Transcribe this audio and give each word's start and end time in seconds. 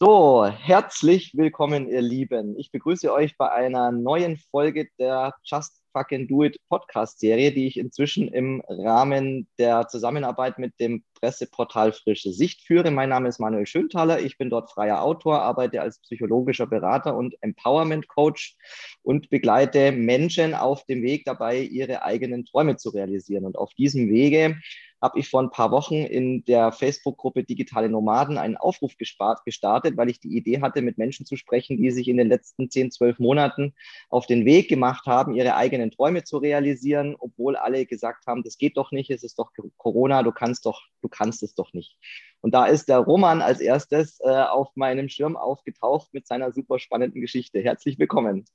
So, 0.00 0.46
herzlich 0.46 1.32
willkommen, 1.34 1.88
ihr 1.88 2.02
Lieben. 2.02 2.56
Ich 2.56 2.70
begrüße 2.70 3.12
euch 3.12 3.36
bei 3.36 3.50
einer 3.50 3.90
neuen 3.90 4.36
Folge 4.36 4.86
der 4.96 5.34
Just 5.42 5.82
Fucking 5.92 6.28
Do 6.28 6.44
It 6.44 6.56
Podcast-Serie, 6.68 7.50
die 7.50 7.66
ich 7.66 7.76
inzwischen 7.76 8.28
im 8.28 8.62
Rahmen 8.68 9.48
der 9.58 9.88
Zusammenarbeit 9.88 10.60
mit 10.60 10.78
dem 10.78 11.02
Presseportal 11.14 11.92
Frische 11.92 12.32
Sicht 12.32 12.64
führe. 12.64 12.92
Mein 12.92 13.08
Name 13.08 13.28
ist 13.28 13.40
Manuel 13.40 13.66
Schönthaler. 13.66 14.20
Ich 14.20 14.38
bin 14.38 14.50
dort 14.50 14.70
freier 14.70 15.02
Autor, 15.02 15.42
arbeite 15.42 15.82
als 15.82 15.98
psychologischer 15.98 16.68
Berater 16.68 17.16
und 17.16 17.34
Empowerment 17.40 18.06
Coach 18.06 18.56
und 19.02 19.30
begleite 19.30 19.90
Menschen 19.90 20.54
auf 20.54 20.84
dem 20.84 21.02
Weg 21.02 21.24
dabei, 21.24 21.58
ihre 21.58 22.04
eigenen 22.04 22.44
Träume 22.44 22.76
zu 22.76 22.90
realisieren. 22.90 23.44
Und 23.44 23.58
auf 23.58 23.74
diesem 23.74 24.08
Wege 24.10 24.58
habe 25.00 25.18
ich 25.18 25.28
vor 25.28 25.42
ein 25.42 25.50
paar 25.50 25.70
Wochen 25.70 25.94
in 25.94 26.44
der 26.44 26.72
Facebook-Gruppe 26.72 27.44
Digitale 27.44 27.88
Nomaden 27.88 28.36
einen 28.36 28.56
Aufruf 28.56 28.96
gestartet, 28.96 29.96
weil 29.96 30.10
ich 30.10 30.20
die 30.20 30.36
Idee 30.36 30.60
hatte, 30.60 30.82
mit 30.82 30.98
Menschen 30.98 31.24
zu 31.24 31.36
sprechen, 31.36 31.76
die 31.76 31.90
sich 31.90 32.08
in 32.08 32.16
den 32.16 32.28
letzten 32.28 32.68
10, 32.68 32.90
12 32.90 33.18
Monaten 33.18 33.74
auf 34.10 34.26
den 34.26 34.44
Weg 34.44 34.68
gemacht 34.68 35.06
haben, 35.06 35.34
ihre 35.34 35.54
eigenen 35.54 35.90
Träume 35.90 36.24
zu 36.24 36.38
realisieren, 36.38 37.14
obwohl 37.18 37.56
alle 37.56 37.86
gesagt 37.86 38.26
haben, 38.26 38.42
das 38.42 38.58
geht 38.58 38.76
doch 38.76 38.90
nicht, 38.90 39.10
es 39.10 39.22
ist 39.22 39.38
doch 39.38 39.52
Corona, 39.76 40.22
du 40.22 40.32
kannst 40.32 40.66
doch, 40.66 40.82
du 41.00 41.08
kannst 41.08 41.42
es 41.42 41.54
doch 41.54 41.72
nicht. 41.72 41.96
Und 42.40 42.54
da 42.54 42.66
ist 42.66 42.88
der 42.88 42.98
Roman 42.98 43.40
als 43.40 43.60
erstes 43.60 44.20
äh, 44.20 44.28
auf 44.28 44.74
meinem 44.74 45.08
Schirm 45.08 45.36
aufgetaucht 45.36 46.12
mit 46.12 46.26
seiner 46.26 46.52
super 46.52 46.78
spannenden 46.78 47.20
Geschichte. 47.20 47.60
Herzlich 47.60 47.98
willkommen. 47.98 48.46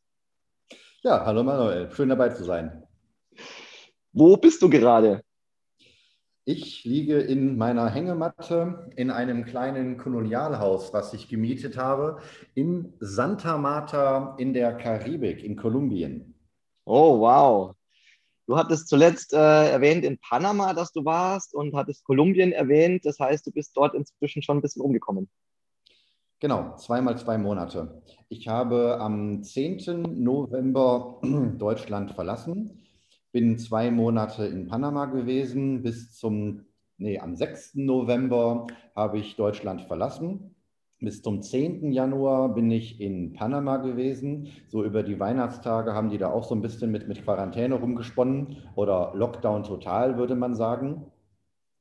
Ja, 1.03 1.25
hallo 1.25 1.43
Manuel, 1.43 1.91
schön 1.91 2.09
dabei 2.09 2.29
zu 2.29 2.43
sein. 2.43 2.83
Wo 4.13 4.37
bist 4.37 4.61
du 4.61 4.69
gerade? 4.69 5.23
Ich 6.45 6.83
liege 6.83 7.19
in 7.19 7.57
meiner 7.57 7.89
Hängematte 7.89 8.91
in 8.97 9.11
einem 9.11 9.45
kleinen 9.45 9.97
Kolonialhaus, 9.97 10.91
was 10.91 11.13
ich 11.13 11.29
gemietet 11.29 11.77
habe, 11.77 12.19
in 12.53 12.91
Santa 12.99 13.57
Marta 13.57 14.35
in 14.37 14.53
der 14.53 14.75
Karibik, 14.75 15.41
in 15.41 15.55
Kolumbien. 15.55 16.35
Oh, 16.83 17.21
wow. 17.21 17.75
Du 18.45 18.57
hattest 18.57 18.89
zuletzt 18.89 19.31
äh, 19.31 19.71
erwähnt 19.71 20.03
in 20.03 20.17
Panama, 20.17 20.73
dass 20.73 20.91
du 20.91 21.05
warst 21.05 21.53
und 21.53 21.73
hattest 21.75 22.03
Kolumbien 22.03 22.51
erwähnt. 22.51 23.05
Das 23.05 23.19
heißt, 23.19 23.47
du 23.47 23.51
bist 23.51 23.77
dort 23.77 23.95
inzwischen 23.95 24.41
schon 24.41 24.57
ein 24.57 24.61
bisschen 24.61 24.81
umgekommen. 24.81 25.29
Genau, 26.41 26.75
zweimal 26.75 27.17
zwei 27.17 27.37
Monate. 27.37 28.03
Ich 28.27 28.49
habe 28.49 28.99
am 28.99 29.43
10. 29.43 30.21
November 30.21 31.21
Deutschland 31.57 32.11
verlassen 32.11 32.82
bin 33.33 33.57
zwei 33.57 33.91
Monate 33.91 34.45
in 34.45 34.67
Panama 34.67 35.05
gewesen. 35.05 35.81
Bis 35.81 36.15
zum, 36.15 36.61
nee, 36.97 37.19
am 37.19 37.35
6. 37.35 37.75
November 37.75 38.67
habe 38.95 39.17
ich 39.17 39.35
Deutschland 39.35 39.81
verlassen. 39.81 40.55
Bis 40.99 41.21
zum 41.21 41.41
10. 41.41 41.91
Januar 41.91 42.53
bin 42.53 42.71
ich 42.71 43.01
in 43.01 43.33
Panama 43.33 43.77
gewesen. 43.77 44.47
So 44.67 44.85
über 44.85 45.03
die 45.03 45.19
Weihnachtstage 45.19 45.93
haben 45.93 46.09
die 46.09 46.17
da 46.17 46.31
auch 46.31 46.45
so 46.45 46.55
ein 46.55 46.61
bisschen 46.61 46.91
mit, 46.91 47.09
mit 47.09 47.23
Quarantäne 47.23 47.75
rumgesponnen 47.75 48.57
oder 48.75 49.11
Lockdown 49.15 49.63
total, 49.63 50.17
würde 50.17 50.35
man 50.35 50.55
sagen 50.55 51.07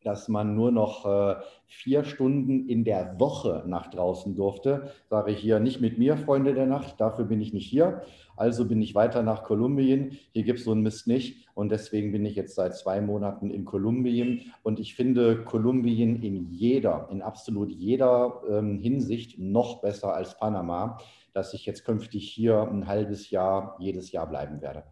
dass 0.04 0.28
man 0.28 0.54
nur 0.54 0.70
noch 0.70 1.06
äh, 1.06 1.36
vier 1.66 2.04
Stunden 2.04 2.68
in 2.68 2.84
der 2.84 3.18
Woche 3.18 3.64
nach 3.66 3.88
draußen 3.88 4.34
durfte. 4.34 4.92
Sage 5.08 5.32
ich 5.32 5.38
hier 5.38 5.60
nicht 5.60 5.80
mit 5.80 5.98
mir, 5.98 6.16
Freunde 6.16 6.54
der 6.54 6.66
Nacht, 6.66 7.00
dafür 7.00 7.24
bin 7.24 7.40
ich 7.40 7.52
nicht 7.52 7.66
hier. 7.66 8.02
Also 8.36 8.66
bin 8.66 8.80
ich 8.82 8.94
weiter 8.94 9.22
nach 9.22 9.44
Kolumbien. 9.44 10.18
Hier 10.32 10.42
gibt 10.42 10.58
es 10.58 10.64
so 10.64 10.72
einen 10.72 10.82
Mist 10.82 11.06
nicht. 11.06 11.48
Und 11.54 11.70
deswegen 11.70 12.12
bin 12.12 12.24
ich 12.24 12.34
jetzt 12.34 12.54
seit 12.54 12.76
zwei 12.76 13.00
Monaten 13.00 13.50
in 13.50 13.64
Kolumbien. 13.64 14.52
Und 14.62 14.80
ich 14.80 14.94
finde 14.94 15.44
Kolumbien 15.44 16.22
in 16.22 16.50
jeder, 16.50 17.08
in 17.10 17.22
absolut 17.22 17.70
jeder 17.70 18.42
ähm, 18.48 18.78
Hinsicht 18.78 19.38
noch 19.38 19.80
besser 19.80 20.14
als 20.14 20.36
Panama, 20.38 20.98
dass 21.34 21.54
ich 21.54 21.66
jetzt 21.66 21.84
künftig 21.84 22.28
hier 22.28 22.62
ein 22.62 22.86
halbes 22.86 23.30
Jahr, 23.30 23.76
jedes 23.78 24.12
Jahr 24.12 24.28
bleiben 24.28 24.60
werde. 24.60 24.84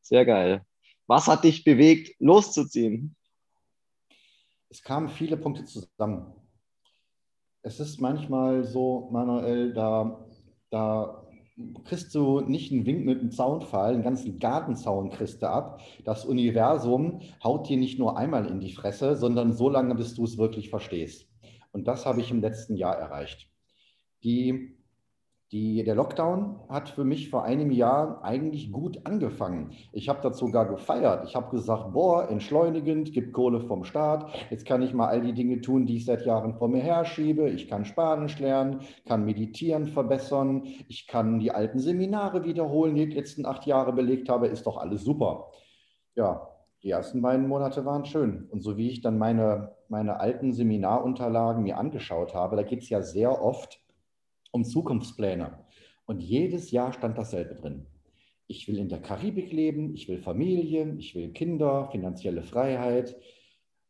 Sehr 0.00 0.24
geil. 0.24 0.62
Was 1.06 1.26
hat 1.26 1.44
dich 1.44 1.64
bewegt, 1.64 2.14
loszuziehen? 2.20 3.16
Es 4.72 4.82
kamen 4.82 5.10
viele 5.10 5.36
Punkte 5.36 5.66
zusammen. 5.66 6.32
Es 7.62 7.78
ist 7.78 8.00
manchmal 8.00 8.64
so, 8.64 9.10
Manuel, 9.12 9.74
da, 9.74 10.26
da 10.70 11.26
kriegst 11.84 12.14
du 12.14 12.40
nicht 12.40 12.72
einen 12.72 12.86
Wink 12.86 13.04
mit 13.04 13.20
einem 13.20 13.30
Zaunfall, 13.30 13.92
einen 13.92 14.02
ganzen 14.02 14.38
Gartenzaun 14.38 15.10
kriegst 15.10 15.42
du 15.42 15.50
ab. 15.50 15.82
Das 16.06 16.24
Universum 16.24 17.20
haut 17.44 17.68
dir 17.68 17.76
nicht 17.76 17.98
nur 17.98 18.16
einmal 18.16 18.46
in 18.46 18.60
die 18.60 18.72
Fresse, 18.72 19.14
sondern 19.14 19.52
so 19.52 19.68
lange, 19.68 19.94
bis 19.94 20.14
du 20.14 20.24
es 20.24 20.38
wirklich 20.38 20.70
verstehst. 20.70 21.28
Und 21.72 21.86
das 21.86 22.06
habe 22.06 22.22
ich 22.22 22.30
im 22.30 22.40
letzten 22.40 22.74
Jahr 22.74 22.96
erreicht. 22.96 23.50
Die 24.24 24.78
die, 25.52 25.84
der 25.84 25.94
Lockdown 25.94 26.56
hat 26.70 26.88
für 26.88 27.04
mich 27.04 27.28
vor 27.28 27.44
einem 27.44 27.70
Jahr 27.70 28.24
eigentlich 28.24 28.72
gut 28.72 29.00
angefangen. 29.04 29.72
Ich 29.92 30.08
habe 30.08 30.20
dazu 30.22 30.46
sogar 30.46 30.66
gefeiert. 30.66 31.26
Ich 31.28 31.36
habe 31.36 31.54
gesagt, 31.54 31.92
boah, 31.92 32.30
entschleunigend, 32.30 33.12
gibt 33.12 33.34
Kohle 33.34 33.60
vom 33.60 33.84
Staat. 33.84 34.32
Jetzt 34.48 34.64
kann 34.64 34.80
ich 34.80 34.94
mal 34.94 35.08
all 35.08 35.20
die 35.20 35.34
Dinge 35.34 35.60
tun, 35.60 35.84
die 35.84 35.96
ich 35.96 36.06
seit 36.06 36.24
Jahren 36.24 36.54
vor 36.54 36.68
mir 36.68 36.80
herschiebe. 36.80 37.50
Ich 37.50 37.68
kann 37.68 37.84
Spanisch 37.84 38.38
lernen, 38.38 38.80
kann 39.06 39.26
Meditieren 39.26 39.88
verbessern. 39.88 40.62
Ich 40.88 41.06
kann 41.06 41.38
die 41.38 41.50
alten 41.50 41.80
Seminare 41.80 42.44
wiederholen, 42.44 42.94
die 42.94 43.02
ich 43.02 43.10
die 43.10 43.16
letzten 43.16 43.44
acht 43.44 43.66
Jahre 43.66 43.92
belegt 43.92 44.30
habe. 44.30 44.46
Ist 44.46 44.66
doch 44.66 44.78
alles 44.78 45.04
super. 45.04 45.50
Ja, 46.14 46.48
die 46.82 46.90
ersten 46.90 47.20
beiden 47.20 47.46
Monate 47.46 47.84
waren 47.84 48.06
schön. 48.06 48.48
Und 48.50 48.62
so 48.62 48.78
wie 48.78 48.88
ich 48.88 49.02
dann 49.02 49.18
meine, 49.18 49.76
meine 49.88 50.18
alten 50.18 50.54
Seminarunterlagen 50.54 51.62
mir 51.62 51.76
angeschaut 51.76 52.34
habe, 52.34 52.56
da 52.56 52.62
geht 52.62 52.82
es 52.82 52.88
ja 52.88 53.02
sehr 53.02 53.42
oft 53.42 53.81
um 54.52 54.64
Zukunftspläne. 54.64 55.58
Und 56.06 56.20
jedes 56.22 56.70
Jahr 56.70 56.92
stand 56.92 57.18
dasselbe 57.18 57.56
drin. 57.56 57.86
Ich 58.46 58.68
will 58.68 58.78
in 58.78 58.88
der 58.88 59.00
Karibik 59.00 59.52
leben, 59.52 59.94
ich 59.94 60.08
will 60.08 60.18
Familie, 60.18 60.94
ich 60.98 61.14
will 61.14 61.32
Kinder, 61.32 61.88
finanzielle 61.90 62.42
Freiheit. 62.42 63.16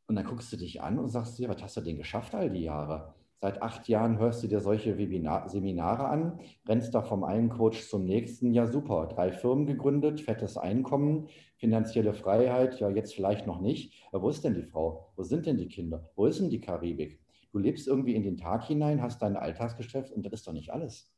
Und 0.07 0.17
dann 0.17 0.25
guckst 0.25 0.53
du 0.53 0.57
dich 0.57 0.81
an 0.81 0.99
und 0.99 1.09
sagst 1.09 1.39
dir, 1.39 1.49
was 1.49 1.63
hast 1.63 1.77
du 1.77 1.81
denn 1.81 1.97
geschafft 1.97 2.35
all 2.35 2.51
die 2.51 2.63
Jahre? 2.63 3.15
Seit 3.41 3.61
acht 3.61 3.89
Jahren 3.89 4.19
hörst 4.19 4.45
du 4.45 4.47
dir 4.47 4.61
solche 4.61 4.99
Webinar 4.99 5.49
Seminare 5.49 6.07
an, 6.07 6.39
rennst 6.69 6.95
da 6.95 7.03
vom 7.03 7.25
einen 7.25 7.49
Coach 7.49 7.89
zum 7.89 8.05
nächsten. 8.05 8.55
Ja, 8.55 8.69
super. 8.69 9.09
Drei 9.09 9.33
Firmen 9.33 9.67
gegründet, 9.67 10.21
fettes 10.21 10.57
Einkommen, 10.57 11.27
finanzielle 11.57 12.15
Freiheit. 12.15 12.79
Ja, 12.79 12.89
jetzt 12.89 13.15
vielleicht 13.15 13.49
noch 13.49 13.61
nicht. 13.61 13.95
Aber 14.13 14.23
wo 14.23 14.29
ist 14.29 14.45
denn 14.45 14.55
die 14.55 14.63
Frau? 14.63 15.13
Wo 15.17 15.25
sind 15.25 15.47
denn 15.47 15.57
die 15.57 15.67
Kinder? 15.67 16.09
Wo 16.15 16.27
ist 16.27 16.39
denn 16.39 16.51
die 16.51 16.61
Karibik? 16.61 17.22
Du 17.53 17.59
lebst 17.59 17.87
irgendwie 17.87 18.15
in 18.15 18.23
den 18.23 18.39
Tag 18.39 18.65
hinein, 18.65 19.03
hast 19.03 19.23
dein 19.23 19.37
Alltagsgeschäft 19.37 20.11
und 20.13 20.25
das 20.25 20.33
ist 20.33 20.47
doch 20.47 20.53
nicht 20.53 20.71
alles. 20.71 21.13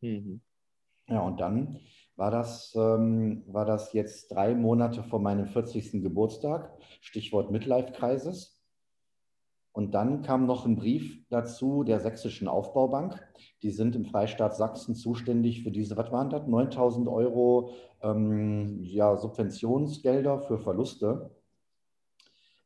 Mhm. 0.00 0.40
Ja, 1.08 1.20
und 1.20 1.40
dann 1.40 1.80
war 2.16 2.30
das, 2.30 2.74
ähm, 2.76 3.42
war 3.46 3.64
das 3.64 3.92
jetzt 3.92 4.32
drei 4.32 4.54
Monate 4.54 5.02
vor 5.02 5.20
meinem 5.20 5.46
40. 5.46 6.02
Geburtstag, 6.02 6.70
Stichwort 7.00 7.50
Midlife-Kreises. 7.50 8.60
Und 9.72 9.92
dann 9.92 10.22
kam 10.22 10.46
noch 10.46 10.66
ein 10.66 10.76
Brief 10.76 11.26
dazu 11.30 11.82
der 11.82 11.98
Sächsischen 11.98 12.46
Aufbaubank. 12.46 13.20
Die 13.62 13.70
sind 13.70 13.96
im 13.96 14.04
Freistaat 14.04 14.54
Sachsen 14.56 14.94
zuständig 14.94 15.64
für 15.64 15.72
diese, 15.72 15.96
was 15.96 16.12
waren 16.12 16.30
das, 16.30 16.46
9000 16.46 17.08
Euro 17.08 17.72
ähm, 18.00 18.84
ja, 18.84 19.16
Subventionsgelder 19.16 20.42
für 20.42 20.58
Verluste. 20.58 21.30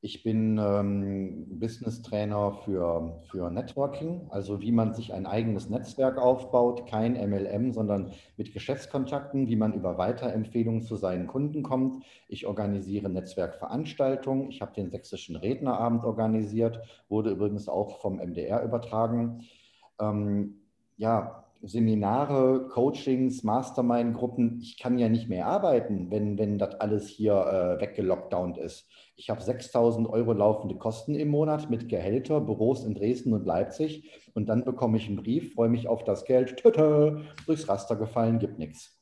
Ich 0.01 0.23
bin 0.23 0.59
ähm, 0.59 1.59
Business 1.59 2.03
Trainer 2.03 2.53
für, 2.65 3.21
für 3.31 3.51
Networking, 3.51 4.29
also 4.31 4.61
wie 4.61 4.71
man 4.71 4.95
sich 4.95 5.13
ein 5.13 5.27
eigenes 5.27 5.71
Netzwerk 5.71 6.19
aufbaut, 6.19 6.87
kein 6.87 7.15
MLM, 7.15 7.73
sondern 7.73 8.13
mit 8.37 8.53
Geschäftskontakten, 8.53 9.49
wie 9.49 9.57
man 9.57 9.75
über 9.75 9.99
Weiterempfehlungen 9.99 10.83
zu 10.83 10.95
seinen 10.95 11.27
Kunden 11.27 11.65
kommt. 11.65 12.05
Ich 12.29 12.47
organisiere 12.47 13.09
Netzwerkveranstaltungen. 13.09 14.51
Ich 14.51 14.61
habe 14.61 14.73
den 14.73 14.89
sächsischen 14.91 15.35
Rednerabend 15.35 16.05
organisiert, 16.05 16.81
wurde 17.09 17.31
übrigens 17.31 17.69
auch 17.69 18.01
vom 18.01 18.19
MDR 18.19 18.63
übertragen. 18.63 19.49
Ähm, 20.01 20.61
ja, 20.97 21.48
Seminare, 21.63 22.69
Coachings, 22.69 23.43
Mastermind-Gruppen, 23.43 24.61
ich 24.61 24.79
kann 24.79 24.99
ja 24.99 25.09
nicht 25.09 25.29
mehr 25.29 25.47
arbeiten, 25.47 26.11
wenn, 26.11 26.39
wenn 26.39 26.59
das 26.59 26.77
alles 26.77 27.09
hier 27.09 27.35
äh, 27.35 27.81
weggelockdownt 27.81 28.59
ist. 28.59 28.89
Ich 29.17 29.29
habe 29.29 29.43
6000 29.43 30.09
Euro 30.09 30.33
laufende 30.33 30.77
Kosten 30.77 31.15
im 31.17 31.29
Monat 31.29 31.69
mit 31.69 31.89
Gehälter, 31.89 32.41
Büros 32.41 32.85
in 32.85 32.95
Dresden 32.95 33.33
und 33.33 33.45
Leipzig 33.45 34.09
und 34.35 34.49
dann 34.49 34.65
bekomme 34.65 34.99
ich 34.99 35.09
einen 35.09 35.17
Brief, 35.17 35.55
freue 35.55 35.69
mich 35.69 35.89
auf 35.89 36.05
das 36.05 36.25
Geld, 36.25 36.57
tüte, 36.57 37.23
durchs 37.47 37.69
Raster 37.69 37.97
gefallen, 37.97 38.39
gibt 38.39 38.59
nichts. 38.59 38.97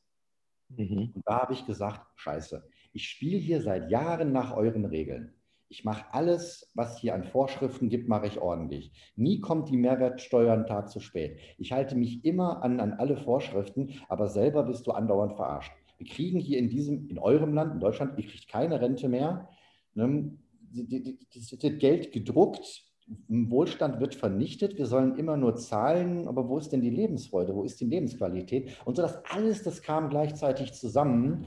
Mhm. 0.69 1.11
Und 1.13 1.21
da 1.25 1.41
habe 1.41 1.53
ich 1.53 1.65
gesagt, 1.65 2.01
scheiße, 2.15 2.67
ich 2.91 3.07
spiele 3.07 3.37
hier 3.37 3.61
seit 3.61 3.91
Jahren 3.91 4.31
nach 4.31 4.55
euren 4.55 4.85
Regeln. 4.85 5.36
Ich 5.69 5.83
mache 5.83 6.05
alles, 6.13 6.71
was 6.75 6.97
hier 6.97 7.13
an 7.13 7.25
Vorschriften 7.25 7.89
gibt, 7.89 8.07
mache 8.07 8.27
ich 8.27 8.39
ordentlich. 8.39 8.91
Nie 9.15 9.41
kommt 9.41 9.69
die 9.69 9.77
Mehrwertsteuer 9.77 10.53
einen 10.53 10.65
Tag 10.65 10.89
zu 10.89 11.01
spät. 11.01 11.39
Ich 11.57 11.73
halte 11.73 11.95
mich 11.95 12.23
immer 12.23 12.63
an, 12.63 12.79
an 12.79 12.93
alle 12.93 13.17
Vorschriften, 13.17 13.93
aber 14.07 14.29
selber 14.29 14.63
bist 14.63 14.87
du 14.87 14.91
andauernd 14.91 15.35
verarscht. 15.35 15.73
Wir 15.97 16.07
kriegen 16.07 16.39
hier 16.39 16.59
in 16.59 16.69
diesem, 16.69 17.09
in 17.09 17.19
eurem 17.19 17.53
Land, 17.53 17.73
in 17.73 17.79
Deutschland, 17.79 18.17
ihr 18.17 18.27
kriegt 18.27 18.47
keine 18.47 18.79
Rente 18.79 19.09
mehr. 19.09 19.49
Ne? 19.93 20.37
Das 20.71 21.53
Geld 21.59 22.11
gedruckt, 22.13 22.83
Wohlstand 23.27 23.99
wird 23.99 24.15
vernichtet, 24.15 24.77
wir 24.77 24.85
sollen 24.85 25.17
immer 25.17 25.37
nur 25.37 25.55
zahlen, 25.55 26.27
aber 26.27 26.47
wo 26.49 26.57
ist 26.57 26.71
denn 26.71 26.81
die 26.81 26.89
Lebensfreude, 26.89 27.55
wo 27.55 27.63
ist 27.63 27.79
die 27.79 27.85
Lebensqualität? 27.85 28.77
Und 28.85 28.95
so 28.95 29.01
das 29.01 29.23
alles, 29.25 29.63
das 29.63 29.81
kam 29.81 30.09
gleichzeitig 30.09 30.73
zusammen. 30.73 31.45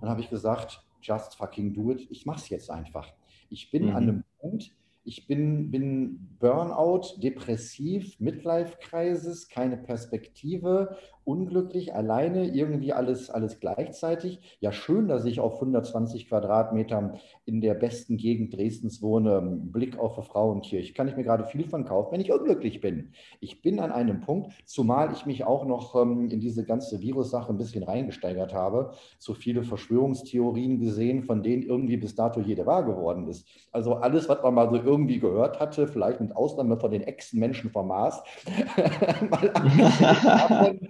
Dann 0.00 0.10
habe 0.10 0.20
ich 0.20 0.30
gesagt, 0.30 0.84
just 1.00 1.36
fucking 1.36 1.72
do 1.72 1.92
it, 1.92 2.06
ich 2.10 2.26
mache 2.26 2.38
es 2.38 2.48
jetzt 2.48 2.70
einfach. 2.70 3.12
Ich 3.50 3.70
bin 3.70 3.86
mhm. 3.86 3.90
an 3.90 4.02
einem 4.02 4.24
Punkt, 4.38 4.72
ich 5.04 5.28
bin, 5.28 5.70
bin 5.70 6.36
Burnout, 6.40 7.20
depressiv, 7.22 8.18
Midlife-Crisis, 8.18 9.48
keine 9.48 9.76
Perspektive 9.76 10.96
unglücklich, 11.26 11.92
alleine, 11.92 12.46
irgendwie 12.46 12.92
alles, 12.92 13.30
alles 13.30 13.58
gleichzeitig. 13.58 14.40
Ja, 14.60 14.70
schön, 14.70 15.08
dass 15.08 15.24
ich 15.24 15.40
auf 15.40 15.54
120 15.54 16.28
Quadratmetern 16.28 17.18
in 17.44 17.60
der 17.60 17.74
besten 17.74 18.16
Gegend 18.16 18.54
Dresdens 18.54 19.02
wohne, 19.02 19.42
Blick 19.42 19.98
auf 19.98 20.16
eine 20.16 20.24
Frauenkirche. 20.24 20.94
Kann 20.94 21.08
ich 21.08 21.16
mir 21.16 21.24
gerade 21.24 21.44
viel 21.44 21.64
von 21.68 21.84
kaufen, 21.84 22.12
wenn 22.12 22.20
ich 22.20 22.32
unglücklich 22.32 22.80
bin. 22.80 23.12
Ich 23.40 23.60
bin 23.60 23.80
an 23.80 23.90
einem 23.90 24.20
Punkt, 24.20 24.52
zumal 24.66 25.12
ich 25.12 25.26
mich 25.26 25.42
auch 25.44 25.66
noch 25.66 25.96
ähm, 26.00 26.30
in 26.30 26.38
diese 26.38 26.64
ganze 26.64 27.00
Virus-Sache 27.00 27.52
ein 27.52 27.58
bisschen 27.58 27.82
reingesteigert 27.82 28.54
habe, 28.54 28.92
so 29.18 29.34
viele 29.34 29.64
Verschwörungstheorien 29.64 30.78
gesehen, 30.78 31.24
von 31.24 31.42
denen 31.42 31.64
irgendwie 31.64 31.96
bis 31.96 32.14
dato 32.14 32.40
jede 32.40 32.66
wahr 32.66 32.84
geworden 32.84 33.26
ist. 33.26 33.48
Also 33.72 33.94
alles, 33.94 34.28
was 34.28 34.42
man 34.44 34.54
mal 34.54 34.70
so 34.70 34.76
irgendwie 34.76 35.18
gehört 35.18 35.58
hatte, 35.58 35.88
vielleicht 35.88 36.20
mit 36.20 36.36
Ausnahme 36.36 36.78
von 36.78 36.92
den 36.92 37.02
Echsenmenschen 37.02 37.70
vom 37.70 37.88
Mars, 37.88 38.22
mal 39.30 39.52
davon, 40.22 40.88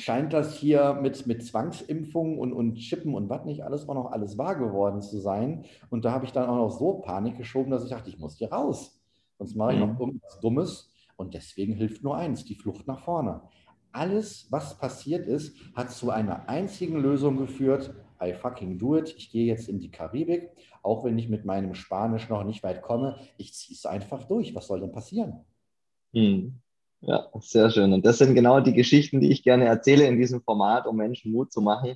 scheint 0.00 0.32
das 0.32 0.54
hier 0.54 0.94
mit, 0.94 1.26
mit 1.26 1.44
Zwangsimpfungen 1.44 2.38
und, 2.38 2.52
und 2.52 2.76
Chippen 2.76 3.14
und 3.14 3.28
was 3.28 3.44
nicht 3.44 3.62
alles 3.62 3.88
auch 3.88 3.94
noch 3.94 4.12
alles 4.12 4.38
wahr 4.38 4.56
geworden 4.56 5.00
zu 5.00 5.18
sein. 5.18 5.64
Und 5.90 6.04
da 6.04 6.12
habe 6.12 6.24
ich 6.24 6.32
dann 6.32 6.48
auch 6.48 6.56
noch 6.56 6.70
so 6.70 6.94
Panik 6.94 7.36
geschoben, 7.36 7.70
dass 7.70 7.84
ich 7.84 7.90
dachte, 7.90 8.10
ich 8.10 8.18
muss 8.18 8.36
hier 8.36 8.52
raus. 8.52 9.00
Sonst 9.38 9.56
mache 9.56 9.72
ich 9.72 9.78
mhm. 9.78 9.86
noch 9.86 10.00
irgendwas 10.00 10.40
Dummes. 10.40 10.90
Und 11.16 11.34
deswegen 11.34 11.74
hilft 11.74 12.02
nur 12.02 12.16
eins, 12.16 12.44
die 12.44 12.54
Flucht 12.54 12.86
nach 12.86 13.00
vorne. 13.00 13.42
Alles, 13.92 14.46
was 14.50 14.78
passiert 14.78 15.26
ist, 15.26 15.56
hat 15.74 15.90
zu 15.90 16.10
einer 16.10 16.48
einzigen 16.48 17.00
Lösung 17.00 17.36
geführt. 17.36 17.94
I 18.22 18.34
fucking 18.34 18.78
do 18.78 18.96
it. 18.96 19.14
Ich 19.16 19.30
gehe 19.30 19.46
jetzt 19.46 19.68
in 19.68 19.78
die 19.78 19.90
Karibik, 19.90 20.50
auch 20.82 21.04
wenn 21.04 21.18
ich 21.18 21.28
mit 21.28 21.44
meinem 21.44 21.74
Spanisch 21.74 22.28
noch 22.28 22.44
nicht 22.44 22.62
weit 22.62 22.82
komme. 22.82 23.16
Ich 23.36 23.54
ziehe 23.54 23.76
es 23.76 23.86
einfach 23.86 24.24
durch. 24.24 24.54
Was 24.54 24.66
soll 24.66 24.80
denn 24.80 24.92
passieren? 24.92 25.44
Mhm. 26.12 26.60
Ja, 27.00 27.28
sehr 27.40 27.70
schön. 27.70 27.92
Und 27.92 28.04
das 28.04 28.18
sind 28.18 28.34
genau 28.34 28.60
die 28.60 28.72
Geschichten, 28.72 29.20
die 29.20 29.30
ich 29.30 29.44
gerne 29.44 29.66
erzähle 29.66 30.06
in 30.06 30.18
diesem 30.18 30.42
Format, 30.42 30.86
um 30.86 30.96
Menschen 30.96 31.32
Mut 31.32 31.52
zu 31.52 31.60
machen, 31.60 31.94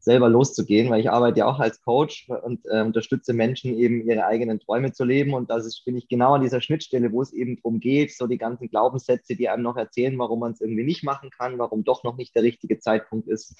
selber 0.00 0.28
loszugehen, 0.28 0.90
weil 0.90 1.00
ich 1.00 1.10
arbeite 1.10 1.40
ja 1.40 1.46
auch 1.46 1.60
als 1.60 1.80
Coach 1.82 2.28
und 2.28 2.66
äh, 2.66 2.82
unterstütze 2.82 3.32
Menschen 3.32 3.76
eben 3.78 4.08
ihre 4.08 4.26
eigenen 4.26 4.58
Träume 4.58 4.92
zu 4.92 5.04
leben. 5.04 5.34
Und 5.34 5.50
das 5.50 5.66
ist, 5.66 5.84
bin 5.84 5.96
ich 5.96 6.08
genau 6.08 6.34
an 6.34 6.42
dieser 6.42 6.60
Schnittstelle, 6.60 7.12
wo 7.12 7.22
es 7.22 7.32
eben 7.32 7.56
darum 7.56 7.78
geht, 7.80 8.16
so 8.16 8.26
die 8.26 8.38
ganzen 8.38 8.68
Glaubenssätze, 8.68 9.36
die 9.36 9.48
einem 9.48 9.62
noch 9.62 9.76
erzählen, 9.76 10.18
warum 10.18 10.40
man 10.40 10.52
es 10.52 10.60
irgendwie 10.60 10.84
nicht 10.84 11.04
machen 11.04 11.30
kann, 11.30 11.58
warum 11.58 11.84
doch 11.84 12.02
noch 12.02 12.16
nicht 12.16 12.34
der 12.34 12.42
richtige 12.42 12.78
Zeitpunkt 12.78 13.28
ist, 13.28 13.56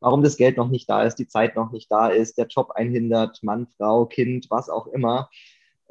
warum 0.00 0.22
das 0.22 0.36
Geld 0.36 0.58
noch 0.58 0.68
nicht 0.68 0.90
da 0.90 1.04
ist, 1.04 1.14
die 1.16 1.28
Zeit 1.28 1.56
noch 1.56 1.72
nicht 1.72 1.90
da 1.90 2.08
ist, 2.08 2.36
der 2.36 2.48
Job 2.48 2.72
einhindert, 2.72 3.42
Mann, 3.42 3.68
Frau, 3.78 4.04
Kind, 4.04 4.48
was 4.50 4.68
auch 4.68 4.88
immer. 4.88 5.30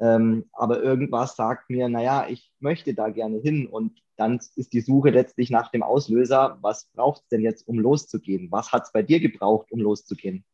Ähm, 0.00 0.44
aber 0.52 0.82
irgendwas 0.82 1.34
sagt 1.34 1.70
mir, 1.70 1.88
naja, 1.88 2.26
ich 2.28 2.52
möchte 2.60 2.94
da 2.94 3.08
gerne 3.08 3.38
hin 3.40 3.66
und 3.66 4.03
dann 4.16 4.40
ist 4.56 4.72
die 4.72 4.80
Suche 4.80 5.10
letztlich 5.10 5.50
nach 5.50 5.70
dem 5.70 5.82
Auslöser, 5.82 6.58
was 6.60 6.90
braucht 6.94 7.22
es 7.22 7.28
denn 7.28 7.42
jetzt, 7.42 7.66
um 7.66 7.78
loszugehen? 7.78 8.50
Was 8.50 8.72
hat 8.72 8.84
es 8.84 8.92
bei 8.92 9.02
dir 9.02 9.20
gebraucht, 9.20 9.72
um 9.72 9.80
loszugehen? 9.80 10.44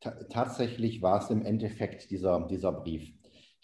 tatsächlich 0.00 1.02
war 1.02 1.22
es 1.22 1.30
im 1.30 1.44
Endeffekt 1.44 2.10
dieser, 2.10 2.46
dieser 2.46 2.72
Brief, 2.72 3.12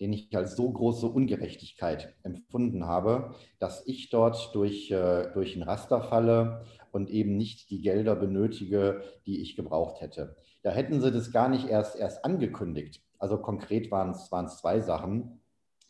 den 0.01 0.13
ich 0.13 0.37
als 0.37 0.57
so 0.57 0.71
große 0.71 1.07
Ungerechtigkeit 1.07 2.15
empfunden 2.23 2.87
habe, 2.87 3.35
dass 3.59 3.87
ich 3.87 4.11
dort 4.11 4.55
durch, 4.55 4.91
äh, 4.91 5.33
durch 5.33 5.57
ein 5.57 5.63
Raster 5.63 6.03
falle 6.03 6.65
und 6.93 7.11
eben 7.11 7.37
nicht 7.37 7.71
die 7.71 7.81
Gelder 7.81 8.17
benötige, 8.17 9.03
die 9.25 9.41
ich 9.41 9.57
gebraucht 9.57 10.01
hätte. 10.03 10.37
Da 10.63 10.71
hätten 10.73 11.01
sie 11.01 11.11
das 11.11 11.33
gar 11.33 11.49
nicht 11.49 11.69
erst, 11.69 11.97
erst 11.97 12.25
angekündigt. 12.25 13.03
Also 13.19 13.39
konkret 13.39 13.91
waren 13.91 14.11
es 14.11 14.59
zwei 14.59 14.81
Sachen 14.81 15.41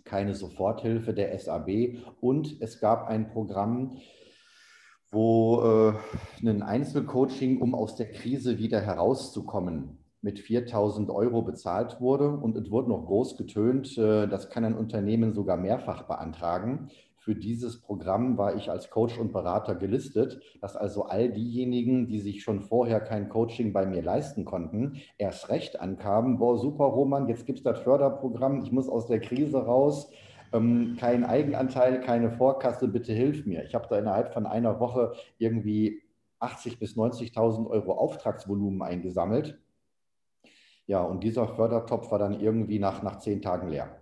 keine 0.06 0.34
Soforthilfe 0.34 1.12
der 1.12 1.38
SAB 1.38 1.98
und 2.20 2.56
es 2.60 2.80
gab 2.80 3.08
ein 3.08 3.28
Programm, 3.28 3.98
wo 5.10 5.62
äh, 5.62 6.46
ein 6.46 6.62
Einzelcoaching, 6.62 7.60
um 7.60 7.74
aus 7.74 7.96
der 7.96 8.10
Krise 8.10 8.58
wieder 8.58 8.80
herauszukommen, 8.80 9.98
mit 10.22 10.40
4000 10.40 11.10
Euro 11.10 11.42
bezahlt 11.42 12.00
wurde 12.00 12.30
und 12.30 12.56
es 12.56 12.70
wurde 12.70 12.88
noch 12.88 13.06
groß 13.06 13.36
getönt, 13.36 13.96
äh, 13.98 14.26
das 14.26 14.48
kann 14.48 14.64
ein 14.64 14.76
Unternehmen 14.76 15.34
sogar 15.34 15.56
mehrfach 15.56 16.04
beantragen. 16.04 16.88
Für 17.26 17.34
dieses 17.34 17.80
Programm 17.80 18.38
war 18.38 18.54
ich 18.54 18.70
als 18.70 18.88
Coach 18.88 19.18
und 19.18 19.32
Berater 19.32 19.74
gelistet, 19.74 20.40
dass 20.60 20.76
also 20.76 21.06
all 21.06 21.32
diejenigen, 21.32 22.06
die 22.06 22.20
sich 22.20 22.44
schon 22.44 22.60
vorher 22.60 23.00
kein 23.00 23.28
Coaching 23.28 23.72
bei 23.72 23.84
mir 23.84 24.00
leisten 24.00 24.44
konnten, 24.44 25.00
erst 25.18 25.48
recht 25.48 25.80
ankamen, 25.80 26.38
boah, 26.38 26.56
super 26.56 26.84
Roman, 26.84 27.26
jetzt 27.26 27.44
gibt 27.44 27.58
es 27.58 27.64
das 27.64 27.80
Förderprogramm, 27.80 28.62
ich 28.62 28.70
muss 28.70 28.88
aus 28.88 29.08
der 29.08 29.18
Krise 29.18 29.58
raus, 29.58 30.08
ähm, 30.52 30.96
kein 31.00 31.24
Eigenanteil, 31.24 32.00
keine 32.00 32.30
Vorkasse, 32.30 32.86
bitte 32.86 33.12
hilf 33.12 33.44
mir. 33.44 33.64
Ich 33.64 33.74
habe 33.74 33.88
da 33.90 33.98
innerhalb 33.98 34.32
von 34.32 34.46
einer 34.46 34.78
Woche 34.78 35.14
irgendwie 35.38 36.04
80.000 36.38 36.78
bis 36.78 36.94
90.000 36.94 37.68
Euro 37.68 37.94
Auftragsvolumen 37.94 38.82
eingesammelt. 38.82 39.58
Ja, 40.86 41.02
und 41.02 41.24
dieser 41.24 41.48
Fördertopf 41.48 42.08
war 42.12 42.20
dann 42.20 42.38
irgendwie 42.38 42.78
nach, 42.78 43.02
nach 43.02 43.18
zehn 43.18 43.42
Tagen 43.42 43.66
leer. 43.66 44.00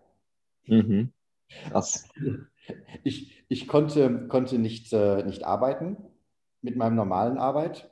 Mhm. 0.66 1.10
Krass. 1.70 2.06
Ich, 3.02 3.44
ich 3.48 3.68
konnte, 3.68 4.28
konnte 4.28 4.58
nicht, 4.58 4.92
äh, 4.92 5.22
nicht 5.24 5.44
arbeiten 5.44 5.96
mit 6.62 6.76
meinem 6.76 6.96
normalen 6.96 7.38
Arbeit. 7.38 7.90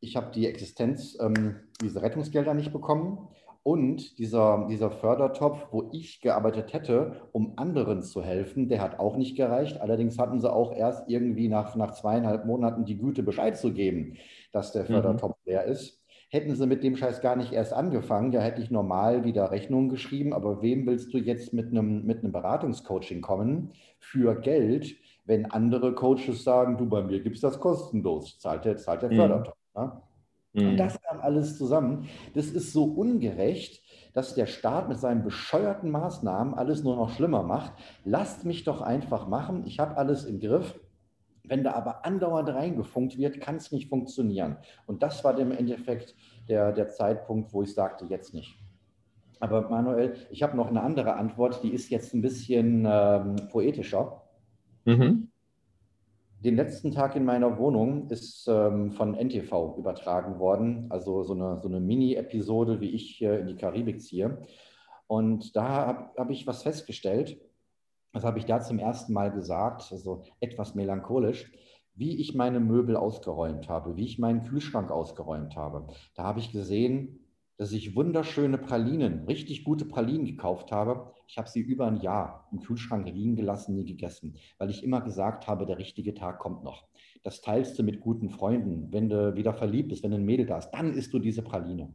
Ich 0.00 0.16
habe 0.16 0.30
die 0.30 0.46
Existenz, 0.46 1.18
ähm, 1.20 1.56
diese 1.80 2.02
Rettungsgelder 2.02 2.54
nicht 2.54 2.72
bekommen. 2.72 3.28
Und 3.64 4.20
dieser, 4.20 4.68
dieser 4.70 4.92
Fördertopf, 4.92 5.66
wo 5.72 5.90
ich 5.92 6.20
gearbeitet 6.20 6.72
hätte, 6.72 7.22
um 7.32 7.54
anderen 7.56 8.04
zu 8.04 8.22
helfen, 8.22 8.68
der 8.68 8.80
hat 8.80 9.00
auch 9.00 9.16
nicht 9.16 9.36
gereicht. 9.36 9.80
Allerdings 9.80 10.20
hatten 10.20 10.40
sie 10.40 10.52
auch 10.52 10.72
erst 10.72 11.08
irgendwie 11.08 11.48
nach, 11.48 11.74
nach 11.74 11.90
zweieinhalb 11.90 12.46
Monaten 12.46 12.84
die 12.84 12.96
Güte, 12.96 13.24
Bescheid 13.24 13.58
zu 13.58 13.72
geben, 13.72 14.18
dass 14.52 14.70
der 14.70 14.82
mhm. 14.84 14.86
Fördertopf 14.86 15.36
mhm. 15.44 15.50
leer 15.50 15.64
ist. 15.64 16.00
Hätten 16.28 16.54
sie 16.54 16.66
mit 16.66 16.82
dem 16.82 16.96
Scheiß 16.96 17.20
gar 17.20 17.36
nicht 17.36 17.52
erst 17.52 17.72
angefangen, 17.72 18.32
ja 18.32 18.40
hätte 18.40 18.60
ich 18.60 18.70
normal 18.70 19.24
wieder 19.24 19.50
Rechnungen 19.50 19.88
geschrieben, 19.88 20.32
aber 20.32 20.60
wem 20.60 20.86
willst 20.86 21.14
du 21.14 21.18
jetzt 21.18 21.52
mit 21.52 21.70
einem, 21.70 22.04
mit 22.04 22.24
einem 22.24 22.32
Beratungscoaching 22.32 23.20
kommen 23.20 23.72
für 24.00 24.40
Geld, 24.40 24.96
wenn 25.24 25.46
andere 25.46 25.94
Coaches 25.94 26.42
sagen, 26.44 26.78
du 26.78 26.88
bei 26.88 27.02
mir 27.02 27.20
gibst 27.20 27.44
das 27.44 27.60
kostenlos, 27.60 28.38
zahlt 28.38 28.64
der, 28.64 28.76
zahlt 28.76 29.02
der 29.02 29.12
mhm. 29.12 29.16
Fördertopf. 29.16 29.56
Ne? 29.76 29.92
Mhm. 30.56 30.68
Und 30.70 30.76
das 30.78 31.00
kam 31.02 31.20
alles 31.20 31.58
zusammen. 31.58 32.08
Das 32.34 32.46
ist 32.46 32.72
so 32.72 32.84
ungerecht, 32.84 33.82
dass 34.14 34.34
der 34.34 34.46
Staat 34.46 34.88
mit 34.88 34.98
seinen 34.98 35.22
bescheuerten 35.22 35.90
Maßnahmen 35.90 36.54
alles 36.54 36.82
nur 36.82 36.96
noch 36.96 37.10
schlimmer 37.10 37.42
macht. 37.42 37.72
Lasst 38.04 38.44
mich 38.44 38.64
doch 38.64 38.80
einfach 38.80 39.28
machen. 39.28 39.64
Ich 39.66 39.78
habe 39.78 39.96
alles 39.96 40.24
im 40.24 40.40
Griff. 40.40 40.80
Wenn 41.48 41.64
da 41.64 41.72
aber 41.72 42.04
andauernd 42.04 42.48
reingefunkt 42.48 43.18
wird, 43.18 43.40
kann 43.40 43.56
es 43.56 43.72
nicht 43.72 43.88
funktionieren. 43.88 44.56
Und 44.86 45.02
das 45.02 45.22
war 45.24 45.38
im 45.38 45.52
Endeffekt 45.52 46.14
der, 46.48 46.72
der 46.72 46.88
Zeitpunkt, 46.88 47.52
wo 47.52 47.62
ich 47.62 47.74
sagte, 47.74 48.04
jetzt 48.06 48.34
nicht. 48.34 48.56
Aber 49.40 49.68
Manuel, 49.68 50.14
ich 50.30 50.42
habe 50.42 50.56
noch 50.56 50.68
eine 50.68 50.82
andere 50.82 51.14
Antwort, 51.14 51.62
die 51.62 51.72
ist 51.72 51.90
jetzt 51.90 52.14
ein 52.14 52.22
bisschen 52.22 52.86
ähm, 52.88 53.36
poetischer. 53.50 54.22
Mhm. 54.84 55.28
Den 56.40 56.56
letzten 56.56 56.92
Tag 56.92 57.16
in 57.16 57.24
meiner 57.24 57.58
Wohnung 57.58 58.08
ist 58.10 58.46
ähm, 58.48 58.92
von 58.92 59.14
NTV 59.14 59.76
übertragen 59.78 60.38
worden, 60.38 60.86
also 60.90 61.22
so 61.22 61.34
eine, 61.34 61.60
so 61.60 61.68
eine 61.68 61.80
Mini-Episode, 61.80 62.80
wie 62.80 62.90
ich 62.90 63.22
äh, 63.22 63.40
in 63.40 63.46
die 63.46 63.56
Karibik 63.56 64.00
ziehe. 64.00 64.38
Und 65.06 65.56
da 65.56 65.68
habe 65.86 66.10
hab 66.16 66.30
ich 66.30 66.46
was 66.46 66.62
festgestellt, 66.62 67.38
das 68.16 68.24
habe 68.24 68.38
ich 68.38 68.46
da 68.46 68.60
zum 68.60 68.78
ersten 68.78 69.12
Mal 69.12 69.30
gesagt, 69.30 69.92
also 69.92 70.24
etwas 70.40 70.74
melancholisch, 70.74 71.52
wie 71.94 72.20
ich 72.20 72.34
meine 72.34 72.60
Möbel 72.60 72.96
ausgeräumt 72.96 73.68
habe, 73.68 73.96
wie 73.96 74.04
ich 74.04 74.18
meinen 74.18 74.42
Kühlschrank 74.44 74.90
ausgeräumt 74.90 75.54
habe. 75.54 75.86
Da 76.14 76.24
habe 76.24 76.40
ich 76.40 76.50
gesehen, 76.50 77.20
dass 77.58 77.72
ich 77.72 77.94
wunderschöne 77.94 78.58
Pralinen, 78.58 79.24
richtig 79.26 79.64
gute 79.64 79.84
Pralinen 79.84 80.26
gekauft 80.26 80.72
habe. 80.72 81.12
Ich 81.26 81.38
habe 81.38 81.48
sie 81.48 81.60
über 81.60 81.86
ein 81.86 82.00
Jahr 82.00 82.48
im 82.52 82.60
Kühlschrank 82.60 83.06
liegen 83.06 83.36
gelassen, 83.36 83.74
nie 83.74 83.84
gegessen, 83.84 84.36
weil 84.58 84.70
ich 84.70 84.82
immer 84.82 85.00
gesagt 85.00 85.46
habe, 85.46 85.66
der 85.66 85.78
richtige 85.78 86.14
Tag 86.14 86.38
kommt 86.38 86.64
noch. 86.64 86.86
Das 87.22 87.40
teilst 87.40 87.78
du 87.78 87.82
mit 87.82 88.00
guten 88.00 88.30
Freunden. 88.30 88.92
Wenn 88.92 89.08
du 89.08 89.34
wieder 89.34 89.52
verliebt 89.52 89.88
bist, 89.90 90.04
wenn 90.04 90.12
ein 90.12 90.24
Mädel 90.24 90.46
da 90.46 90.56
hast, 90.56 90.70
dann 90.72 90.92
isst 90.92 91.12
du 91.12 91.18
diese 91.18 91.42
Praline. 91.42 91.94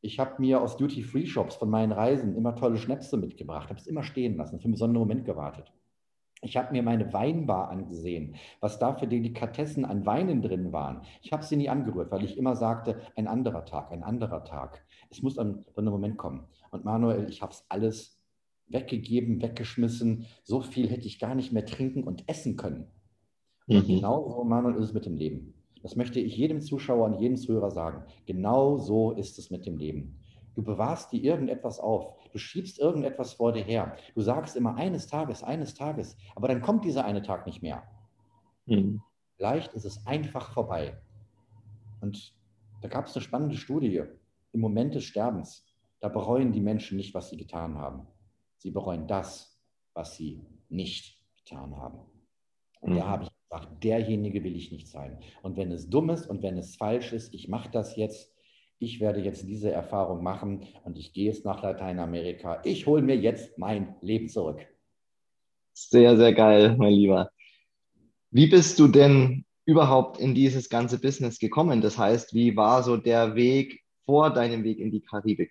Ich 0.00 0.18
habe 0.18 0.34
mir 0.38 0.60
aus 0.60 0.76
Duty-Free-Shops 0.76 1.56
von 1.56 1.70
meinen 1.70 1.92
Reisen 1.92 2.36
immer 2.36 2.54
tolle 2.54 2.78
Schnäpse 2.78 3.16
mitgebracht, 3.16 3.68
habe 3.68 3.80
es 3.80 3.86
immer 3.86 4.04
stehen 4.04 4.36
lassen, 4.36 4.58
für 4.58 4.64
einen 4.64 4.74
besonderen 4.74 5.06
Moment 5.06 5.24
gewartet. 5.24 5.72
Ich 6.40 6.56
habe 6.56 6.72
mir 6.72 6.84
meine 6.84 7.12
Weinbar 7.12 7.68
angesehen, 7.68 8.36
was 8.60 8.78
da 8.78 8.94
für 8.94 9.08
Delikatessen 9.08 9.84
an 9.84 10.06
Weinen 10.06 10.40
drin 10.40 10.72
waren. 10.72 11.02
Ich 11.20 11.32
habe 11.32 11.42
sie 11.42 11.56
nie 11.56 11.68
angerührt, 11.68 12.12
weil 12.12 12.24
ich 12.24 12.38
immer 12.38 12.54
sagte, 12.54 13.00
ein 13.16 13.26
anderer 13.26 13.64
Tag, 13.64 13.90
ein 13.90 14.04
anderer 14.04 14.44
Tag. 14.44 14.84
Es 15.10 15.20
muss 15.20 15.36
an 15.36 15.64
so 15.74 15.80
einem 15.80 15.90
Moment 15.90 16.16
kommen. 16.16 16.46
Und 16.70 16.84
Manuel, 16.84 17.28
ich 17.28 17.42
habe 17.42 17.52
es 17.52 17.64
alles 17.68 18.20
weggegeben, 18.68 19.42
weggeschmissen. 19.42 20.26
So 20.44 20.60
viel 20.60 20.88
hätte 20.88 21.06
ich 21.06 21.18
gar 21.18 21.34
nicht 21.34 21.52
mehr 21.52 21.66
trinken 21.66 22.04
und 22.04 22.28
essen 22.28 22.56
können. 22.56 22.86
Mhm. 23.66 23.86
Genau 23.86 24.30
so, 24.30 24.44
Manuel, 24.44 24.76
ist 24.76 24.84
es 24.84 24.94
mit 24.94 25.06
dem 25.06 25.16
Leben. 25.16 25.54
Das 25.82 25.96
möchte 25.96 26.20
ich 26.20 26.36
jedem 26.36 26.60
Zuschauer 26.60 27.06
und 27.06 27.20
jedem 27.20 27.36
Zuhörer 27.36 27.70
sagen. 27.70 28.04
Genau 28.26 28.76
so 28.78 29.12
ist 29.12 29.38
es 29.38 29.50
mit 29.50 29.66
dem 29.66 29.76
Leben. 29.76 30.18
Du 30.54 30.62
bewahrst 30.62 31.12
dir 31.12 31.22
irgendetwas 31.22 31.78
auf. 31.78 32.16
Du 32.32 32.38
schiebst 32.38 32.78
irgendetwas 32.78 33.34
vor 33.34 33.52
dir 33.52 33.62
her. 33.62 33.96
Du 34.14 34.20
sagst 34.20 34.56
immer 34.56 34.74
eines 34.74 35.06
Tages, 35.06 35.42
eines 35.42 35.74
Tages. 35.74 36.16
Aber 36.34 36.48
dann 36.48 36.62
kommt 36.62 36.84
dieser 36.84 37.04
eine 37.04 37.22
Tag 37.22 37.46
nicht 37.46 37.62
mehr. 37.62 37.84
Mhm. 38.66 39.00
Vielleicht 39.36 39.72
ist 39.74 39.84
es 39.84 40.04
einfach 40.04 40.52
vorbei. 40.52 41.00
Und 42.00 42.34
da 42.80 42.88
gab 42.88 43.06
es 43.06 43.14
eine 43.14 43.22
spannende 43.22 43.56
Studie. 43.56 44.02
Im 44.52 44.60
Moment 44.60 44.94
des 44.94 45.04
Sterbens, 45.04 45.64
da 46.00 46.08
bereuen 46.08 46.52
die 46.52 46.60
Menschen 46.60 46.96
nicht, 46.96 47.14
was 47.14 47.30
sie 47.30 47.36
getan 47.36 47.78
haben. 47.78 48.06
Sie 48.56 48.72
bereuen 48.72 49.06
das, 49.06 49.60
was 49.94 50.16
sie 50.16 50.44
nicht 50.68 51.24
getan 51.36 51.76
haben. 51.76 52.00
Und 52.80 52.94
mhm. 52.94 52.96
da 52.96 53.06
habe 53.06 53.24
ich 53.24 53.30
gesagt, 53.48 53.82
derjenige 53.82 54.44
will 54.44 54.56
ich 54.56 54.72
nicht 54.72 54.88
sein. 54.88 55.18
Und 55.42 55.56
wenn 55.56 55.72
es 55.72 55.88
dumm 55.88 56.10
ist 56.10 56.26
und 56.26 56.42
wenn 56.42 56.58
es 56.58 56.76
falsch 56.76 57.12
ist, 57.12 57.34
ich 57.34 57.48
mache 57.48 57.70
das 57.70 57.96
jetzt, 57.96 58.34
ich 58.78 59.00
werde 59.00 59.20
jetzt 59.20 59.48
diese 59.48 59.72
Erfahrung 59.72 60.22
machen 60.22 60.66
und 60.84 60.98
ich 60.98 61.12
gehe 61.12 61.26
jetzt 61.26 61.44
nach 61.44 61.62
Lateinamerika. 61.62 62.60
Ich 62.64 62.86
hole 62.86 63.02
mir 63.02 63.16
jetzt 63.16 63.58
mein 63.58 63.96
Leben 64.00 64.28
zurück. 64.28 64.60
Sehr, 65.72 66.16
sehr 66.16 66.32
geil, 66.32 66.76
mein 66.76 66.92
Lieber. 66.92 67.30
Wie 68.30 68.46
bist 68.46 68.78
du 68.78 68.88
denn 68.88 69.44
überhaupt 69.64 70.18
in 70.18 70.34
dieses 70.34 70.68
ganze 70.68 71.00
Business 71.00 71.38
gekommen? 71.38 71.80
Das 71.80 71.98
heißt, 71.98 72.34
wie 72.34 72.56
war 72.56 72.82
so 72.82 72.96
der 72.96 73.34
Weg 73.34 73.82
vor 74.04 74.30
deinem 74.30 74.64
Weg 74.64 74.78
in 74.78 74.90
die 74.90 75.00
Karibik? 75.00 75.50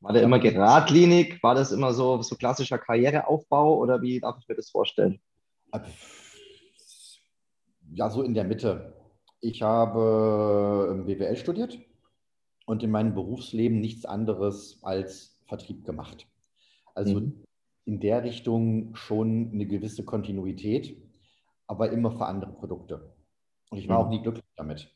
War 0.00 0.12
der 0.12 0.22
immer 0.22 0.38
geradlinig? 0.38 1.42
War 1.42 1.54
das 1.54 1.72
immer 1.72 1.92
so, 1.92 2.22
so 2.22 2.36
klassischer 2.36 2.78
Karriereaufbau 2.78 3.78
oder 3.78 4.00
wie 4.00 4.20
darf 4.20 4.36
ich 4.38 4.48
mir 4.48 4.54
das 4.54 4.70
vorstellen? 4.70 5.20
Ja, 7.94 8.10
so 8.10 8.22
in 8.22 8.34
der 8.34 8.44
Mitte. 8.44 8.94
Ich 9.40 9.62
habe 9.62 11.04
BWL 11.06 11.36
studiert 11.36 11.78
und 12.66 12.82
in 12.82 12.90
meinem 12.90 13.14
Berufsleben 13.14 13.80
nichts 13.80 14.04
anderes 14.04 14.80
als 14.82 15.40
Vertrieb 15.46 15.84
gemacht. 15.84 16.26
Also 16.94 17.20
mhm. 17.20 17.44
in 17.84 18.00
der 18.00 18.24
Richtung 18.24 18.94
schon 18.94 19.50
eine 19.52 19.66
gewisse 19.66 20.04
Kontinuität, 20.04 21.00
aber 21.66 21.90
immer 21.90 22.10
für 22.10 22.26
andere 22.26 22.52
Produkte. 22.52 23.14
Und 23.70 23.78
ich 23.78 23.88
war 23.88 24.00
mhm. 24.00 24.06
auch 24.06 24.10
nie 24.10 24.22
glücklich 24.22 24.44
damit. 24.56 24.94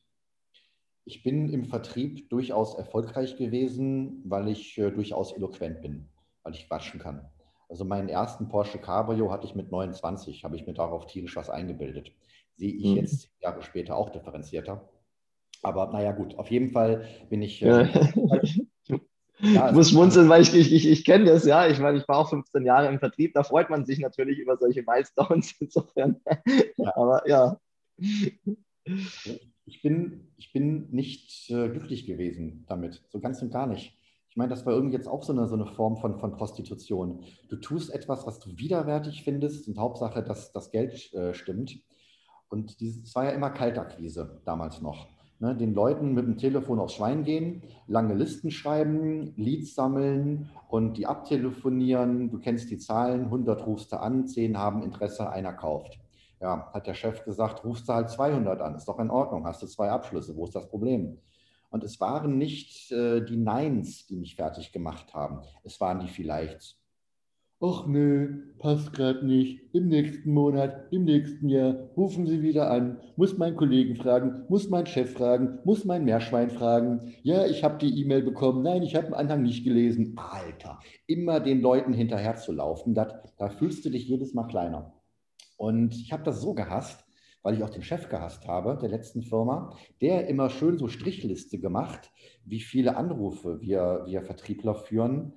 Ich 1.04 1.22
bin 1.22 1.48
im 1.52 1.64
Vertrieb 1.64 2.28
durchaus 2.30 2.76
erfolgreich 2.76 3.36
gewesen, 3.36 4.22
weil 4.24 4.48
ich 4.48 4.78
äh, 4.78 4.90
durchaus 4.90 5.32
eloquent 5.32 5.80
bin, 5.80 6.08
weil 6.42 6.54
ich 6.54 6.68
quatschen 6.68 7.00
kann. 7.00 7.28
Also 7.72 7.86
meinen 7.86 8.10
ersten 8.10 8.48
Porsche 8.48 8.78
Cabrio 8.78 9.32
hatte 9.32 9.46
ich 9.46 9.54
mit 9.54 9.70
29, 9.72 10.44
habe 10.44 10.56
ich 10.56 10.66
mir 10.66 10.74
darauf 10.74 11.06
tierisch 11.06 11.36
was 11.36 11.48
eingebildet 11.48 12.12
sehe 12.56 12.72
ich 12.72 12.84
mhm. 12.84 12.96
jetzt 12.96 13.30
Jahre 13.40 13.62
später 13.62 13.96
auch 13.96 14.10
differenzierter. 14.10 14.88
Aber 15.62 15.92
naja, 15.92 16.12
gut, 16.12 16.38
auf 16.38 16.50
jeden 16.50 16.70
Fall 16.70 17.06
bin 17.30 17.42
ich. 17.42 17.62
Äh, 17.62 17.88
ja, 19.40 19.68
ich 19.68 19.74
muss 19.74 19.90
schmunzeln, 19.90 20.28
weil 20.28 20.42
ich, 20.42 20.54
ich, 20.54 20.72
ich, 20.72 20.88
ich 20.88 21.04
kenne 21.04 21.26
das, 21.26 21.44
ja. 21.44 21.68
Ich 21.68 21.78
meine, 21.78 21.98
ich 21.98 22.08
war 22.08 22.18
auch 22.18 22.30
15 22.30 22.64
Jahre 22.64 22.88
im 22.88 22.98
Vertrieb, 22.98 23.34
da 23.34 23.42
freut 23.42 23.70
man 23.70 23.84
sich 23.84 23.98
natürlich 24.00 24.38
über 24.38 24.56
solche 24.56 24.82
Milestones 24.82 25.54
insofern. 25.60 26.20
Ja. 26.76 26.96
Aber 26.96 27.28
ja. 27.28 27.60
Ich 29.64 29.82
bin, 29.82 30.32
ich 30.36 30.52
bin 30.52 30.88
nicht 30.90 31.48
äh, 31.50 31.68
glücklich 31.68 32.06
gewesen 32.06 32.64
damit, 32.68 33.02
so 33.08 33.20
ganz 33.20 33.40
und 33.42 33.50
gar 33.52 33.66
nicht. 33.66 33.96
Ich 34.32 34.36
meine, 34.38 34.48
das 34.48 34.64
war 34.64 34.72
irgendwie 34.72 34.96
jetzt 34.96 35.08
auch 35.08 35.22
so 35.22 35.34
eine, 35.34 35.46
so 35.46 35.56
eine 35.56 35.66
Form 35.66 35.98
von, 35.98 36.18
von 36.18 36.32
Prostitution. 36.32 37.22
Du 37.50 37.56
tust 37.56 37.92
etwas, 37.92 38.26
was 38.26 38.38
du 38.38 38.56
widerwärtig 38.56 39.24
findest 39.24 39.68
und 39.68 39.76
Hauptsache, 39.78 40.22
dass 40.22 40.52
das 40.52 40.70
Geld 40.70 41.12
äh, 41.12 41.34
stimmt. 41.34 41.78
Und 42.48 42.80
es 42.80 43.14
war 43.14 43.26
ja 43.26 43.32
immer 43.32 43.50
Kaltakquise 43.50 44.40
damals 44.46 44.80
noch. 44.80 45.06
Ne, 45.38 45.54
den 45.54 45.74
Leuten 45.74 46.14
mit 46.14 46.24
dem 46.24 46.38
Telefon 46.38 46.78
aufs 46.78 46.94
Schwein 46.94 47.24
gehen, 47.24 47.62
lange 47.86 48.14
Listen 48.14 48.50
schreiben, 48.50 49.34
Leads 49.36 49.74
sammeln 49.74 50.48
und 50.70 50.96
die 50.96 51.04
abtelefonieren. 51.04 52.30
Du 52.30 52.38
kennst 52.38 52.70
die 52.70 52.78
Zahlen, 52.78 53.24
100 53.24 53.66
rufst 53.66 53.92
du 53.92 54.00
an, 54.00 54.26
10 54.26 54.56
haben 54.56 54.82
Interesse, 54.82 55.28
einer 55.28 55.52
kauft. 55.52 56.00
Ja, 56.40 56.70
hat 56.72 56.86
der 56.86 56.94
Chef 56.94 57.22
gesagt, 57.26 57.66
rufst 57.66 57.86
du 57.86 57.92
halt 57.92 58.08
200 58.08 58.62
an, 58.62 58.76
ist 58.76 58.88
doch 58.88 58.98
in 58.98 59.10
Ordnung, 59.10 59.44
hast 59.46 59.60
du 59.60 59.66
zwei 59.66 59.90
Abschlüsse, 59.90 60.34
wo 60.34 60.46
ist 60.46 60.54
das 60.54 60.70
Problem? 60.70 61.18
Und 61.72 61.82
es 61.84 62.00
waren 62.00 62.36
nicht 62.36 62.92
äh, 62.92 63.24
die 63.24 63.38
Neins, 63.38 64.06
die 64.06 64.16
mich 64.16 64.36
fertig 64.36 64.72
gemacht 64.72 65.14
haben, 65.14 65.40
es 65.64 65.80
waren 65.80 66.00
die 66.00 66.08
Vielleichts. 66.08 66.78
Ach 67.64 67.86
nö, 67.86 68.52
passt 68.58 68.92
gerade 68.92 69.24
nicht. 69.24 69.72
Im 69.72 69.88
nächsten 69.88 70.34
Monat, 70.34 70.88
im 70.92 71.04
nächsten 71.04 71.48
Jahr 71.48 71.74
rufen 71.96 72.26
Sie 72.26 72.42
wieder 72.42 72.70
an. 72.70 72.98
Muss 73.16 73.38
mein 73.38 73.56
Kollegen 73.56 73.96
fragen, 73.96 74.44
muss 74.48 74.68
mein 74.68 74.84
Chef 74.84 75.14
fragen, 75.14 75.60
muss 75.64 75.84
mein 75.84 76.04
Meerschwein 76.04 76.50
fragen. 76.50 77.14
Ja, 77.22 77.46
ich 77.46 77.64
habe 77.64 77.78
die 77.78 78.00
E-Mail 78.02 78.22
bekommen. 78.22 78.62
Nein, 78.62 78.82
ich 78.82 78.94
habe 78.94 79.06
den 79.06 79.14
Anhang 79.14 79.42
nicht 79.42 79.64
gelesen. 79.64 80.14
Alter, 80.16 80.80
immer 81.06 81.40
den 81.40 81.62
Leuten 81.62 81.94
hinterher 81.94 82.36
zu 82.36 82.52
laufen, 82.52 82.94
da 82.94 83.48
fühlst 83.48 83.84
du 83.84 83.90
dich 83.90 84.06
jedes 84.08 84.34
Mal 84.34 84.48
kleiner. 84.48 84.92
Und 85.56 85.94
ich 85.94 86.12
habe 86.12 86.24
das 86.24 86.42
so 86.42 86.52
gehasst, 86.52 87.04
weil 87.42 87.54
ich 87.54 87.62
auch 87.62 87.70
den 87.70 87.82
Chef 87.82 88.08
gehasst 88.08 88.46
habe, 88.46 88.78
der 88.80 88.88
letzten 88.88 89.22
Firma, 89.22 89.76
der 90.00 90.28
immer 90.28 90.50
schön 90.50 90.78
so 90.78 90.88
Strichliste 90.88 91.58
gemacht, 91.58 92.10
wie 92.44 92.60
viele 92.60 92.96
Anrufe 92.96 93.60
wir, 93.60 94.02
wir 94.06 94.22
Vertriebler 94.22 94.74
führen 94.74 95.34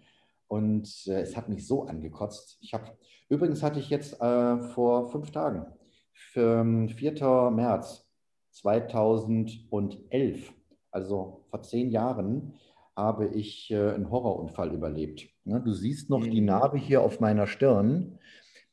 und 0.48 1.08
äh, 1.08 1.22
es 1.22 1.36
hat 1.36 1.50
mich 1.50 1.68
so 1.68 1.84
angekotzt. 1.84 2.58
Ich 2.62 2.74
habe, 2.74 2.86
übrigens 3.30 3.64
hatte 3.64 3.80
ich 3.80 3.90
jetzt 3.90 4.22
äh, 4.22 4.60
vor 4.60 5.10
fünf 5.10 5.32
Tagen, 5.32 5.66
für 6.14 6.64
4. 6.64 7.22
Ähm, 7.22 7.56
März 7.56 8.08
2011, 8.52 10.54
also 10.92 11.42
vor 11.50 11.62
zehn 11.62 11.92
Jahren, 11.92 12.54
habe 12.96 13.28
ich 13.28 13.70
äh, 13.72 13.92
einen 13.92 14.10
Horrorunfall 14.10 14.74
überlebt. 14.74 15.28
Ne, 15.44 15.62
du 15.62 15.74
siehst 15.74 16.10
noch 16.10 16.22
mhm. 16.22 16.32
die 16.32 16.42
Narbe 16.42 16.78
hier 16.78 17.02
auf 17.02 17.20
meiner 17.20 17.48
Stirn. 17.48 18.15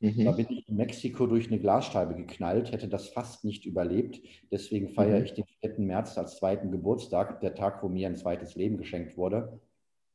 Mhm. 0.02 0.25
Da 0.25 0.32
bin 0.32 0.47
ich 0.50 0.68
in 0.68 0.76
Mexiko 0.76 1.26
durch 1.28 1.47
eine 1.47 1.61
Glasscheibe 1.61 2.14
geknallt, 2.14 2.73
hätte 2.73 2.88
das 2.88 3.09
fast 3.09 3.44
nicht 3.44 3.64
überlebt. 3.66 4.21
Deswegen 4.50 4.88
feiere 4.88 5.21
mhm. 5.21 5.25
ich 5.25 5.35
den 5.35 5.44
4. 5.61 5.75
März 5.78 6.18
als 6.18 6.38
zweiten 6.38 6.73
Geburtstag, 6.73 7.40
der 7.40 7.54
Tag, 7.54 7.82
wo 7.82 7.88
mir 7.88 8.09
ein 8.09 8.16
zweites 8.16 8.56
Leben 8.56 8.78
geschenkt 8.78 9.16
wurde. 9.16 9.61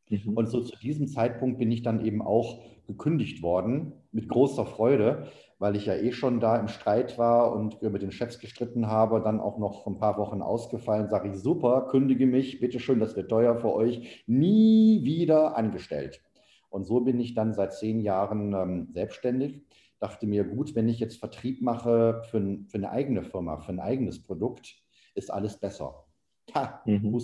Mhm. 0.10 0.34
Und 0.36 0.50
so 0.50 0.62
zu 0.62 0.78
diesem 0.78 1.08
Zeitpunkt 1.08 1.58
bin 1.58 1.72
ich 1.72 1.84
dann 1.84 2.06
eben 2.06 2.22
auch 2.22 2.66
gekündigt 2.86 3.42
worden, 3.42 3.94
mit 4.12 4.28
großer 4.28 4.66
Freude, 4.66 5.30
weil 5.58 5.78
ich 5.78 5.86
ja 5.86 5.96
eh 5.96 6.12
schon 6.12 6.42
da 6.42 6.58
im 6.58 6.68
Streit 6.68 7.18
war 7.18 7.54
und 7.56 7.82
mit 7.82 8.02
den 8.02 8.12
Chefs 8.12 8.40
gestritten 8.40 8.88
habe, 8.88 9.22
dann 9.22 9.40
auch 9.40 9.58
noch 9.58 9.88
ein 9.88 9.98
paar 9.98 10.18
Wochen 10.18 10.42
ausgefallen, 10.42 11.10
sage 11.10 11.30
ich, 11.30 11.38
super, 11.38 11.88
kündige 11.90 12.28
mich, 12.28 12.60
bitteschön, 12.60 13.00
das 13.00 13.16
wird 13.16 13.30
teuer 13.30 13.56
für 13.58 13.74
euch, 13.74 14.24
nie 14.28 15.04
wieder 15.04 15.58
angestellt. 15.58 16.22
Und 16.70 16.86
so 16.86 17.00
bin 17.00 17.20
ich 17.20 17.34
dann 17.34 17.54
seit 17.54 17.74
zehn 17.74 18.02
Jahren 18.02 18.54
ähm, 18.54 18.88
selbstständig. 18.92 19.62
Dachte 20.00 20.28
mir, 20.28 20.44
gut, 20.44 20.76
wenn 20.76 20.90
ich 20.90 21.00
jetzt 21.00 21.18
Vertrieb 21.18 21.62
mache 21.62 22.22
für, 22.30 22.60
für, 22.68 22.78
eine 22.78 22.92
eigene 22.92 23.24
Firma, 23.24 23.58
für 23.58 23.72
ein 23.72 23.80
eigenes 23.80 24.22
Produkt, 24.22 24.76
ist 25.16 25.32
alles 25.32 25.58
besser. 25.58 26.06
Ha, 26.54 26.82
mhm. 26.86 27.20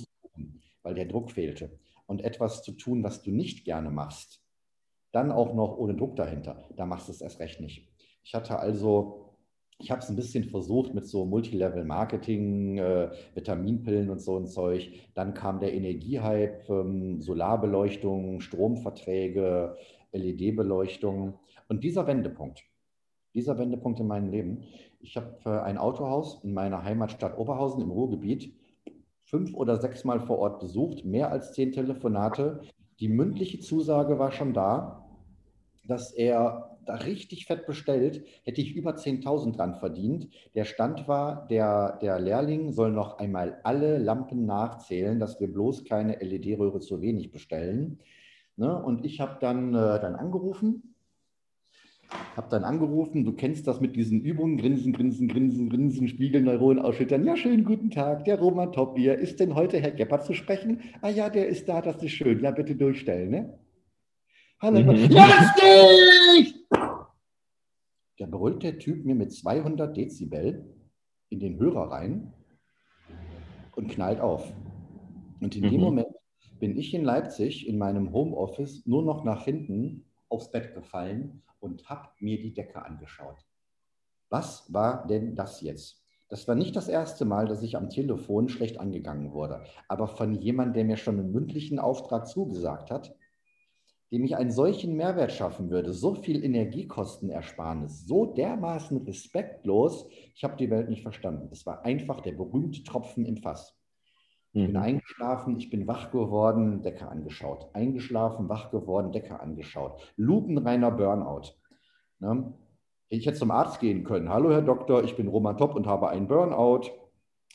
weil 0.82 0.96
der 0.96 1.06
Druck 1.06 1.32
fehlte 1.32 1.80
und 2.08 2.24
etwas 2.24 2.64
zu 2.64 2.74
tun, 2.74 3.04
was 3.04 3.22
du 3.24 3.32
nicht 3.32 3.66
gerne 3.66 3.90
machst, 3.90 4.42
dann 5.12 5.32
auch 5.32 5.54
noch 5.54 5.78
ohne 5.78 5.96
Druck 5.96 6.16
dahinter, 6.16 6.68
da 6.76 6.86
machst 6.86 7.08
du 7.08 7.12
es 7.12 7.22
erst 7.22 7.40
recht 7.40 7.62
nicht. 7.62 7.88
Ich 8.24 8.34
hatte 8.34 8.60
also, 8.60 9.36
ich 9.78 9.92
habe 9.92 10.02
es 10.02 10.10
ein 10.10 10.16
bisschen 10.16 10.46
versucht 10.46 10.94
mit 10.94 11.06
so 11.06 11.26
Multilevel-Marketing, 11.26 12.78
äh, 12.78 13.12
Vitaminpillen 13.36 14.10
und 14.10 14.22
so 14.22 14.38
ein 14.38 14.48
Zeug. 14.48 14.92
Dann 15.14 15.34
kam 15.34 15.60
der 15.60 15.74
Energiehype, 15.74 16.66
ähm, 16.70 17.22
Solarbeleuchtung, 17.22 18.40
Stromverträge, 18.40 19.76
LED-Beleuchtung. 20.12 21.40
Und 21.74 21.84
dieser 21.84 22.06
Wendepunkt, 22.06 22.64
dieser 23.34 23.58
Wendepunkt 23.58 24.00
in 24.00 24.06
meinem 24.06 24.30
Leben, 24.30 24.66
ich 25.00 25.18
habe 25.18 25.40
äh, 25.44 25.50
ein 25.50 25.80
Autohaus 25.80 26.44
in 26.44 26.54
meiner 26.54 26.84
Heimatstadt 26.84 27.36
Oberhausen 27.36 27.82
im 27.82 27.90
Ruhrgebiet 27.90 28.54
fünf 29.24 29.56
oder 29.56 29.82
sechs 29.82 30.04
Mal 30.04 30.20
vor 30.20 30.38
Ort 30.38 30.60
besucht, 30.60 31.04
mehr 31.04 31.32
als 31.32 31.54
zehn 31.54 31.72
Telefonate. 31.72 32.62
Die 33.00 33.08
mündliche 33.08 33.60
Zusage 33.60 34.20
war 34.20 34.32
schon 34.32 34.54
da, 34.54 35.04
dass 35.88 36.12
er 36.12 36.78
da 36.86 36.94
richtig 36.94 37.48
fett 37.48 37.66
bestellt, 37.66 38.24
hätte 38.44 38.62
ich 38.62 38.76
über 38.76 38.92
10.000 38.92 39.56
dran 39.56 39.74
verdient. 39.74 40.30
Der 40.54 40.66
Stand 40.66 41.08
war, 41.08 41.48
der, 41.48 41.98
der 42.04 42.20
Lehrling 42.20 42.72
soll 42.72 42.92
noch 42.92 43.18
einmal 43.18 43.60
alle 43.64 43.98
Lampen 43.98 44.46
nachzählen, 44.46 45.20
dass 45.20 45.40
wir 45.40 45.52
bloß 45.52 45.86
keine 45.86 46.18
LED-Röhre 46.18 46.82
zu 46.82 47.02
wenig 47.02 47.32
bestellen. 47.32 47.98
Ne? 48.58 48.80
Und 48.80 49.04
ich 49.04 49.20
habe 49.20 49.38
dann, 49.40 49.74
äh, 49.74 50.00
dann 50.00 50.14
angerufen 50.14 50.93
habe 52.36 52.50
dann 52.50 52.64
angerufen, 52.64 53.24
du 53.24 53.34
kennst 53.34 53.68
das 53.68 53.80
mit 53.80 53.96
diesen 53.96 54.22
Übungen, 54.22 54.58
Grinsen, 54.58 54.94
Grinsen, 54.94 55.28
Grinsen, 55.28 55.70
Grinsen, 55.70 56.08
Spiegelneuronen 56.08 56.84
ausschüttern. 56.84 57.26
Ja, 57.26 57.38
schönen 57.38 57.64
guten 57.64 57.92
Tag, 57.92 58.26
der 58.26 58.40
Roman 58.40 58.72
Topbier. 58.72 59.18
Ist 59.18 59.40
denn 59.40 59.56
heute 59.56 59.80
Herr 59.80 59.92
Gebhardt 59.92 60.26
zu 60.26 60.34
sprechen? 60.34 60.82
Ah 61.02 61.10
ja, 61.10 61.30
der 61.30 61.48
ist 61.48 61.70
da, 61.70 61.82
das 61.82 62.02
ist 62.02 62.12
schön. 62.12 62.42
Ja, 62.42 62.52
bitte 62.52 62.76
durchstellen. 62.76 63.30
Ne? 63.30 63.60
Hallo. 64.60 64.82
Mhm. 64.82 64.98
Jetzt 64.98 65.64
nicht! 66.36 66.56
Da 68.18 68.26
brüllt 68.26 68.64
der 68.64 68.80
Typ 68.80 69.06
mir 69.06 69.16
mit 69.16 69.32
200 69.32 69.96
Dezibel 69.96 70.74
in 71.30 71.40
den 71.40 71.60
Hörer 71.60 71.92
rein 71.92 72.34
und 73.76 73.90
knallt 73.90 74.22
auf. 74.22 74.52
Und 75.40 75.56
in 75.56 75.66
mhm. 75.66 75.70
dem 75.70 75.82
Moment 75.82 76.08
bin 76.60 76.78
ich 76.78 76.94
in 76.94 77.04
Leipzig 77.04 77.68
in 77.68 77.78
meinem 77.78 78.14
Homeoffice 78.14 78.86
nur 78.86 79.04
noch 79.04 79.24
nach 79.24 79.46
hinten 79.46 80.06
aufs 80.30 80.50
Bett 80.50 80.74
gefallen 80.74 81.44
und 81.64 81.90
habe 81.90 82.10
mir 82.20 82.40
die 82.40 82.54
Decke 82.54 82.84
angeschaut. 82.84 83.46
Was 84.30 84.72
war 84.72 85.08
denn 85.08 85.36
das 85.36 85.62
jetzt? 85.62 86.04
Das 86.28 86.48
war 86.48 86.56
nicht 86.56 86.76
das 86.76 86.88
erste 86.88 87.26
Mal, 87.26 87.48
dass 87.48 87.64
ich 87.64 87.78
am 87.78 87.90
Telefon 87.90 88.50
schlecht 88.50 88.80
angegangen 88.80 89.34
wurde, 89.34 89.64
aber 89.88 90.08
von 90.08 90.34
jemandem, 90.34 90.74
der 90.74 90.86
mir 90.86 90.98
schon 90.98 91.20
einen 91.20 91.32
mündlichen 91.32 91.80
Auftrag 91.80 92.28
zugesagt 92.28 92.92
hat, 92.92 93.16
dem 94.12 94.24
ich 94.26 94.36
einen 94.36 94.52
solchen 94.52 94.96
Mehrwert 94.96 95.32
schaffen 95.32 95.70
würde, 95.70 95.94
so 95.94 96.16
viel 96.16 96.44
Energiekostenersparnis, 96.44 98.06
so 98.06 98.26
dermaßen 98.26 98.98
respektlos, 99.06 100.08
ich 100.36 100.44
habe 100.44 100.58
die 100.58 100.70
Welt 100.70 100.90
nicht 100.90 101.02
verstanden. 101.02 101.50
Es 101.52 101.66
war 101.66 101.86
einfach 101.86 102.22
der 102.22 102.34
berühmte 102.34 102.84
Tropfen 102.84 103.26
im 103.26 103.38
Fass. 103.38 103.76
Ich 104.54 104.62
mhm. 104.62 104.68
bin 104.68 104.78
eingeschlafen, 104.78 105.58
ich 105.58 105.70
bin 105.70 105.88
wach 105.88 106.12
geworden, 106.12 106.84
Decke 106.84 107.08
angeschaut. 107.08 107.70
Eingeschlafen, 107.74 108.50
wach 108.50 108.70
geworden, 108.70 109.12
Decke 109.12 109.40
angeschaut. 109.40 110.14
Lupenreiner 110.16 110.92
Burnout. 110.92 111.56
Ne? 112.20 112.54
Ich 113.10 113.26
hätte 113.26 113.38
zum 113.38 113.52
Arzt 113.52 113.80
gehen 113.80 114.04
können. 114.04 114.30
Hallo, 114.30 114.52
Herr 114.52 114.62
Doktor, 114.62 115.04
ich 115.04 115.16
bin 115.16 115.28
Roman 115.28 115.58
Topp 115.58 115.76
und 115.76 115.88
habe 115.88 116.10
einen 116.10 116.28
Burnout. 116.28 116.92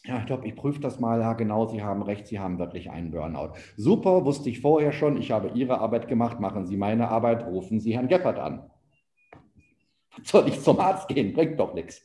Ja, 0.05 0.25
Topp, 0.25 0.45
ich 0.45 0.57
prüfe 0.57 0.81
das 0.81 0.99
mal. 0.99 1.21
Ja, 1.21 1.35
genau, 1.35 1.67
Sie 1.67 1.83
haben 1.83 2.03
recht, 2.03 2.27
Sie 2.27 2.41
haben 2.41 2.59
wirklich 2.59 2.91
einen 2.91 3.13
Burnout. 3.13 3.53
Super, 3.77 4.25
wusste 4.25 4.51
ich 4.51 4.61
vorher 4.61 4.93
schon. 4.93 5.17
Ich 5.19 5.31
habe 5.31 5.51
Ihre 5.55 5.79
Arbeit 5.79 6.09
gemacht. 6.09 6.41
Machen 6.41 6.67
Sie 6.67 6.77
meine 6.77 7.09
Arbeit, 7.09 7.47
rufen 7.47 7.79
Sie 7.79 7.95
Herrn 7.95 8.09
Geppert 8.09 8.41
an. 8.41 8.71
Soll 10.25 10.49
ich 10.49 10.61
zum 10.61 10.81
Arzt 10.81 11.09
gehen? 11.09 11.33
Bringt 11.33 11.61
doch 11.61 11.75
nichts. 11.75 12.05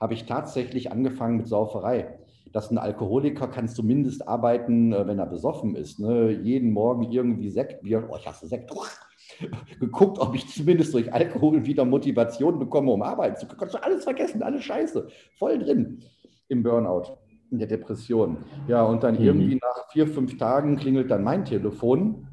Habe 0.00 0.14
ich 0.14 0.26
tatsächlich 0.26 0.90
angefangen 0.90 1.36
mit 1.36 1.46
Sauferei 1.46 2.18
dass 2.52 2.70
ein 2.70 2.78
Alkoholiker 2.78 3.48
kann 3.48 3.68
zumindest 3.68 4.28
arbeiten, 4.28 4.92
äh, 4.92 5.06
wenn 5.06 5.18
er 5.18 5.26
besoffen 5.26 5.74
ist. 5.74 5.98
Ne? 5.98 6.30
Jeden 6.30 6.72
Morgen 6.72 7.10
irgendwie 7.10 7.50
Sekt, 7.50 7.82
Bier, 7.82 8.06
oh, 8.10 8.16
ich 8.18 8.26
hasse 8.26 8.46
Sekt. 8.46 8.70
Geguckt, 9.80 10.18
ob 10.18 10.34
ich 10.34 10.46
zumindest 10.48 10.92
durch 10.92 11.12
Alkohol 11.12 11.64
wieder 11.64 11.84
Motivation 11.84 12.58
bekomme, 12.58 12.92
um 12.92 13.02
arbeiten 13.02 13.36
zu 13.36 13.46
können. 13.46 13.70
Du 13.70 13.82
alles 13.82 14.04
vergessen, 14.04 14.42
alles 14.42 14.62
Scheiße. 14.64 15.08
Voll 15.38 15.58
drin 15.58 16.02
im 16.48 16.62
Burnout, 16.62 17.16
in 17.50 17.58
der 17.58 17.66
Depression. 17.66 18.36
Ja, 18.68 18.84
und 18.84 19.02
dann 19.02 19.14
mhm. 19.14 19.24
irgendwie 19.24 19.54
nach 19.54 19.90
vier, 19.90 20.06
fünf 20.06 20.36
Tagen 20.36 20.76
klingelt 20.76 21.10
dann 21.10 21.24
mein 21.24 21.44
Telefon, 21.44 22.28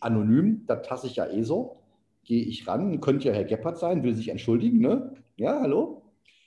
anonym, 0.00 0.64
da 0.66 0.76
tasse 0.76 1.06
ich 1.06 1.16
ja 1.16 1.26
eh 1.26 1.42
so. 1.42 1.76
Gehe 2.24 2.44
ich 2.44 2.66
ran, 2.66 3.00
könnte 3.00 3.28
ja 3.28 3.34
Herr 3.34 3.44
Geppert 3.44 3.78
sein, 3.78 4.02
will 4.02 4.14
sich 4.14 4.28
entschuldigen, 4.28 4.78
ne? 4.78 5.14
Ja, 5.36 5.60
hallo? 5.60 6.01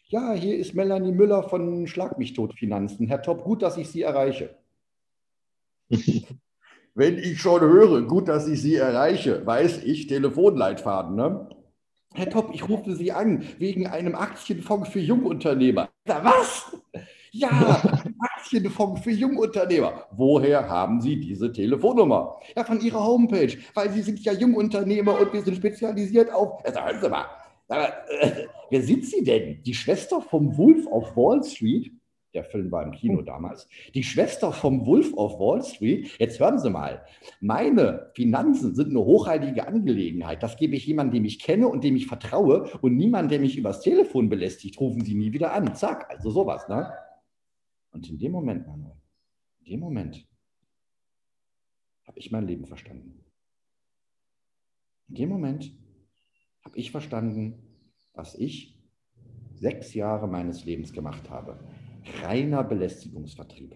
Ja, 0.07 0.33
hier 0.33 0.55
ist 0.57 0.75
Melanie 0.75 1.11
Müller 1.11 1.49
von 1.49 1.87
Schlag 1.87 2.19
mich 2.19 2.33
tot 2.33 2.53
Finanzen. 2.53 3.07
Herr 3.07 3.23
Topp, 3.23 3.43
gut, 3.43 3.63
dass 3.63 3.75
ich 3.77 3.89
Sie 3.89 4.03
erreiche. 4.03 4.55
Wenn 6.93 7.17
ich 7.17 7.41
schon 7.41 7.61
höre, 7.61 8.03
gut, 8.03 8.27
dass 8.27 8.47
ich 8.47 8.61
Sie 8.61 8.75
erreiche, 8.75 9.43
weiß 9.45 9.83
ich, 9.83 10.05
Telefonleitfaden. 10.05 11.15
Ne? 11.15 11.49
Herr 12.13 12.29
Topp, 12.29 12.51
ich 12.53 12.69
rufe 12.69 12.95
Sie 12.95 13.11
an 13.11 13.43
wegen 13.57 13.87
einem 13.87 14.13
Aktienfonds 14.13 14.89
für 14.89 14.99
Jungunternehmer. 14.99 15.89
Was? 16.05 16.77
Ja, 17.31 17.49
Aktienfonds 18.19 19.01
für 19.01 19.11
Jungunternehmer. 19.11 20.05
Woher 20.11 20.69
haben 20.69 21.01
Sie 21.01 21.19
diese 21.19 21.51
Telefonnummer? 21.51 22.37
Ja, 22.55 22.63
von 22.63 22.79
Ihrer 22.79 23.03
Homepage, 23.03 23.57
weil 23.73 23.89
Sie 23.89 24.03
sind 24.03 24.19
ja 24.19 24.33
Jungunternehmer 24.33 25.19
und 25.19 25.33
wir 25.33 25.41
sind 25.41 25.57
spezialisiert 25.57 26.31
auf. 26.31 26.63
Also 26.63 26.79
hören 26.79 27.01
Sie 27.01 27.09
mal, 27.09 27.25
aber, 27.67 28.09
äh, 28.09 28.47
wer 28.69 28.81
sind 28.81 29.05
Sie 29.05 29.23
denn? 29.23 29.63
Die 29.63 29.73
Schwester 29.73 30.21
vom 30.21 30.57
Wolf 30.57 30.85
of 30.87 31.15
Wall 31.15 31.43
Street? 31.43 31.91
Der 32.35 32.43
Film 32.43 32.69
war 32.69 32.83
im 32.83 32.91
Kino 32.91 33.21
damals. 33.21 33.67
Die 33.93 34.03
Schwester 34.03 34.51
vom 34.51 34.85
Wolf 34.85 35.13
of 35.13 35.39
Wall 35.39 35.63
Street. 35.63 36.11
Jetzt 36.19 36.39
hören 36.39 36.59
Sie 36.59 36.69
mal. 36.69 37.05
Meine 37.39 38.11
Finanzen 38.13 38.75
sind 38.75 38.89
eine 38.89 38.99
hochheilige 38.99 39.65
Angelegenheit. 39.65 40.43
Das 40.43 40.57
gebe 40.57 40.75
ich 40.75 40.85
jemandem, 40.85 41.21
dem 41.21 41.25
ich 41.25 41.39
kenne 41.39 41.69
und 41.69 41.85
dem 41.85 41.95
ich 41.95 42.07
vertraue 42.07 42.69
und 42.81 42.97
niemand, 42.97 43.31
der 43.31 43.39
mich 43.39 43.57
übers 43.57 43.79
Telefon 43.79 44.27
belästigt, 44.27 44.77
rufen 44.81 45.05
Sie 45.05 45.15
nie 45.15 45.31
wieder 45.31 45.53
an. 45.53 45.75
Zack, 45.75 46.09
also 46.09 46.29
sowas, 46.29 46.67
ne? 46.67 46.91
Und 47.91 48.09
in 48.09 48.17
dem 48.17 48.33
Moment, 48.33 48.67
Manuel, 48.67 48.97
in 49.59 49.65
dem 49.71 49.79
Moment 49.79 50.27
habe 52.05 52.19
ich 52.19 52.31
mein 52.31 52.45
Leben 52.45 52.65
verstanden. 52.65 53.23
In 55.07 55.15
dem 55.15 55.29
Moment 55.29 55.73
habe 56.65 56.77
ich 56.77 56.91
verstanden, 56.91 57.53
was 58.13 58.35
ich 58.35 58.75
sechs 59.53 59.93
Jahre 59.93 60.27
meines 60.27 60.65
Lebens 60.65 60.91
gemacht 60.91 61.29
habe. 61.29 61.59
Reiner 62.23 62.63
Belästigungsvertrieb. 62.63 63.75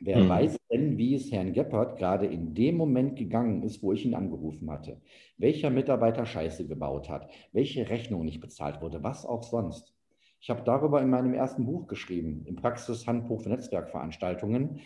Wer 0.00 0.24
mhm. 0.24 0.28
weiß 0.28 0.56
denn, 0.70 0.96
wie 0.96 1.14
es 1.14 1.32
Herrn 1.32 1.52
Geppert 1.52 1.98
gerade 1.98 2.26
in 2.26 2.54
dem 2.54 2.76
Moment 2.76 3.16
gegangen 3.16 3.62
ist, 3.62 3.82
wo 3.82 3.92
ich 3.92 4.04
ihn 4.04 4.14
angerufen 4.14 4.70
hatte? 4.70 5.00
Welcher 5.36 5.70
Mitarbeiter 5.70 6.24
Scheiße 6.24 6.66
gebaut 6.66 7.08
hat? 7.08 7.28
Welche 7.52 7.88
Rechnung 7.88 8.24
nicht 8.24 8.40
bezahlt 8.40 8.80
wurde? 8.80 9.02
Was 9.02 9.26
auch 9.26 9.42
sonst? 9.42 9.94
Ich 10.40 10.50
habe 10.50 10.62
darüber 10.64 11.02
in 11.02 11.10
meinem 11.10 11.34
ersten 11.34 11.66
Buch 11.66 11.88
geschrieben, 11.88 12.44
im 12.46 12.54
Praxishandbuch 12.56 13.42
für 13.42 13.48
Netzwerkveranstaltungen, 13.48 14.80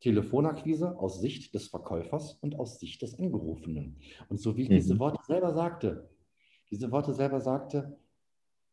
Telefonakquise 0.00 0.98
aus 0.98 1.20
Sicht 1.20 1.54
des 1.54 1.68
Verkäufers 1.68 2.34
und 2.40 2.58
aus 2.58 2.80
Sicht 2.80 3.02
des 3.02 3.18
Angerufenen. 3.18 3.98
Und 4.28 4.40
so 4.40 4.56
wie 4.56 4.62
ich 4.62 4.70
mhm. 4.70 4.74
diese 4.74 4.98
Worte 4.98 5.20
selber 5.26 5.52
sagte, 5.52 6.10
diese 6.70 6.90
Worte 6.92 7.14
selber 7.14 7.40
sagte, 7.40 7.96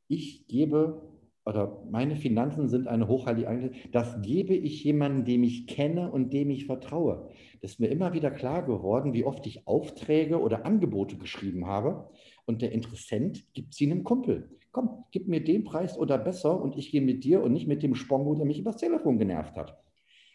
ich 0.07 0.47
gebe 0.47 1.01
oder 1.47 1.81
meine 1.89 2.17
Finanzen 2.17 2.67
sind 2.67 2.87
eine 2.87 3.07
hochheilige 3.07 3.47
Angelegenheit, 3.47 3.95
das 3.95 4.21
gebe 4.21 4.53
ich 4.53 4.83
jemandem, 4.83 5.23
dem 5.23 5.43
ich 5.43 5.65
kenne 5.65 6.11
und 6.11 6.33
dem 6.33 6.49
ich 6.49 6.65
vertraue. 6.65 7.29
Das 7.61 7.71
ist 7.71 7.79
mir 7.79 7.87
immer 7.87 8.11
wieder 8.11 8.31
klar 8.31 8.63
geworden, 8.63 9.13
wie 9.13 9.23
oft 9.23 9.47
ich 9.47 9.65
Aufträge 9.65 10.41
oder 10.41 10.65
Angebote 10.65 11.17
geschrieben 11.17 11.65
habe 11.65 12.09
und 12.45 12.61
der 12.61 12.73
Interessent 12.73 13.45
gibt 13.53 13.73
sie 13.73 13.89
einem 13.89 14.03
Kumpel. 14.03 14.49
Komm, 14.73 15.05
gib 15.11 15.29
mir 15.29 15.41
den 15.41 15.63
Preis 15.63 15.97
oder 15.97 16.17
besser 16.17 16.61
und 16.61 16.77
ich 16.77 16.91
gehe 16.91 17.01
mit 17.01 17.23
dir 17.23 17.41
und 17.41 17.53
nicht 17.53 17.67
mit 17.67 17.81
dem 17.81 17.95
Spongo, 17.95 18.35
der 18.35 18.45
mich 18.45 18.59
übers 18.59 18.77
Telefon 18.77 19.17
genervt 19.17 19.55
hat. 19.55 19.77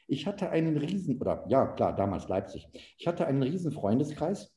Ich 0.08 0.26
hatte 0.26 0.48
einen 0.48 0.78
riesen, 0.78 1.20
oder 1.20 1.44
ja, 1.48 1.66
klar, 1.66 1.94
damals 1.94 2.28
Leipzig. 2.28 2.68
Ich 2.96 3.06
hatte 3.06 3.26
einen 3.26 3.42
riesen 3.42 3.70
Freundeskreis 3.70 4.56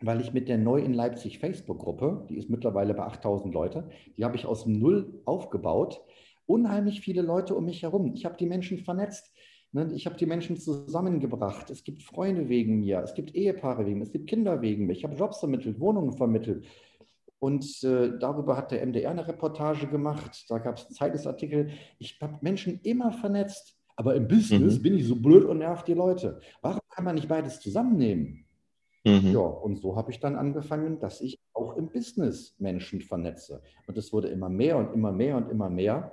weil 0.00 0.20
ich 0.20 0.32
mit 0.32 0.48
der 0.48 0.58
Neu 0.58 0.80
in 0.80 0.92
Leipzig 0.92 1.38
Facebook-Gruppe, 1.38 2.26
die 2.28 2.36
ist 2.36 2.50
mittlerweile 2.50 2.94
bei 2.94 3.04
8000 3.04 3.52
Leute, 3.52 3.88
die 4.16 4.24
habe 4.24 4.36
ich 4.36 4.46
aus 4.46 4.66
Null 4.66 5.22
aufgebaut. 5.24 6.02
Unheimlich 6.46 7.00
viele 7.00 7.22
Leute 7.22 7.54
um 7.54 7.64
mich 7.64 7.82
herum. 7.82 8.12
Ich 8.14 8.24
habe 8.24 8.36
die 8.36 8.46
Menschen 8.46 8.78
vernetzt. 8.78 9.32
Ne? 9.72 9.90
Ich 9.94 10.06
habe 10.06 10.16
die 10.16 10.26
Menschen 10.26 10.56
zusammengebracht. 10.56 11.70
Es 11.70 11.82
gibt 11.82 12.02
Freunde 12.02 12.48
wegen 12.48 12.80
mir, 12.80 13.00
es 13.00 13.14
gibt 13.14 13.34
Ehepaare 13.34 13.86
wegen 13.86 13.98
mir, 13.98 14.04
es 14.04 14.12
gibt 14.12 14.28
Kinder 14.28 14.62
wegen 14.62 14.86
mir. 14.86 14.92
Ich 14.92 15.04
habe 15.04 15.16
Jobs 15.16 15.40
vermittelt, 15.40 15.80
Wohnungen 15.80 16.12
vermittelt. 16.12 16.66
Und 17.38 17.82
äh, 17.84 18.18
darüber 18.18 18.56
hat 18.56 18.70
der 18.70 18.84
MDR 18.86 19.10
eine 19.10 19.26
Reportage 19.26 19.86
gemacht. 19.86 20.46
Da 20.48 20.58
gab 20.58 20.78
es 20.78 20.86
einen 20.86 20.94
Zeitungsartikel. 20.94 21.70
Ich 21.98 22.18
habe 22.20 22.38
Menschen 22.40 22.80
immer 22.82 23.12
vernetzt. 23.12 23.76
Aber 23.96 24.14
im 24.14 24.28
Business 24.28 24.78
mhm. 24.78 24.82
bin 24.82 24.94
ich 24.94 25.06
so 25.06 25.16
blöd 25.16 25.44
und 25.44 25.58
nerv 25.58 25.84
die 25.84 25.94
Leute. 25.94 26.40
Warum 26.62 26.80
kann 26.90 27.04
man 27.04 27.14
nicht 27.14 27.28
beides 27.28 27.60
zusammennehmen? 27.60 28.45
Mhm. 29.06 29.32
Ja, 29.32 29.38
und 29.38 29.76
so 29.76 29.94
habe 29.94 30.10
ich 30.10 30.18
dann 30.18 30.34
angefangen, 30.34 30.98
dass 30.98 31.20
ich 31.20 31.38
auch 31.54 31.76
im 31.76 31.90
Business 31.90 32.56
Menschen 32.58 33.00
vernetze. 33.00 33.62
Und 33.86 33.96
es 33.96 34.12
wurde 34.12 34.28
immer 34.28 34.48
mehr 34.48 34.76
und 34.76 34.92
immer 34.92 35.12
mehr 35.12 35.36
und 35.36 35.48
immer 35.48 35.70
mehr. 35.70 36.12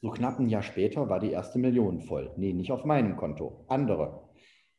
So 0.00 0.08
knapp 0.08 0.38
ein 0.38 0.48
Jahr 0.48 0.62
später 0.62 1.10
war 1.10 1.20
die 1.20 1.30
erste 1.30 1.58
Million 1.58 2.00
voll. 2.00 2.32
Nee, 2.38 2.54
nicht 2.54 2.72
auf 2.72 2.86
meinem 2.86 3.18
Konto, 3.18 3.66
andere. 3.68 4.30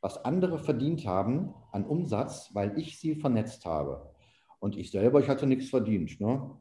Was 0.01 0.25
andere 0.25 0.57
verdient 0.57 1.05
haben 1.05 1.53
an 1.71 1.85
Umsatz, 1.85 2.49
weil 2.55 2.75
ich 2.79 2.99
sie 2.99 3.13
vernetzt 3.13 3.65
habe. 3.65 4.11
Und 4.59 4.75
ich 4.75 4.89
selber, 4.89 5.19
ich 5.19 5.29
hatte 5.29 5.45
nichts 5.45 5.69
verdient. 5.69 6.19
Ne? 6.19 6.57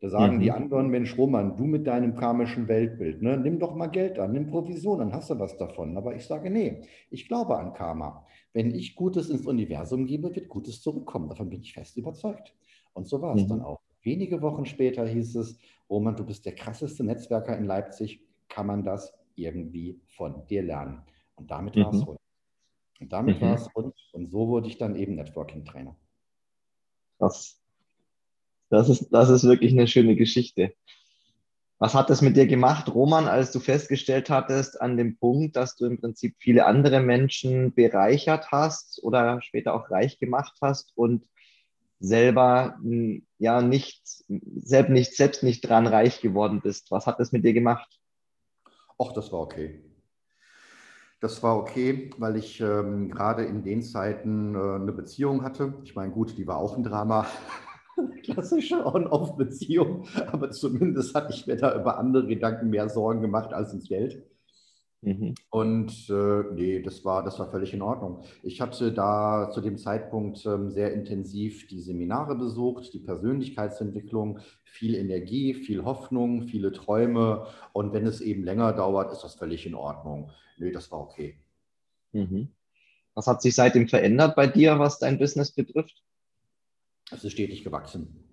Da 0.00 0.10
sagen 0.10 0.36
mhm. 0.36 0.40
die 0.40 0.52
anderen, 0.52 0.88
Mensch, 0.88 1.16
Roman, 1.16 1.56
du 1.56 1.64
mit 1.64 1.86
deinem 1.86 2.16
karmischen 2.16 2.68
Weltbild, 2.68 3.22
ne, 3.22 3.38
nimm 3.38 3.58
doch 3.58 3.74
mal 3.74 3.86
Geld 3.86 4.18
an, 4.18 4.32
nimm 4.32 4.46
Provision, 4.46 4.98
dann 4.98 5.12
hast 5.12 5.30
du 5.30 5.38
was 5.38 5.56
davon. 5.56 5.96
Aber 5.96 6.14
ich 6.14 6.26
sage, 6.26 6.50
nee, 6.50 6.82
ich 7.10 7.28
glaube 7.28 7.56
an 7.58 7.72
Karma. 7.72 8.26
Wenn 8.52 8.74
ich 8.74 8.94
Gutes 8.94 9.30
ins 9.30 9.46
Universum 9.46 10.06
gebe, 10.06 10.34
wird 10.34 10.48
Gutes 10.48 10.82
zurückkommen. 10.82 11.28
Davon 11.28 11.48
bin 11.48 11.62
ich 11.62 11.72
fest 11.72 11.96
überzeugt. 11.96 12.54
Und 12.92 13.08
so 13.08 13.22
war 13.22 13.34
es 13.34 13.44
mhm. 13.44 13.48
dann 13.48 13.62
auch. 13.62 13.80
Wenige 14.02 14.40
Wochen 14.42 14.66
später 14.66 15.06
hieß 15.06 15.36
es, 15.36 15.58
Roman, 15.88 16.14
du 16.14 16.24
bist 16.24 16.44
der 16.44 16.54
krasseste 16.54 17.02
Netzwerker 17.02 17.56
in 17.56 17.64
Leipzig. 17.64 18.20
Kann 18.48 18.66
man 18.66 18.84
das 18.84 19.14
irgendwie 19.34 20.00
von 20.08 20.46
dir 20.46 20.62
lernen? 20.62 21.02
Und 21.36 21.50
damit 21.50 21.74
mhm. 21.74 21.84
war 21.84 21.94
es 21.94 22.06
rund. 22.06 22.20
Und 23.00 23.12
damit 23.12 23.40
mhm. 23.40 23.46
war 23.46 23.54
es 23.54 23.74
rund. 23.74 23.94
Und 24.12 24.30
so 24.30 24.48
wurde 24.48 24.68
ich 24.68 24.78
dann 24.78 24.94
eben 24.96 25.14
Networking-Trainer. 25.14 25.96
Krass. 27.18 27.60
Das 28.68 28.88
ist, 28.88 29.08
das 29.10 29.30
ist 29.30 29.44
wirklich 29.44 29.72
eine 29.72 29.86
schöne 29.86 30.16
Geschichte. 30.16 30.72
Was 31.78 31.94
hat 31.94 32.08
das 32.08 32.22
mit 32.22 32.36
dir 32.36 32.46
gemacht, 32.46 32.92
Roman, 32.94 33.28
als 33.28 33.52
du 33.52 33.60
festgestellt 33.60 34.30
hattest 34.30 34.80
an 34.80 34.96
dem 34.96 35.18
Punkt, 35.18 35.56
dass 35.56 35.76
du 35.76 35.84
im 35.84 36.00
Prinzip 36.00 36.34
viele 36.38 36.64
andere 36.64 37.00
Menschen 37.00 37.74
bereichert 37.74 38.50
hast 38.50 39.02
oder 39.02 39.42
später 39.42 39.74
auch 39.74 39.90
reich 39.90 40.18
gemacht 40.18 40.56
hast 40.62 40.92
und 40.96 41.26
selber 41.98 42.78
ja 43.38 43.60
nicht, 43.60 44.02
selbst 44.56 44.90
nicht, 44.90 45.16
selbst 45.16 45.42
nicht 45.42 45.68
dran 45.68 45.86
reich 45.86 46.20
geworden 46.20 46.60
bist. 46.62 46.90
Was 46.90 47.06
hat 47.06 47.20
das 47.20 47.32
mit 47.32 47.44
dir 47.44 47.52
gemacht? 47.52 48.00
Ach, 48.98 49.12
das 49.12 49.30
war 49.32 49.40
okay. 49.40 49.82
Das 51.20 51.42
war 51.42 51.58
okay, 51.58 52.10
weil 52.18 52.36
ich 52.36 52.60
ähm, 52.60 53.10
gerade 53.10 53.44
in 53.44 53.62
den 53.62 53.82
Zeiten 53.82 54.54
äh, 54.54 54.58
eine 54.58 54.92
Beziehung 54.92 55.42
hatte. 55.42 55.74
Ich 55.84 55.94
meine, 55.94 56.12
gut, 56.12 56.36
die 56.36 56.46
war 56.46 56.58
auch 56.58 56.76
ein 56.76 56.84
Drama. 56.84 57.26
Klassische 58.22 58.84
On-Off-Beziehung. 58.84 60.06
Aber 60.32 60.50
zumindest 60.50 61.14
hatte 61.14 61.32
ich 61.32 61.46
mir 61.46 61.56
da 61.56 61.78
über 61.78 61.98
andere 61.98 62.26
Gedanken 62.26 62.70
mehr 62.70 62.88
Sorgen 62.88 63.20
gemacht 63.20 63.52
als 63.52 63.72
ins 63.72 63.88
Geld. 63.88 64.22
Mhm. 65.02 65.34
Und 65.50 66.10
äh, 66.10 66.42
nee, 66.54 66.82
das 66.82 67.04
war, 67.04 67.22
das 67.22 67.38
war 67.38 67.50
völlig 67.50 67.72
in 67.72 67.82
Ordnung. 67.82 68.24
Ich 68.42 68.60
hatte 68.60 68.92
da 68.92 69.50
zu 69.52 69.60
dem 69.60 69.78
Zeitpunkt 69.78 70.44
ähm, 70.46 70.70
sehr 70.70 70.92
intensiv 70.94 71.68
die 71.68 71.80
Seminare 71.80 72.34
besucht, 72.34 72.92
die 72.92 72.98
Persönlichkeitsentwicklung, 72.98 74.40
viel 74.64 74.94
Energie, 74.94 75.54
viel 75.54 75.84
Hoffnung, 75.84 76.48
viele 76.48 76.72
Träume. 76.72 77.46
Und 77.72 77.92
wenn 77.92 78.06
es 78.06 78.20
eben 78.20 78.42
länger 78.42 78.72
dauert, 78.72 79.12
ist 79.12 79.22
das 79.22 79.34
völlig 79.34 79.66
in 79.66 79.74
Ordnung. 79.74 80.30
Nee, 80.58 80.72
das 80.72 80.90
war 80.90 81.00
okay. 81.00 81.36
Mhm. 82.12 82.48
Was 83.14 83.26
hat 83.26 83.42
sich 83.42 83.54
seitdem 83.54 83.88
verändert 83.88 84.34
bei 84.34 84.46
dir, 84.46 84.78
was 84.78 84.98
dein 84.98 85.18
Business 85.18 85.52
betrifft? 85.52 86.02
Es 87.10 87.24
ist 87.24 87.32
stetig 87.32 87.64
gewachsen. 87.64 88.26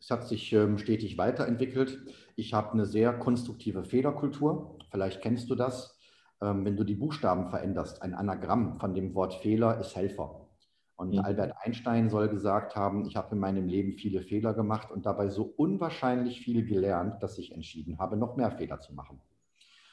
Es 0.00 0.10
hat 0.10 0.26
sich 0.28 0.52
ähm, 0.52 0.78
stetig 0.78 1.16
weiterentwickelt. 1.18 1.98
Ich 2.36 2.52
habe 2.52 2.72
eine 2.72 2.86
sehr 2.86 3.12
konstruktive 3.14 3.84
Fehlerkultur. 3.84 4.78
Vielleicht 4.90 5.22
kennst 5.22 5.48
du 5.50 5.54
das. 5.54 5.98
Ähm, 6.42 6.64
wenn 6.64 6.76
du 6.76 6.84
die 6.84 6.94
Buchstaben 6.94 7.48
veränderst, 7.48 8.02
ein 8.02 8.14
Anagramm 8.14 8.78
von 8.78 8.94
dem 8.94 9.14
Wort 9.14 9.34
Fehler 9.34 9.80
ist 9.80 9.96
Helfer. 9.96 10.48
Und 10.96 11.12
mhm. 11.12 11.20
Albert 11.20 11.54
Einstein 11.62 12.08
soll 12.08 12.28
gesagt 12.28 12.76
haben, 12.76 13.06
ich 13.06 13.16
habe 13.16 13.34
in 13.34 13.40
meinem 13.40 13.66
Leben 13.66 13.94
viele 13.94 14.22
Fehler 14.22 14.54
gemacht 14.54 14.90
und 14.90 15.06
dabei 15.06 15.28
so 15.28 15.42
unwahrscheinlich 15.56 16.40
viel 16.40 16.64
gelernt, 16.64 17.22
dass 17.22 17.38
ich 17.38 17.52
entschieden 17.52 17.98
habe, 17.98 18.16
noch 18.16 18.36
mehr 18.36 18.52
Fehler 18.52 18.80
zu 18.80 18.94
machen. 18.94 19.20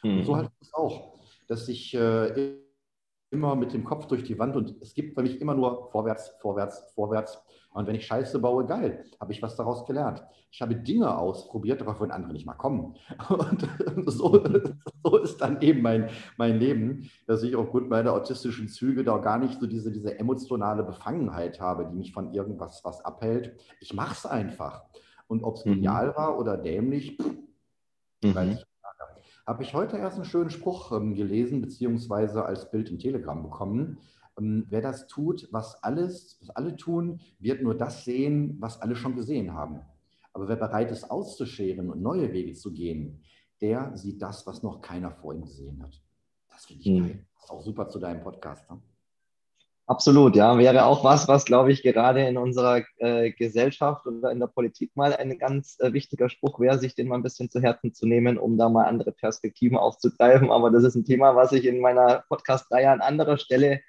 Mhm. 0.04 0.18
Und 0.18 0.24
so 0.26 0.36
halt 0.36 0.52
es 0.60 0.74
auch, 0.74 1.20
dass 1.48 1.68
ich 1.68 1.94
äh, 1.94 2.58
immer 3.32 3.56
mit 3.56 3.74
dem 3.74 3.84
Kopf 3.84 4.08
durch 4.08 4.24
die 4.24 4.38
Wand 4.38 4.56
und 4.56 4.76
es 4.82 4.94
gibt 4.94 5.16
für 5.16 5.24
mich 5.24 5.40
immer 5.42 5.56
nur 5.56 5.90
vorwärts, 5.92 6.34
vorwärts, 6.42 6.84
vorwärts. 6.94 7.42
Und 7.74 7.88
wenn 7.88 7.96
ich 7.96 8.06
Scheiße 8.06 8.40
baue, 8.40 8.66
geil, 8.66 9.06
habe 9.20 9.32
ich 9.32 9.42
was 9.42 9.56
daraus 9.56 9.86
gelernt. 9.86 10.22
Ich 10.52 10.62
habe 10.62 10.76
Dinge 10.76 11.18
ausprobiert, 11.18 11.80
darauf 11.80 12.02
würden 12.02 12.12
andere 12.12 12.34
nicht 12.34 12.46
mal 12.46 12.56
kommen. 12.56 12.98
Und 13.30 13.66
so, 14.12 14.44
so, 15.04 15.18
ist 15.18 15.40
dann 15.40 15.62
eben 15.62 15.82
mein, 15.82 16.10
mein 16.36 16.60
Leben, 16.60 17.10
dass 17.28 17.44
ich 17.44 17.56
aufgrund 17.56 17.90
meiner 17.90 18.12
autistischen 18.12 18.68
Züge 18.68 19.06
da 19.06 19.18
gar 19.20 19.40
nicht 19.40 19.62
so 19.62 19.68
diese, 19.68 19.90
diese 19.90 20.20
emotionale 20.20 20.84
Befangenheit 20.84 21.62
habe, 21.62 21.88
die 21.90 21.96
mich 21.96 22.12
von 22.12 22.34
irgendwas 22.34 22.82
was 22.84 23.00
abhält. 23.06 23.58
Ich 23.80 23.94
mache 23.94 24.16
es 24.16 24.26
einfach. 24.26 24.84
Und 25.28 25.46
ob 25.46 25.56
es 25.56 25.66
mhm. 25.66 25.76
genial 25.76 26.14
war 26.18 26.38
oder 26.38 26.58
dämlich, 26.58 27.18
mhm. 28.22 28.36
weiß 28.36 28.58
ich 28.58 28.71
habe 29.46 29.64
ich 29.64 29.74
heute 29.74 29.98
erst 29.98 30.18
einen 30.18 30.26
schönen 30.26 30.50
Spruch 30.50 30.92
ähm, 30.92 31.16
gelesen, 31.16 31.62
beziehungsweise 31.62 32.46
als 32.46 32.70
Bild 32.72 32.90
in 32.90 33.00
Telegram 33.00 33.42
bekommen. 33.42 34.00
Ähm, 34.38 34.66
wer 34.70 34.82
das 34.82 35.08
tut, 35.08 35.48
was 35.52 35.84
alles, 35.84 36.38
was 36.42 36.50
alle 36.52 36.76
tun, 36.76 37.20
wird 37.40 37.62
nur 37.62 37.76
das 37.76 38.06
sehen, 38.06 38.58
was 38.60 38.82
alle 38.82 38.96
schon 38.96 39.16
gesehen 39.16 39.54
haben. 39.54 39.82
Aber 40.34 40.48
wer 40.48 40.56
bereit 40.56 40.92
ist, 40.92 41.10
auszuscheren 41.12 41.90
und 41.90 42.02
neue 42.02 42.32
Wege 42.32 42.54
zu 42.54 42.72
gehen, 42.72 43.24
der 43.60 43.96
sieht 43.96 44.22
das, 44.22 44.48
was 44.48 44.64
noch 44.64 44.82
keiner 44.82 45.12
vor 45.12 45.34
ihm 45.34 45.44
gesehen 45.44 45.82
hat. 45.84 46.02
Das 46.50 46.66
finde 46.66 46.82
ich 46.82 46.88
hm. 46.88 47.04
geil. 47.04 47.26
Das 47.36 47.44
ist 47.46 47.52
auch 47.52 47.62
super 47.62 47.90
zu 47.90 48.00
deinem 48.00 48.22
Podcast. 48.22 48.70
Ne? 48.70 48.82
Absolut, 49.92 50.38
ja. 50.38 50.58
Wäre 50.58 50.86
auch 50.86 51.04
was, 51.04 51.28
was, 51.28 51.44
glaube 51.44 51.74
ich, 51.74 51.84
gerade 51.84 52.26
in 52.26 52.38
unserer 52.38 52.82
äh, 53.00 53.32
Gesellschaft 53.32 54.08
oder 54.08 54.32
in 54.32 54.40
der 54.40 54.48
Politik 54.48 54.96
mal 54.96 55.14
ein 55.14 55.38
ganz 55.38 55.78
äh, 55.82 55.92
wichtiger 55.92 56.30
Spruch 56.30 56.62
wäre, 56.62 56.80
sich 56.80 56.96
den 56.96 57.10
mal 57.10 57.16
ein 57.16 57.24
bisschen 57.24 57.50
zu 57.50 57.62
Herzen 57.62 57.94
zu 57.94 58.06
nehmen, 58.08 58.38
um 58.38 58.58
da 58.58 58.70
mal 58.70 58.86
andere 58.86 59.12
Perspektiven 59.12 59.76
aufzugreifen. 59.76 60.50
Aber 60.50 60.72
das 60.72 60.86
ist 60.86 60.96
ein 60.96 61.04
Thema, 61.04 61.36
was 61.36 61.52
ich 61.52 61.66
in 61.66 61.82
meiner 61.82 62.24
Podcast-Reihe 62.30 62.90
an 62.90 63.02
anderer 63.02 63.38
Stelle 63.38 63.82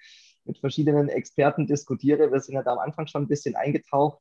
mit 0.45 0.59
verschiedenen 0.59 1.09
Experten 1.09 1.69
diskutiere. 1.69 2.33
Wir 2.33 2.41
sind 2.41 2.57
ja 2.57 2.65
da 2.65 2.73
am 2.73 2.81
Anfang 2.81 3.07
schon 3.07 3.23
ein 3.23 3.29
bisschen 3.29 3.55
eingetaucht. 3.55 4.19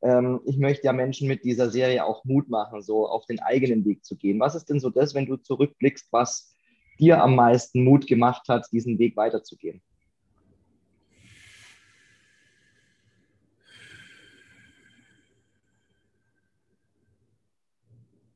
Ähm, 0.00 0.40
ich 0.46 0.56
möchte 0.56 0.86
ja 0.86 0.94
Menschen 0.94 1.28
mit 1.28 1.44
dieser 1.44 1.68
Serie 1.68 2.06
auch 2.06 2.24
Mut 2.24 2.48
machen, 2.48 2.80
so 2.80 3.06
auf 3.06 3.26
den 3.26 3.40
eigenen 3.40 3.84
Weg 3.84 4.06
zu 4.06 4.16
gehen. 4.16 4.40
Was 4.40 4.54
ist 4.54 4.70
denn 4.70 4.80
so 4.80 4.88
das, 4.88 5.14
wenn 5.14 5.26
du 5.26 5.36
zurückblickst, 5.36 6.06
was 6.12 6.54
dir 6.98 7.22
am 7.22 7.34
meisten 7.34 7.84
Mut 7.84 8.06
gemacht 8.06 8.48
hat, 8.48 8.68
diesen 8.72 8.98
Weg 8.98 9.18
weiterzugehen? 9.18 9.82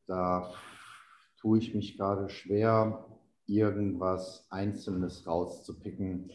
Da 0.06 0.52
tue 1.38 1.58
ich 1.58 1.74
mich 1.74 1.96
gerade 1.96 2.28
schwer, 2.28 3.04
irgendwas 3.46 4.46
Einzelnes 4.50 5.26
rauszupicken 5.26 6.30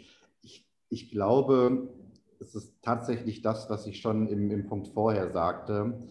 ich 0.89 1.11
glaube, 1.11 1.89
es 2.39 2.55
ist 2.55 2.81
tatsächlich 2.81 3.41
das, 3.41 3.69
was 3.69 3.85
ich 3.85 4.01
schon 4.01 4.27
im, 4.27 4.51
im 4.51 4.65
Punkt 4.65 4.89
vorher 4.89 5.31
sagte, 5.31 6.01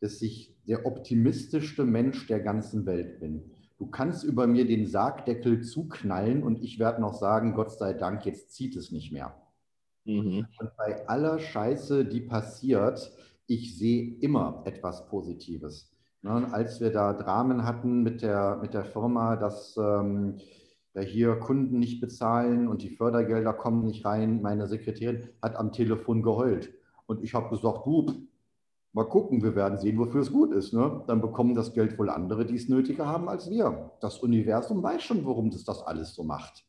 dass 0.00 0.22
ich 0.22 0.56
der 0.66 0.86
optimistischste 0.86 1.84
Mensch 1.84 2.26
der 2.26 2.40
ganzen 2.40 2.86
Welt 2.86 3.20
bin. 3.20 3.50
Du 3.78 3.86
kannst 3.86 4.24
über 4.24 4.46
mir 4.46 4.66
den 4.66 4.86
Sargdeckel 4.86 5.62
zuknallen 5.62 6.42
und 6.42 6.62
ich 6.62 6.78
werde 6.78 7.00
noch 7.00 7.14
sagen, 7.14 7.54
Gott 7.54 7.72
sei 7.72 7.92
Dank, 7.92 8.26
jetzt 8.26 8.52
zieht 8.52 8.76
es 8.76 8.90
nicht 8.90 9.12
mehr. 9.12 9.34
Mhm. 10.04 10.46
Und 10.58 10.76
bei 10.76 11.06
aller 11.08 11.38
Scheiße, 11.38 12.04
die 12.04 12.20
passiert, 12.20 13.12
ich 13.46 13.78
sehe 13.78 14.18
immer 14.20 14.62
etwas 14.66 15.06
Positives. 15.06 15.90
Ne, 16.22 16.52
als 16.52 16.80
wir 16.80 16.90
da 16.90 17.12
Dramen 17.12 17.64
hatten 17.64 18.02
mit 18.02 18.22
der, 18.22 18.58
mit 18.60 18.74
der 18.74 18.84
Firma, 18.84 19.36
dass 19.36 19.76
ähm, 19.76 20.38
da 20.92 21.00
hier 21.00 21.36
Kunden 21.36 21.78
nicht 21.78 22.00
bezahlen 22.00 22.66
und 22.66 22.82
die 22.82 22.90
Fördergelder 22.90 23.52
kommen 23.52 23.84
nicht 23.84 24.04
rein. 24.04 24.42
Meine 24.42 24.66
Sekretärin 24.66 25.28
hat 25.40 25.54
am 25.54 25.70
Telefon 25.70 26.22
geheult. 26.22 26.74
Und 27.06 27.22
ich 27.22 27.34
habe 27.34 27.50
gesagt, 27.50 27.86
du, 27.86 28.26
mal 28.92 29.04
gucken, 29.04 29.42
wir 29.44 29.54
werden 29.54 29.78
sehen, 29.78 29.96
wofür 29.98 30.22
es 30.22 30.32
gut 30.32 30.52
ist. 30.52 30.72
Ne? 30.72 31.04
Dann 31.06 31.20
bekommen 31.20 31.54
das 31.54 31.72
Geld 31.72 31.96
wohl 31.98 32.10
andere, 32.10 32.44
die 32.44 32.56
es 32.56 32.68
nötiger 32.68 33.06
haben 33.06 33.28
als 33.28 33.48
wir. 33.48 33.92
Das 34.00 34.18
Universum 34.18 34.82
weiß 34.82 35.02
schon, 35.02 35.24
warum 35.24 35.50
das 35.50 35.62
das 35.64 35.82
alles 35.82 36.14
so 36.14 36.24
macht. 36.24 36.64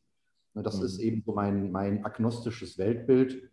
Das 0.54 0.78
mhm. 0.78 0.84
ist 0.84 0.98
eben 1.00 1.22
so 1.26 1.32
mein, 1.32 1.72
mein 1.72 2.04
agnostisches 2.04 2.78
Weltbild. 2.78 3.50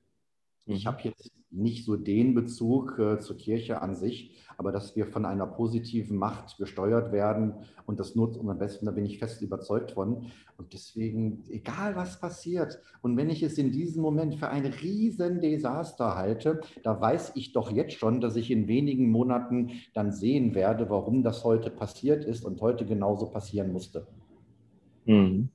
Ich 0.66 0.86
mhm. 0.86 0.88
habe 0.90 1.02
jetzt 1.04 1.32
nicht 1.50 1.86
so 1.86 1.96
den 1.96 2.34
Bezug 2.34 3.00
äh, 3.00 3.20
zur 3.20 3.38
Kirche 3.38 3.82
an 3.82 3.96
sich, 3.96 4.36
aber 4.58 4.72
dass 4.72 4.96
wir 4.96 5.06
von 5.06 5.26
einer 5.26 5.46
positiven 5.46 6.18
Macht 6.18 6.58
gesteuert 6.58 7.12
werden 7.12 7.54
und 7.86 8.00
das 8.00 8.16
nutzt 8.16 8.38
uns 8.38 8.50
am 8.50 8.58
besten, 8.58 8.86
da 8.86 8.92
bin 8.92 9.06
ich 9.06 9.20
fest 9.20 9.42
überzeugt 9.42 9.92
von. 9.92 10.28
Und 10.58 10.74
deswegen, 10.74 11.44
egal 11.50 11.96
was 11.96 12.20
passiert, 12.20 12.80
und 13.02 13.16
wenn 13.18 13.30
ich 13.30 13.44
es 13.44 13.58
in 13.58 13.72
diesem 13.72 14.02
Moment 14.02 14.36
für 14.36 14.50
ein 14.50 14.66
Riesendesaster 14.66 16.16
halte, 16.16 16.62
da 16.84 17.00
weiß 17.00 17.34
ich 17.36 17.54
doch 17.54 17.72
jetzt 17.72 17.94
schon, 17.94 18.20
dass 18.20 18.36
ich 18.36 18.52
in 18.52 18.68
wenigen 18.68 19.10
Monaten 19.12 19.72
dann 19.94 20.12
sehen 20.12 20.56
werde, 20.56 20.90
warum 20.90 21.24
das 21.24 21.44
heute 21.44 21.70
passiert 21.70 22.26
ist 22.26 22.44
und 22.44 22.60
heute 22.62 22.86
genauso 22.86 23.28
passieren 23.28 23.72
musste. 23.72 24.08
Mhm. 25.06 25.50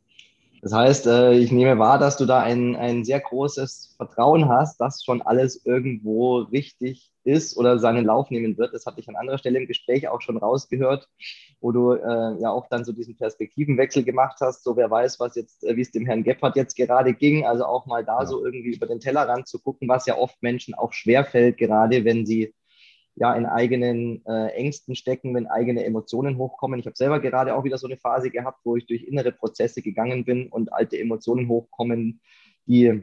Das 0.62 0.72
heißt, 0.72 1.08
äh, 1.08 1.32
ich 1.32 1.50
nehme 1.50 1.80
wahr, 1.80 1.98
dass 1.98 2.16
du 2.16 2.24
da 2.24 2.38
ein, 2.40 2.76
ein 2.76 3.04
sehr 3.04 3.18
großes 3.18 3.94
Vertrauen 3.96 4.48
hast, 4.48 4.80
dass 4.80 5.02
schon 5.02 5.20
alles 5.20 5.66
irgendwo 5.66 6.38
richtig 6.38 7.10
ist 7.24 7.56
oder 7.56 7.80
seinen 7.80 8.04
Lauf 8.04 8.30
nehmen 8.30 8.56
wird. 8.56 8.72
Das 8.72 8.86
hatte 8.86 9.00
ich 9.00 9.08
an 9.08 9.16
anderer 9.16 9.38
Stelle 9.38 9.58
im 9.58 9.66
Gespräch 9.66 10.06
auch 10.06 10.20
schon 10.20 10.36
rausgehört, 10.36 11.08
wo 11.60 11.72
du 11.72 11.94
äh, 11.94 12.40
ja 12.40 12.50
auch 12.52 12.68
dann 12.68 12.84
so 12.84 12.92
diesen 12.92 13.16
Perspektivenwechsel 13.16 14.04
gemacht 14.04 14.38
hast. 14.40 14.62
So 14.62 14.76
wer 14.76 14.88
weiß, 14.88 15.18
was 15.18 15.34
jetzt, 15.34 15.64
äh, 15.64 15.74
wie 15.74 15.80
es 15.80 15.90
dem 15.90 16.06
Herrn 16.06 16.22
Gebhardt 16.22 16.54
jetzt 16.54 16.76
gerade 16.76 17.12
ging. 17.12 17.44
Also 17.44 17.64
auch 17.64 17.86
mal 17.86 18.04
da 18.04 18.20
ja. 18.20 18.26
so 18.26 18.44
irgendwie 18.44 18.76
über 18.76 18.86
den 18.86 19.00
Tellerrand 19.00 19.48
zu 19.48 19.58
gucken, 19.58 19.88
was 19.88 20.06
ja 20.06 20.16
oft 20.16 20.40
Menschen 20.44 20.74
auch 20.74 20.92
schwerfällt, 20.92 21.58
gerade 21.58 22.04
wenn 22.04 22.24
sie 22.24 22.54
ja 23.14 23.34
in 23.34 23.46
eigenen 23.46 24.24
äh, 24.26 24.48
Ängsten 24.48 24.94
stecken, 24.94 25.34
wenn 25.34 25.46
eigene 25.46 25.84
Emotionen 25.84 26.38
hochkommen. 26.38 26.80
Ich 26.80 26.86
habe 26.86 26.96
selber 26.96 27.20
gerade 27.20 27.54
auch 27.54 27.64
wieder 27.64 27.78
so 27.78 27.86
eine 27.86 27.98
Phase 27.98 28.30
gehabt, 28.30 28.60
wo 28.64 28.76
ich 28.76 28.86
durch 28.86 29.04
innere 29.04 29.32
Prozesse 29.32 29.82
gegangen 29.82 30.24
bin 30.24 30.48
und 30.48 30.72
alte 30.72 30.98
Emotionen 30.98 31.48
hochkommen, 31.48 32.20
die 32.66 33.02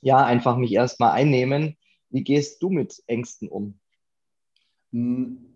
ja 0.00 0.24
einfach 0.24 0.56
mich 0.56 0.72
erstmal 0.72 1.12
einnehmen. 1.12 1.76
Wie 2.10 2.24
gehst 2.24 2.62
du 2.62 2.70
mit 2.70 3.02
Ängsten 3.06 3.48
um? 3.48 3.78
Hm. 4.92 5.48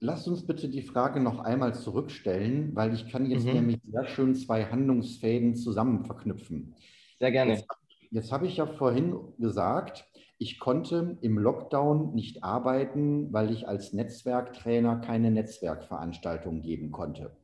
Lass 0.00 0.28
uns 0.28 0.46
bitte 0.46 0.68
die 0.68 0.82
Frage 0.82 1.18
noch 1.18 1.38
einmal 1.38 1.74
zurückstellen, 1.74 2.74
weil 2.74 2.92
ich 2.92 3.08
kann 3.08 3.24
jetzt 3.30 3.46
mhm. 3.46 3.54
nämlich 3.54 3.80
sehr 3.90 4.06
schön 4.06 4.34
zwei 4.34 4.66
Handlungsfäden 4.66 5.56
zusammen 5.56 6.04
verknüpfen. 6.04 6.74
Sehr 7.18 7.32
gerne. 7.32 7.54
Jetzt, 7.54 7.66
jetzt 8.10 8.30
habe 8.30 8.46
ich 8.46 8.58
ja 8.58 8.66
vorhin 8.66 9.16
gesagt, 9.38 10.04
ich 10.38 10.58
konnte 10.58 11.18
im 11.20 11.38
Lockdown 11.38 12.14
nicht 12.14 12.42
arbeiten, 12.42 13.32
weil 13.32 13.52
ich 13.52 13.68
als 13.68 13.92
Netzwerktrainer 13.92 14.96
keine 14.96 15.30
Netzwerkveranstaltungen 15.30 16.62
geben 16.62 16.90
konnte. 16.90 17.36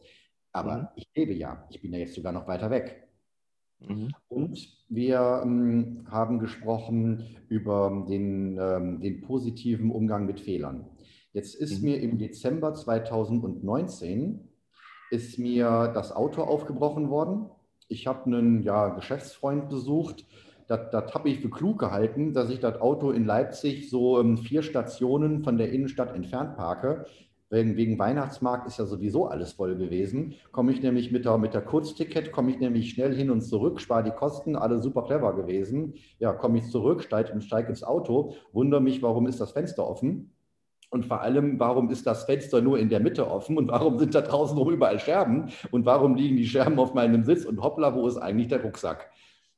Aber 0.52 0.76
mhm. 0.76 0.88
ich 0.96 1.08
lebe 1.14 1.32
ja. 1.32 1.66
Ich 1.70 1.80
bin 1.80 1.92
ja 1.92 1.98
jetzt 1.98 2.14
sogar 2.14 2.32
noch 2.32 2.48
weiter 2.48 2.70
weg. 2.70 3.08
Mhm. 3.80 4.12
Und 4.28 4.68
wir 4.88 5.40
ähm, 5.42 6.06
haben 6.10 6.38
gesprochen 6.38 7.36
über 7.48 8.06
den, 8.08 8.58
ähm, 8.58 9.00
den 9.00 9.20
positiven 9.20 9.90
Umgang 9.90 10.26
mit 10.26 10.40
Fehlern. 10.40 10.86
Jetzt 11.32 11.54
ist 11.54 11.78
mhm. 11.78 11.88
mir 11.88 12.00
im 12.00 12.18
Dezember 12.18 12.74
2019 12.74 14.48
ist 15.10 15.38
mir 15.38 15.90
das 15.94 16.12
Auto 16.12 16.42
aufgebrochen 16.42 17.10
worden. 17.10 17.50
Ich 17.88 18.06
habe 18.06 18.26
einen 18.26 18.62
ja, 18.62 18.88
Geschäftsfreund 18.90 19.68
besucht. 19.68 20.24
Das, 20.70 21.12
habe 21.14 21.28
ich 21.28 21.40
für 21.40 21.50
klug 21.50 21.80
gehalten, 21.80 22.32
dass 22.32 22.48
ich 22.48 22.60
das 22.60 22.80
Auto 22.80 23.10
in 23.10 23.24
Leipzig 23.24 23.90
so 23.90 24.20
ähm, 24.20 24.38
vier 24.38 24.62
Stationen 24.62 25.42
von 25.42 25.58
der 25.58 25.72
Innenstadt 25.72 26.14
entfernt 26.14 26.56
parke. 26.56 27.06
Wegen, 27.48 27.76
wegen 27.76 27.98
Weihnachtsmarkt 27.98 28.68
ist 28.68 28.78
ja 28.78 28.86
sowieso 28.86 29.26
alles 29.26 29.54
voll 29.54 29.74
gewesen. 29.74 30.34
Komme 30.52 30.70
ich 30.70 30.80
nämlich 30.80 31.10
mit 31.10 31.24
der, 31.24 31.38
mit 31.38 31.54
der 31.54 31.62
Kurzticket, 31.62 32.30
komme 32.30 32.52
ich 32.52 32.60
nämlich 32.60 32.90
schnell 32.90 33.12
hin 33.16 33.32
und 33.32 33.40
zurück, 33.40 33.80
spare 33.80 34.04
die 34.04 34.12
Kosten, 34.12 34.54
alle 34.54 34.80
super 34.80 35.02
clever 35.02 35.34
gewesen. 35.34 35.94
Ja, 36.20 36.32
komme 36.32 36.58
ich 36.58 36.70
zurück, 36.70 37.02
steige 37.02 37.40
steig 37.40 37.68
ins 37.68 37.82
Auto, 37.82 38.34
wundere 38.52 38.80
mich, 38.80 39.02
warum 39.02 39.26
ist 39.26 39.40
das 39.40 39.50
Fenster 39.50 39.84
offen? 39.84 40.30
Und 40.90 41.06
vor 41.06 41.20
allem, 41.20 41.58
warum 41.58 41.90
ist 41.90 42.06
das 42.06 42.24
Fenster 42.26 42.60
nur 42.60 42.78
in 42.78 42.90
der 42.90 43.00
Mitte 43.00 43.28
offen 43.28 43.58
und 43.58 43.66
warum 43.66 43.98
sind 43.98 44.14
da 44.14 44.20
draußen 44.20 44.56
noch 44.56 44.68
überall 44.68 45.00
Scherben 45.00 45.48
und 45.72 45.84
warum 45.84 46.14
liegen 46.14 46.36
die 46.36 46.46
Scherben 46.46 46.78
auf 46.78 46.94
meinem 46.94 47.24
Sitz 47.24 47.44
und 47.44 47.60
hoppla, 47.60 47.92
wo 47.96 48.06
ist 48.06 48.18
eigentlich 48.18 48.48
der 48.48 48.62
Rucksack? 48.62 49.10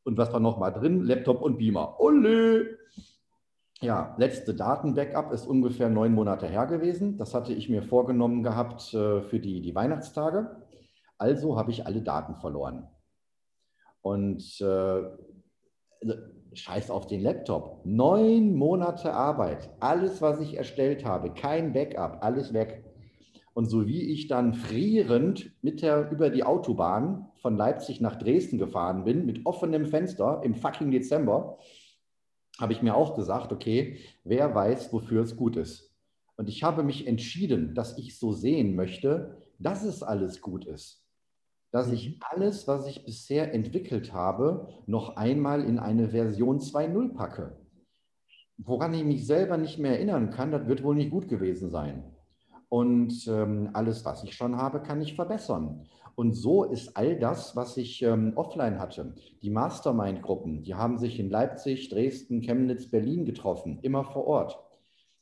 Und 0.04 0.18
was 0.18 0.32
war 0.32 0.40
noch 0.40 0.58
mal 0.58 0.70
drin? 0.70 1.02
Laptop 1.02 1.42
und 1.42 1.58
Beamer. 1.58 2.00
Olle! 2.00 2.78
Ja, 3.80 4.14
letzte 4.16 4.54
Datenbackup 4.54 5.32
ist 5.32 5.46
ungefähr 5.46 5.88
neun 5.88 6.14
Monate 6.14 6.46
her 6.46 6.66
gewesen. 6.66 7.18
Das 7.18 7.34
hatte 7.34 7.52
ich 7.52 7.68
mir 7.68 7.82
vorgenommen 7.82 8.42
gehabt 8.42 8.94
äh, 8.94 9.22
für 9.22 9.40
die, 9.40 9.60
die 9.60 9.74
Weihnachtstage. 9.74 10.62
Also 11.18 11.56
habe 11.56 11.72
ich 11.72 11.86
alle 11.86 12.00
Daten 12.00 12.36
verloren. 12.36 12.88
Und 14.00 14.60
äh, 14.60 14.64
also, 14.64 16.14
scheiß 16.54 16.90
auf 16.90 17.06
den 17.06 17.22
Laptop. 17.22 17.80
Neun 17.84 18.54
Monate 18.54 19.12
Arbeit. 19.12 19.70
Alles, 19.80 20.20
was 20.20 20.40
ich 20.40 20.56
erstellt 20.56 21.04
habe, 21.04 21.32
kein 21.32 21.72
Backup, 21.72 22.18
alles 22.22 22.52
weg. 22.52 22.84
Und 23.54 23.66
so 23.66 23.86
wie 23.86 24.02
ich 24.12 24.28
dann 24.28 24.54
frierend 24.54 25.52
mit 25.62 25.82
der, 25.82 26.10
über 26.10 26.30
die 26.30 26.44
Autobahn 26.44 27.28
von 27.42 27.56
Leipzig 27.56 28.00
nach 28.00 28.16
Dresden 28.16 28.58
gefahren 28.58 29.04
bin, 29.04 29.26
mit 29.26 29.44
offenem 29.44 29.86
Fenster 29.86 30.40
im 30.42 30.54
fucking 30.54 30.90
Dezember, 30.90 31.58
habe 32.58 32.72
ich 32.72 32.82
mir 32.82 32.94
auch 32.94 33.14
gesagt, 33.14 33.52
okay, 33.52 33.98
wer 34.24 34.54
weiß, 34.54 34.92
wofür 34.92 35.22
es 35.22 35.36
gut 35.36 35.56
ist. 35.56 35.90
Und 36.36 36.48
ich 36.48 36.62
habe 36.62 36.82
mich 36.82 37.06
entschieden, 37.06 37.74
dass 37.74 37.98
ich 37.98 38.18
so 38.18 38.32
sehen 38.32 38.74
möchte, 38.74 39.36
dass 39.58 39.84
es 39.84 40.02
alles 40.02 40.40
gut 40.40 40.64
ist. 40.64 41.04
Dass 41.70 41.90
ich 41.92 42.08
mhm. 42.08 42.16
alles, 42.20 42.68
was 42.68 42.86
ich 42.86 43.04
bisher 43.04 43.52
entwickelt 43.52 44.12
habe, 44.12 44.68
noch 44.86 45.16
einmal 45.16 45.62
in 45.64 45.78
eine 45.78 46.08
Version 46.08 46.58
2.0 46.58 47.14
packe. 47.14 47.56
Woran 48.56 48.94
ich 48.94 49.04
mich 49.04 49.26
selber 49.26 49.56
nicht 49.56 49.78
mehr 49.78 49.92
erinnern 49.92 50.30
kann, 50.30 50.52
das 50.52 50.66
wird 50.66 50.82
wohl 50.82 50.94
nicht 50.94 51.10
gut 51.10 51.28
gewesen 51.28 51.70
sein. 51.70 52.04
Und 52.72 53.28
ähm, 53.28 53.68
alles, 53.74 54.02
was 54.06 54.24
ich 54.24 54.32
schon 54.34 54.56
habe, 54.56 54.80
kann 54.80 55.02
ich 55.02 55.14
verbessern. 55.14 55.86
Und 56.14 56.32
so 56.32 56.64
ist 56.64 56.96
all 56.96 57.18
das, 57.18 57.54
was 57.54 57.76
ich 57.76 58.00
ähm, 58.00 58.32
offline 58.34 58.78
hatte. 58.78 59.14
Die 59.42 59.50
Mastermind-Gruppen, 59.50 60.62
die 60.62 60.74
haben 60.74 60.96
sich 60.96 61.20
in 61.20 61.28
Leipzig, 61.28 61.90
Dresden, 61.90 62.40
Chemnitz, 62.40 62.90
Berlin 62.90 63.26
getroffen, 63.26 63.78
immer 63.82 64.04
vor 64.04 64.26
Ort. 64.26 64.58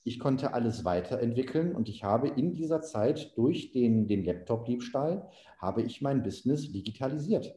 Ich 0.05 0.21
konnte 0.21 0.55
alles 0.55 0.85
weiterentwickeln 0.85 1.75
und 1.75 1.89
ich 1.89 2.05
habe 2.05 2.29
in 2.29 2.53
dieser 2.53 2.83
Zeit 2.83 3.37
durch 3.37 3.73
den, 3.73 4.07
den 4.07 4.25
Laptop-Diebstahl, 4.25 5.29
habe 5.59 5.83
ich 5.83 6.01
mein 6.01 6.23
Business 6.23 6.71
digitalisiert 6.71 7.53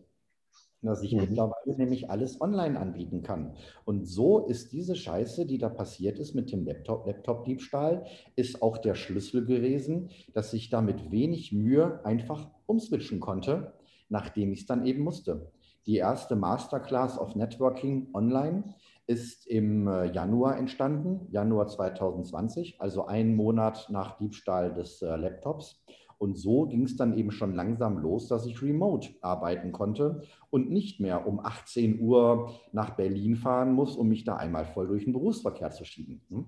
dass 0.88 1.04
ich 1.04 1.14
mhm. 1.14 1.22
mittlerweile 1.22 1.78
nämlich 1.78 2.10
alles 2.10 2.40
online 2.42 2.80
anbieten 2.80 3.24
kann. 3.24 3.56
Und 3.86 4.06
so 4.06 4.46
ist 4.48 4.72
diese 4.72 4.96
Scheiße, 4.96 5.46
die 5.46 5.58
da 5.58 5.70
passiert 5.70 6.20
ist 6.20 6.36
mit 6.36 6.52
dem 6.52 6.66
Laptop-Diebstahl, 6.66 7.94
Laptop 7.94 8.08
ist 8.36 8.62
auch 8.62 8.78
der 8.78 8.96
Schlüssel 8.96 9.46
gewesen, 9.46 10.10
dass 10.34 10.54
ich 10.54 10.70
da 10.70 10.82
mit 10.82 11.12
wenig 11.12 11.52
Mühe 11.52 12.04
einfach 12.06 12.50
umswitchen 12.66 13.20
konnte, 13.20 13.74
nachdem 14.10 14.52
ich 14.52 14.62
es 14.62 14.66
dann 14.66 14.86
eben 14.86 15.04
musste. 15.04 15.52
Die 15.86 15.98
erste 15.98 16.36
Masterclass 16.36 17.20
of 17.20 17.36
Networking 17.36 18.08
online 18.14 18.76
ist 19.06 19.46
im 19.48 19.88
äh, 19.88 20.06
Januar 20.14 20.58
entstanden, 20.58 21.28
Januar 21.30 21.68
2020, 21.68 22.80
also 22.80 23.06
einen 23.06 23.36
Monat 23.36 23.88
nach 23.90 24.18
Diebstahl 24.18 24.74
des 24.74 25.02
äh, 25.02 25.16
Laptops. 25.18 25.84
Und 26.24 26.38
so 26.38 26.68
ging 26.68 26.84
es 26.84 26.96
dann 26.96 27.18
eben 27.18 27.32
schon 27.32 27.54
langsam 27.54 27.98
los, 27.98 28.30
dass 28.30 28.46
ich 28.46 28.62
remote 28.62 29.10
arbeiten 29.20 29.74
konnte 29.74 30.22
und 30.52 30.72
nicht 30.72 31.02
mehr 31.02 31.28
um 31.28 31.42
18 31.42 32.00
Uhr 32.00 32.62
nach 32.72 32.92
Berlin 32.92 33.36
fahren 33.36 33.74
muss, 33.74 33.98
um 33.98 34.08
mich 34.08 34.24
da 34.24 34.38
einmal 34.38 34.64
voll 34.64 34.88
durch 34.88 35.04
den 35.04 35.12
Berufsverkehr 35.12 35.72
zu 35.72 35.84
schieben. 35.84 36.22
Hm? 36.30 36.46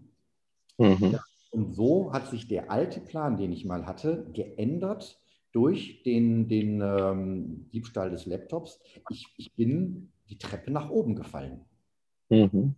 Mhm. 0.77 1.11
Ja, 1.11 1.19
und 1.51 1.75
so 1.75 2.13
hat 2.13 2.29
sich 2.29 2.47
der 2.47 2.71
alte 2.71 3.01
Plan, 3.01 3.35
den 3.35 3.51
ich 3.51 3.65
mal 3.65 3.85
hatte, 3.85 4.31
geändert 4.31 5.19
durch 5.51 6.03
den, 6.03 6.47
den 6.47 6.79
ähm, 6.81 7.69
Diebstahl 7.73 8.11
des 8.11 8.25
Laptops. 8.25 8.79
Ich, 9.09 9.27
ich 9.35 9.55
bin 9.55 10.13
die 10.29 10.37
Treppe 10.37 10.71
nach 10.71 10.89
oben 10.89 11.17
gefallen. 11.17 11.65
Mhm. 12.29 12.75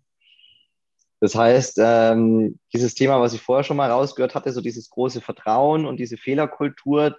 Das 1.19 1.35
heißt, 1.35 1.79
ähm, 1.81 2.59
dieses 2.73 2.93
Thema, 2.93 3.19
was 3.19 3.33
ich 3.33 3.41
vorher 3.41 3.63
schon 3.63 3.77
mal 3.77 3.89
rausgehört 3.89 4.35
hatte, 4.35 4.51
so 4.51 4.61
dieses 4.61 4.89
große 4.89 5.21
Vertrauen 5.21 5.85
und 5.85 5.97
diese 5.99 6.17
Fehlerkultur, 6.17 7.17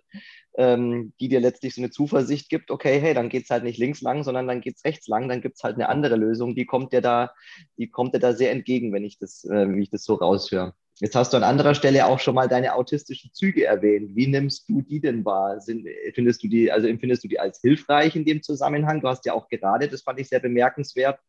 ähm, 0.56 1.12
die 1.20 1.28
dir 1.28 1.40
letztlich 1.40 1.74
so 1.74 1.80
eine 1.80 1.90
Zuversicht 1.90 2.48
gibt, 2.48 2.70
okay, 2.70 3.00
hey, 3.00 3.14
dann 3.14 3.28
geht 3.28 3.44
es 3.44 3.50
halt 3.50 3.64
nicht 3.64 3.78
links 3.78 4.00
lang, 4.00 4.22
sondern 4.22 4.46
dann 4.46 4.60
geht 4.60 4.76
es 4.76 4.84
rechts 4.84 5.08
lang, 5.08 5.28
dann 5.28 5.40
gibt 5.40 5.56
es 5.56 5.62
halt 5.62 5.74
eine 5.74 5.88
andere 5.88 6.16
Lösung, 6.16 6.54
die 6.54 6.66
kommt 6.66 6.92
dir 6.92 7.00
da, 7.00 7.32
die 7.76 7.88
kommt 7.88 8.14
dir 8.14 8.20
da 8.20 8.32
sehr 8.32 8.52
entgegen, 8.52 8.92
wenn 8.92 9.04
ich 9.04 9.18
das, 9.18 9.44
äh, 9.44 9.68
wie 9.74 9.82
ich 9.82 9.90
das 9.90 10.04
so 10.04 10.14
raushöre. 10.14 10.74
Jetzt 11.00 11.14
hast 11.14 11.32
du 11.32 11.36
an 11.36 11.44
anderer 11.44 11.74
Stelle 11.74 12.06
auch 12.06 12.18
schon 12.18 12.34
mal 12.34 12.48
deine 12.48 12.74
autistischen 12.74 13.32
Züge 13.32 13.64
erwähnt. 13.64 14.16
Wie 14.16 14.26
nimmst 14.26 14.68
du 14.68 14.82
die 14.82 15.00
denn 15.00 15.24
wahr? 15.24 15.60
Sind, 15.60 15.86
findest 16.12 16.42
du 16.42 16.48
die, 16.48 16.72
also 16.72 16.88
empfindest 16.88 17.22
du 17.22 17.28
die 17.28 17.38
als 17.38 17.60
hilfreich 17.60 18.16
in 18.16 18.24
dem 18.24 18.42
Zusammenhang? 18.42 19.00
Du 19.00 19.06
hast 19.06 19.24
ja 19.24 19.32
auch 19.32 19.48
gerade, 19.48 19.86
das 19.86 20.02
fand 20.02 20.18
ich 20.18 20.28
sehr 20.28 20.40
bemerkenswert, 20.40 21.20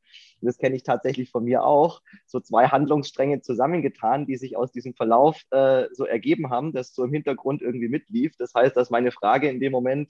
das 0.48 0.58
kenne 0.58 0.76
ich 0.76 0.84
tatsächlich 0.84 1.30
von 1.30 1.44
mir 1.44 1.64
auch, 1.64 2.02
so 2.26 2.40
zwei 2.40 2.68
Handlungsstränge 2.68 3.42
zusammengetan, 3.42 4.26
die 4.26 4.38
sich 4.38 4.58
aus 4.58 4.72
diesem 4.72 4.94
Verlauf 4.94 5.42
äh, 5.52 5.88
so 5.92 6.06
ergeben 6.06 6.50
haben, 6.50 6.74
das 6.74 6.94
so 6.94 7.04
im 7.04 7.14
Hintergrund 7.14 7.62
irgendwie 7.62 7.90
mitlief. 7.90 8.36
Das 8.38 8.54
heißt, 8.54 8.76
dass 8.76 8.90
meine 8.90 9.12
Frage 9.12 9.50
in 9.50 9.60
dem 9.60 9.72
Moment 9.72 10.10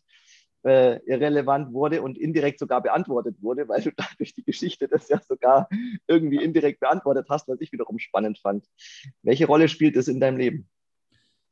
äh, 0.64 1.00
irrelevant 1.06 1.74
wurde 1.74 2.02
und 2.02 2.18
indirekt 2.18 2.60
sogar 2.60 2.82
beantwortet 2.82 3.42
wurde, 3.42 3.68
weil 3.68 3.82
du 3.82 3.92
durch 4.18 4.34
die 4.34 4.44
Geschichte 4.44 4.88
das 4.88 5.10
ja 5.10 5.22
sogar 5.28 5.70
irgendwie 6.08 6.44
indirekt 6.44 6.80
beantwortet 6.80 7.28
hast, 7.30 7.48
was 7.48 7.62
ich 7.62 7.72
wiederum 7.72 8.00
spannend 8.00 8.40
fand. 8.40 8.66
Welche 9.24 9.48
Rolle 9.48 9.70
spielt 9.70 9.96
es 9.96 10.08
in 10.08 10.20
deinem 10.20 10.38
Leben? 10.38 10.70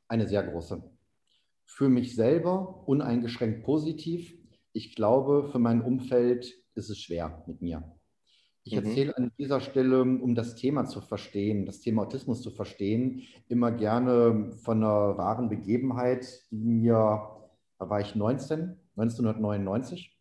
Eine 0.08 0.26
sehr 0.26 0.42
große. 0.42 0.82
Für 1.64 1.88
mich 1.88 2.14
selber 2.14 2.86
uneingeschränkt 2.86 3.62
positiv. 3.62 4.34
Ich 4.72 4.94
glaube, 4.94 5.48
für 5.50 5.58
mein 5.58 5.82
Umfeld 5.82 6.54
ist 6.74 6.90
es 6.90 6.98
schwer 6.98 7.44
mit 7.46 7.60
mir. 7.60 7.97
Ich 8.68 8.74
mhm. 8.74 8.84
erzähle 8.84 9.16
an 9.16 9.32
dieser 9.38 9.60
Stelle, 9.60 10.02
um 10.02 10.34
das 10.34 10.54
Thema 10.54 10.84
zu 10.84 11.00
verstehen, 11.00 11.64
das 11.64 11.80
Thema 11.80 12.02
Autismus 12.02 12.42
zu 12.42 12.50
verstehen, 12.50 13.22
immer 13.48 13.72
gerne 13.72 14.52
von 14.62 14.84
einer 14.84 15.16
wahren 15.16 15.48
Begebenheit, 15.48 16.26
die 16.50 16.58
mir, 16.58 16.94
da 17.78 17.88
war 17.88 18.00
ich 18.02 18.14
19, 18.14 18.76
1999. 18.96 20.14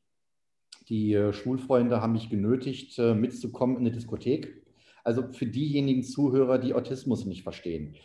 Die 0.88 1.14
äh, 1.14 1.34
Schulfreunde 1.34 2.00
haben 2.00 2.14
mich 2.14 2.30
genötigt, 2.30 2.98
äh, 3.00 3.14
mitzukommen 3.14 3.76
in 3.76 3.82
eine 3.82 3.92
Diskothek. 3.92 4.66
Also 5.04 5.24
für 5.34 5.46
diejenigen 5.46 6.04
Zuhörer, 6.04 6.58
die 6.58 6.74
Autismus 6.74 7.26
nicht 7.26 7.44
verstehen 7.44 7.98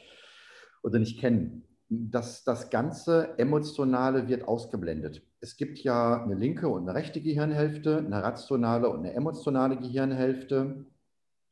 oder 0.83 0.99
nicht 0.99 1.21
kennen. 1.21 1.63
Das, 1.95 2.45
das 2.45 2.71
ganze 2.71 3.39
Emotionale 3.39 4.29
wird 4.29 4.49
ausgeblendet 4.49 5.23
es 5.43 5.57
gibt 5.57 5.81
ja 5.81 6.23
eine 6.23 6.37
linke 6.37 6.69
und 6.69 6.89
eine 6.89 6.95
rechte 6.95 7.21
Gehirnhälfte, 7.21 7.99
eine 7.99 8.23
rationale 8.23 8.89
und 8.89 9.01
eine 9.01 9.13
emotionale 9.13 9.77
Gehirnhälfte. 9.77 10.87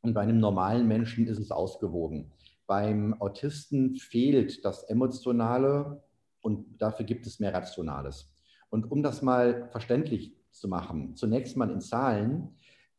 Und 0.02 0.14
bei 0.14 0.20
einem 0.20 0.38
normalen 0.38 0.86
Menschen 0.86 1.26
ist 1.26 1.40
es 1.40 1.50
ausgewogen. 1.50 2.30
Beim 2.68 3.20
Autisten 3.20 3.96
fehlt 3.96 4.64
das 4.64 4.84
Emotionale 4.84 6.04
und 6.40 6.80
dafür 6.80 7.04
gibt 7.04 7.26
es 7.26 7.40
mehr 7.40 7.52
Rationales. 7.52 8.32
Und 8.70 8.88
um 8.92 9.02
das 9.02 9.22
mal 9.22 9.68
verständlich 9.72 10.36
zu 10.52 10.68
machen, 10.68 11.16
zunächst 11.16 11.56
mal 11.56 11.68
in 11.68 11.80
Zahlen. 11.80 12.54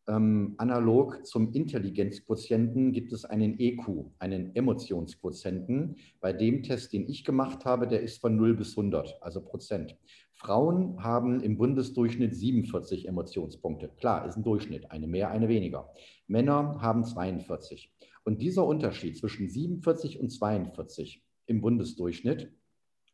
Ähm, 0.08 0.56
analog 0.58 1.26
zum 1.26 1.54
Intelligenzquotienten 1.54 2.92
gibt 2.92 3.14
es 3.14 3.24
einen 3.24 3.60
EQ, 3.60 4.06
einen 4.18 4.56
Emotionsquotienten. 4.56 5.96
Bei 6.20 6.34
dem 6.34 6.64
Test, 6.64 6.94
den 6.94 7.08
ich 7.08 7.24
gemacht 7.24 7.66
habe, 7.66 7.88
der 7.88 8.02
ist 8.02 8.20
von 8.20 8.36
0 8.36 8.56
bis 8.56 8.78
100, 8.78 9.18
also 9.22 9.42
Prozent. 9.42 9.96
Frauen 10.34 11.04
haben 11.04 11.42
im 11.42 11.58
Bundesdurchschnitt 11.58 12.36
47 12.36 13.08
Emotionspunkte. 13.08 13.90
Klar, 13.98 14.28
ist 14.28 14.38
ein 14.38 14.44
Durchschnitt, 14.44 14.90
eine 14.90 15.06
mehr, 15.06 15.30
eine 15.30 15.48
weniger. 15.48 15.94
Männer 16.28 16.82
haben 16.82 17.04
42. 17.04 17.94
Und 18.24 18.42
dieser 18.42 18.66
Unterschied 18.66 19.18
zwischen 19.18 19.50
47 19.50 20.20
und 20.20 20.30
42 20.30 21.24
im 21.46 21.62
Bundesdurchschnitt 21.62 22.52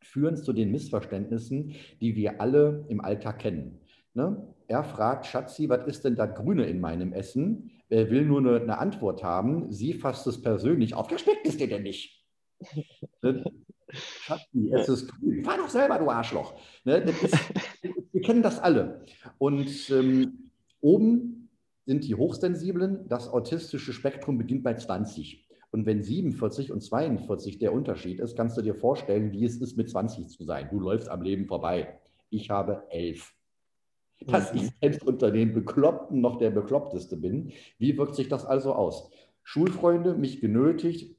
führen 0.00 0.36
zu 0.36 0.54
den 0.54 0.70
Missverständnissen, 0.70 1.74
die 2.00 2.16
wir 2.16 2.40
alle 2.40 2.86
im 2.88 3.02
Alltag 3.02 3.40
kennen. 3.40 3.80
Ne? 4.14 4.54
Er 4.68 4.84
fragt, 4.84 5.26
Schatzi, 5.26 5.68
was 5.70 5.86
ist 5.86 6.04
denn 6.04 6.14
das 6.14 6.34
Grüne 6.34 6.66
in 6.66 6.78
meinem 6.78 7.14
Essen? 7.14 7.70
Er 7.88 8.10
will 8.10 8.26
nur 8.26 8.38
eine, 8.40 8.60
eine 8.60 8.78
Antwort 8.78 9.24
haben. 9.24 9.72
Sie 9.72 9.94
fasst 9.94 10.26
es 10.26 10.42
persönlich 10.42 10.94
auf. 10.94 11.10
Ja, 11.10 11.18
schmeckt 11.18 11.46
es 11.46 11.56
dir 11.56 11.68
denn 11.68 11.82
nicht? 11.82 12.24
Ne? 13.22 13.44
Schatzi, 13.90 14.70
es 14.70 14.88
ist 14.88 15.08
grün. 15.08 15.42
Fahr 15.42 15.56
doch 15.56 15.70
selber, 15.70 15.98
du 15.98 16.10
Arschloch. 16.10 16.60
Ne? 16.84 16.98
Ist, 16.98 17.34
wir 18.12 18.20
kennen 18.20 18.42
das 18.42 18.58
alle. 18.58 19.06
Und 19.38 19.90
ähm, 19.90 20.50
oben 20.80 21.48
sind 21.86 22.04
die 22.04 22.14
Hochsensiblen. 22.14 23.08
Das 23.08 23.28
autistische 23.28 23.94
Spektrum 23.94 24.36
beginnt 24.36 24.62
bei 24.62 24.74
20. 24.74 25.48
Und 25.70 25.86
wenn 25.86 26.02
47 26.02 26.70
und 26.70 26.82
42 26.82 27.58
der 27.58 27.72
Unterschied 27.72 28.20
ist, 28.20 28.36
kannst 28.36 28.58
du 28.58 28.62
dir 28.62 28.74
vorstellen, 28.74 29.32
wie 29.32 29.44
es 29.44 29.56
ist, 29.56 29.78
mit 29.78 29.88
20 29.88 30.28
zu 30.28 30.44
sein. 30.44 30.68
Du 30.70 30.78
läufst 30.78 31.08
am 31.08 31.22
Leben 31.22 31.46
vorbei. 31.46 31.98
Ich 32.28 32.50
habe 32.50 32.84
11. 32.90 33.34
Dass 34.26 34.52
ich 34.52 34.70
selbst 34.80 35.06
unter 35.06 35.30
den 35.30 35.54
Bekloppten 35.54 36.20
noch 36.20 36.38
der 36.38 36.50
Bekloppteste 36.50 37.16
bin. 37.16 37.52
Wie 37.78 37.96
wirkt 37.96 38.14
sich 38.14 38.28
das 38.28 38.44
also 38.44 38.74
aus? 38.74 39.10
Schulfreunde, 39.42 40.14
mich 40.14 40.40
genötigt, 40.40 41.16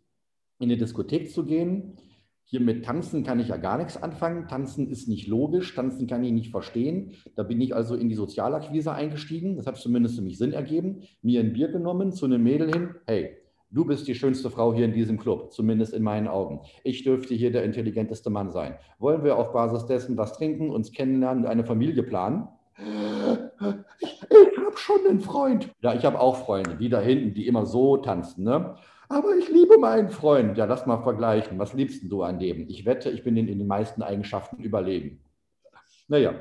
in 0.59 0.69
eine 0.69 0.77
Diskothek 0.77 1.31
zu 1.31 1.45
gehen. 1.45 1.97
Hier 2.43 2.59
mit 2.61 2.83
Tanzen 2.83 3.23
kann 3.23 3.39
ich 3.39 3.49
ja 3.49 3.57
gar 3.57 3.77
nichts 3.77 4.01
anfangen. 4.01 4.47
Tanzen 4.47 4.89
ist 4.89 5.07
nicht 5.07 5.27
logisch, 5.27 5.73
Tanzen 5.75 6.07
kann 6.07 6.23
ich 6.23 6.31
nicht 6.31 6.51
verstehen. 6.51 7.13
Da 7.35 7.43
bin 7.43 7.61
ich 7.61 7.75
also 7.75 7.95
in 7.95 8.09
die 8.09 8.15
Sozialakquise 8.15 8.91
eingestiegen. 8.91 9.55
Das 9.55 9.67
hat 9.67 9.77
zumindest 9.77 10.15
für 10.15 10.23
mich 10.23 10.37
Sinn 10.37 10.53
ergeben. 10.53 11.03
Mir 11.21 11.41
ein 11.41 11.53
Bier 11.53 11.69
genommen, 11.69 12.11
zu 12.11 12.25
einem 12.25 12.43
Mädel 12.43 12.71
hin. 12.71 12.95
Hey, 13.05 13.37
du 13.69 13.85
bist 13.85 14.07
die 14.07 14.15
schönste 14.15 14.49
Frau 14.49 14.73
hier 14.73 14.85
in 14.85 14.93
diesem 14.93 15.17
Club, 15.17 15.53
zumindest 15.53 15.93
in 15.93 16.01
meinen 16.03 16.27
Augen. 16.27 16.61
Ich 16.83 17.03
dürfte 17.03 17.35
hier 17.35 17.51
der 17.51 17.63
intelligenteste 17.63 18.31
Mann 18.31 18.49
sein. 18.49 18.75
Wollen 18.97 19.23
wir 19.23 19.37
auf 19.37 19.53
Basis 19.53 19.85
dessen 19.85 20.17
was 20.17 20.33
trinken, 20.33 20.71
uns 20.71 20.91
kennenlernen, 20.91 21.45
eine 21.45 21.63
Familie 21.63 22.03
planen? 22.03 22.47
Ich 23.99 24.21
habe 24.57 24.77
schon 24.77 25.05
einen 25.07 25.19
Freund. 25.19 25.69
Ja, 25.81 25.93
ich 25.93 26.05
habe 26.05 26.19
auch 26.19 26.45
Freunde, 26.45 26.75
die 26.75 26.89
da 26.89 26.99
hinten, 26.99 27.33
die 27.33 27.47
immer 27.47 27.65
so 27.65 27.97
tanzen. 27.97 28.43
Ne? 28.43 28.75
Aber 29.09 29.35
ich 29.35 29.49
liebe 29.49 29.77
meinen 29.77 30.09
Freund. 30.09 30.57
Ja, 30.57 30.65
lass 30.65 30.85
mal 30.85 31.01
vergleichen. 31.01 31.59
Was 31.59 31.73
liebst 31.73 32.03
du 32.09 32.23
an 32.23 32.39
dem? 32.39 32.69
Ich 32.69 32.85
wette, 32.85 33.09
ich 33.09 33.23
bin 33.23 33.35
in, 33.37 33.47
in 33.47 33.57
den 33.57 33.67
meisten 33.67 34.01
Eigenschaften 34.01 34.63
überlegen. 34.63 35.21
Naja, 36.07 36.35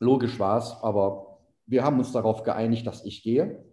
logisch 0.00 0.38
war 0.38 0.58
es, 0.58 0.74
aber 0.82 1.38
wir 1.66 1.84
haben 1.84 1.98
uns 1.98 2.12
darauf 2.12 2.42
geeinigt, 2.42 2.86
dass 2.86 3.04
ich 3.04 3.22
gehe 3.22 3.65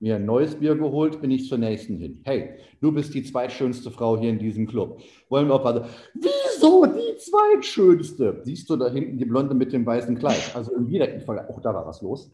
mir 0.00 0.16
ein 0.16 0.26
neues 0.26 0.56
Bier 0.56 0.76
geholt, 0.76 1.20
bin 1.20 1.30
ich 1.30 1.48
zur 1.48 1.58
nächsten 1.58 1.98
hin. 1.98 2.20
Hey, 2.24 2.54
du 2.80 2.92
bist 2.92 3.14
die 3.14 3.22
zweitschönste 3.22 3.90
Frau 3.90 4.18
hier 4.18 4.30
in 4.30 4.38
diesem 4.38 4.66
Club. 4.66 5.00
Wollen 5.28 5.48
wir 5.48 5.54
auch 5.54 5.64
mal. 5.64 5.88
Wieso 6.14 6.86
die 6.86 7.16
zweitschönste? 7.18 8.40
Siehst 8.42 8.68
du 8.68 8.76
da 8.76 8.90
hinten 8.90 9.18
die 9.18 9.24
Blonde 9.24 9.54
mit 9.54 9.72
dem 9.72 9.86
weißen 9.86 10.18
Kleid? 10.18 10.52
Also 10.54 10.74
im 10.74 10.88
direkten 10.88 11.20
Vergleich. 11.20 11.48
Auch 11.48 11.60
da 11.60 11.72
war 11.72 11.86
was 11.86 12.02
los. 12.02 12.30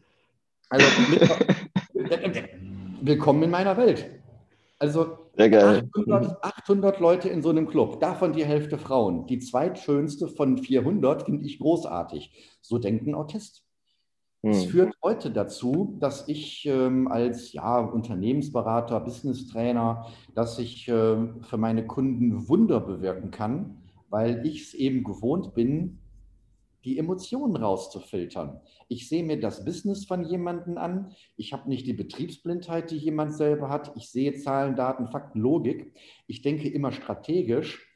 Also, 0.69 0.87
willkommen 3.01 3.43
in 3.43 3.51
meiner 3.51 3.77
Welt. 3.77 4.07
Also 4.79 5.19
800, 5.39 6.43
800, 6.43 7.01
Leute 7.01 7.29
in 7.29 7.43
so 7.43 7.51
einem 7.51 7.67
Club, 7.67 8.01
davon 8.01 8.33
die 8.33 8.45
Hälfte 8.45 8.79
Frauen. 8.79 9.27
Die 9.27 9.39
zweitschönste 9.39 10.29
von 10.29 10.59
400 10.59 11.25
finde 11.25 11.47
ich 11.47 11.59
großartig. 11.59 12.59
So 12.63 12.79
denkt 12.79 13.07
ein 13.07 13.15
Autist. 13.15 13.63
Es 14.43 14.65
hm. 14.65 14.71
führt 14.71 14.95
heute 15.03 15.31
dazu, 15.31 15.97
dass 16.01 16.27
ich 16.29 16.65
ähm, 16.67 17.09
als 17.09 17.53
ja, 17.53 17.79
Unternehmensberater, 17.81 18.99
Business 19.01 19.49
Trainer, 19.49 20.07
dass 20.35 20.59
ich 20.59 20.89
äh, 20.89 21.17
für 21.43 21.57
meine 21.59 21.87
Kunden 21.87 22.49
Wunder 22.49 22.81
bewirken 22.81 23.31
kann, 23.31 23.83
weil 24.09 24.47
ich 24.47 24.63
es 24.63 24.75
eben 24.75 25.05
gewohnt 25.05 25.55
bin, 25.55 25.99
die 26.85 26.99
Emotionen 26.99 27.57
rauszufiltern. 27.57 28.61
Ich 28.89 29.09
sehe 29.11 29.23
mir 29.23 29.39
das 29.39 29.67
Business 29.67 30.07
von 30.07 30.25
jemandem 30.25 30.79
an. 30.79 31.13
Ich 31.37 31.53
habe 31.53 31.69
nicht 31.69 31.87
die 31.87 31.93
Betriebsblindheit, 31.93 32.91
die 32.91 32.97
jemand 32.97 33.35
selber 33.35 33.69
hat. 33.69 33.93
Ich 33.97 34.09
sehe 34.09 34.33
Zahlen, 34.33 34.75
Daten, 34.75 35.09
Fakten, 35.09 35.41
Logik. 35.41 35.93
Ich 36.27 36.41
denke 36.41 36.71
immer 36.71 36.93
strategisch. 36.93 37.87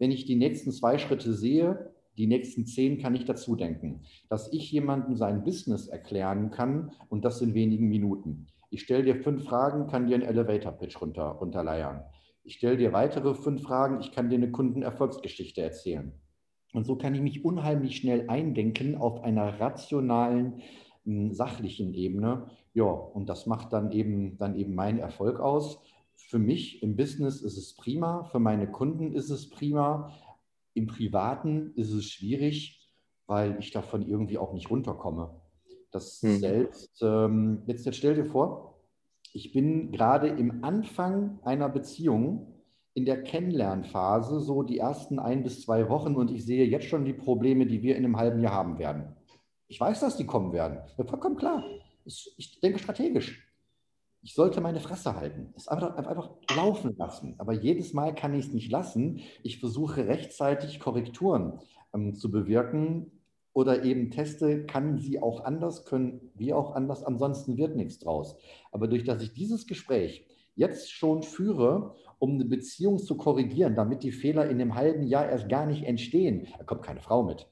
Wenn 0.00 0.10
ich 0.10 0.24
die 0.24 0.34
nächsten 0.34 0.72
zwei 0.72 0.98
Schritte 0.98 1.32
sehe, 1.32 1.91
die 2.18 2.26
nächsten 2.26 2.66
zehn 2.66 2.98
kann 2.98 3.14
ich 3.14 3.24
dazu 3.24 3.56
denken, 3.56 4.02
dass 4.28 4.52
ich 4.52 4.70
jemandem 4.70 5.16
sein 5.16 5.44
Business 5.44 5.88
erklären 5.88 6.50
kann 6.50 6.92
und 7.08 7.24
das 7.24 7.40
in 7.40 7.54
wenigen 7.54 7.88
Minuten. 7.88 8.46
Ich 8.70 8.82
stelle 8.82 9.04
dir 9.04 9.16
fünf 9.16 9.44
Fragen, 9.44 9.86
kann 9.86 10.06
dir 10.06 10.14
einen 10.14 10.24
Elevator-Pitch 10.24 11.00
runter, 11.00 11.24
runterleiern. 11.24 12.04
Ich 12.44 12.54
stelle 12.54 12.76
dir 12.76 12.92
weitere 12.92 13.34
fünf 13.34 13.62
Fragen, 13.62 14.00
ich 14.00 14.12
kann 14.12 14.28
dir 14.28 14.36
eine 14.36 14.50
Kundenerfolgsgeschichte 14.50 15.62
erzählen. 15.62 16.12
Und 16.72 16.84
so 16.86 16.96
kann 16.96 17.14
ich 17.14 17.20
mich 17.20 17.44
unheimlich 17.44 17.96
schnell 17.96 18.28
eindenken 18.28 18.96
auf 18.96 19.22
einer 19.22 19.60
rationalen, 19.60 20.62
hm, 21.04 21.32
sachlichen 21.32 21.94
Ebene. 21.94 22.46
Ja, 22.74 22.84
und 22.84 23.28
das 23.28 23.46
macht 23.46 23.72
dann 23.72 23.92
eben, 23.92 24.38
dann 24.38 24.56
eben 24.56 24.74
meinen 24.74 24.98
Erfolg 24.98 25.38
aus. 25.38 25.80
Für 26.14 26.38
mich 26.38 26.82
im 26.82 26.96
Business 26.96 27.42
ist 27.42 27.58
es 27.58 27.74
prima, 27.76 28.24
für 28.24 28.38
meine 28.38 28.70
Kunden 28.70 29.12
ist 29.12 29.30
es 29.30 29.50
prima, 29.50 30.12
im 30.74 30.86
Privaten 30.86 31.72
ist 31.76 31.92
es 31.92 32.06
schwierig, 32.06 32.90
weil 33.26 33.58
ich 33.58 33.70
davon 33.70 34.06
irgendwie 34.06 34.38
auch 34.38 34.52
nicht 34.52 34.70
runterkomme. 34.70 35.40
Das 35.90 36.22
mhm. 36.22 36.38
selbst, 36.38 37.02
ähm, 37.02 37.62
jetzt, 37.66 37.86
jetzt 37.86 37.96
stell 37.96 38.14
dir 38.14 38.24
vor, 38.24 38.80
ich 39.32 39.52
bin 39.52 39.92
gerade 39.92 40.28
im 40.28 40.64
Anfang 40.64 41.38
einer 41.42 41.68
Beziehung, 41.68 42.48
in 42.94 43.06
der 43.06 43.22
Kennenlernphase, 43.22 44.40
so 44.40 44.62
die 44.62 44.78
ersten 44.78 45.18
ein 45.18 45.42
bis 45.42 45.62
zwei 45.62 45.88
Wochen 45.88 46.14
und 46.14 46.30
ich 46.30 46.44
sehe 46.44 46.66
jetzt 46.66 46.86
schon 46.86 47.06
die 47.06 47.14
Probleme, 47.14 47.66
die 47.66 47.82
wir 47.82 47.96
in 47.96 48.04
einem 48.04 48.18
halben 48.18 48.40
Jahr 48.40 48.52
haben 48.52 48.78
werden. 48.78 49.16
Ich 49.66 49.80
weiß, 49.80 50.00
dass 50.00 50.18
die 50.18 50.26
kommen 50.26 50.52
werden. 50.52 50.78
Vollkommen 50.96 51.36
klar. 51.36 51.64
Ich 52.04 52.60
denke 52.60 52.78
strategisch 52.78 53.51
ich 54.22 54.34
sollte 54.34 54.60
meine 54.60 54.80
Fresse 54.80 55.16
halten. 55.16 55.52
Es 55.56 55.68
einfach, 55.68 55.96
einfach 55.96 56.30
laufen 56.54 56.94
lassen. 56.96 57.34
Aber 57.38 57.52
jedes 57.52 57.92
Mal 57.92 58.14
kann 58.14 58.34
ich 58.34 58.46
es 58.46 58.52
nicht 58.52 58.70
lassen. 58.70 59.20
Ich 59.42 59.58
versuche 59.58 60.06
rechtzeitig 60.06 60.78
Korrekturen 60.78 61.58
ähm, 61.92 62.14
zu 62.14 62.30
bewirken 62.30 63.10
oder 63.52 63.84
eben 63.84 64.10
teste, 64.10 64.64
kann 64.64 64.98
sie 64.98 65.20
auch 65.20 65.44
anders, 65.44 65.84
können 65.84 66.30
wir 66.34 66.56
auch 66.56 66.74
anders, 66.74 67.04
ansonsten 67.04 67.58
wird 67.58 67.76
nichts 67.76 67.98
draus. 67.98 68.36
Aber 68.70 68.88
durch 68.88 69.04
dass 69.04 69.22
ich 69.22 69.34
dieses 69.34 69.66
Gespräch 69.66 70.26
jetzt 70.54 70.90
schon 70.90 71.22
führe, 71.22 71.94
um 72.18 72.34
eine 72.34 72.44
Beziehung 72.44 72.98
zu 72.98 73.16
korrigieren, 73.16 73.74
damit 73.74 74.04
die 74.04 74.12
Fehler 74.12 74.48
in 74.48 74.60
einem 74.60 74.74
halben 74.74 75.02
Jahr 75.02 75.28
erst 75.28 75.48
gar 75.48 75.66
nicht 75.66 75.84
entstehen, 75.84 76.46
da 76.56 76.64
kommt 76.64 76.82
keine 76.82 77.00
Frau 77.00 77.24
mit. 77.24 77.48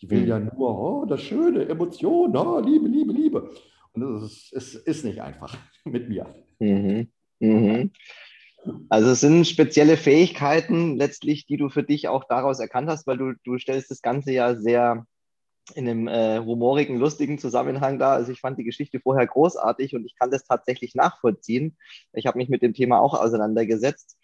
Die 0.00 0.08
will 0.08 0.22
mhm. 0.22 0.28
ja 0.28 0.38
nur, 0.38 0.78
oh, 0.78 1.04
das 1.04 1.20
Schöne, 1.20 1.68
Emotion, 1.68 2.36
oh, 2.36 2.60
Liebe, 2.60 2.86
Liebe, 2.86 3.12
Liebe. 3.12 3.50
Und 3.94 4.24
es 4.24 4.50
ist, 4.52 4.74
ist, 4.74 5.04
nicht 5.04 5.20
einfach 5.20 5.56
mit 5.84 6.08
mir. 6.08 6.26
Mhm. 6.58 7.08
Mhm. 7.40 7.92
Also 8.88 9.10
es 9.10 9.20
sind 9.20 9.46
spezielle 9.46 9.96
Fähigkeiten 9.96 10.96
letztlich, 10.96 11.46
die 11.46 11.56
du 11.56 11.68
für 11.68 11.82
dich 11.82 12.08
auch 12.08 12.24
daraus 12.24 12.58
erkannt 12.58 12.88
hast, 12.88 13.06
weil 13.06 13.16
du, 13.16 13.32
du 13.44 13.58
stellst 13.58 13.90
das 13.90 14.02
Ganze 14.02 14.32
ja 14.32 14.56
sehr 14.56 15.06
in 15.74 15.88
einem 15.88 16.08
äh, 16.08 16.38
humorigen, 16.38 16.98
lustigen 16.98 17.38
Zusammenhang 17.38 17.98
da. 17.98 18.12
Also 18.12 18.32
ich 18.32 18.40
fand 18.40 18.58
die 18.58 18.64
Geschichte 18.64 19.00
vorher 19.00 19.26
großartig 19.26 19.94
und 19.94 20.06
ich 20.06 20.18
kann 20.18 20.30
das 20.30 20.44
tatsächlich 20.44 20.94
nachvollziehen. 20.94 21.76
Ich 22.12 22.26
habe 22.26 22.38
mich 22.38 22.48
mit 22.48 22.62
dem 22.62 22.74
Thema 22.74 23.00
auch 23.00 23.14
auseinandergesetzt, 23.14 24.16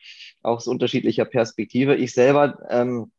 auch 0.43 0.57
aus 0.57 0.67
unterschiedlicher 0.67 1.27
Perspektive. 1.27 1.97
Ich 1.97 2.13
selber 2.15 2.59
ähm, 2.71 3.13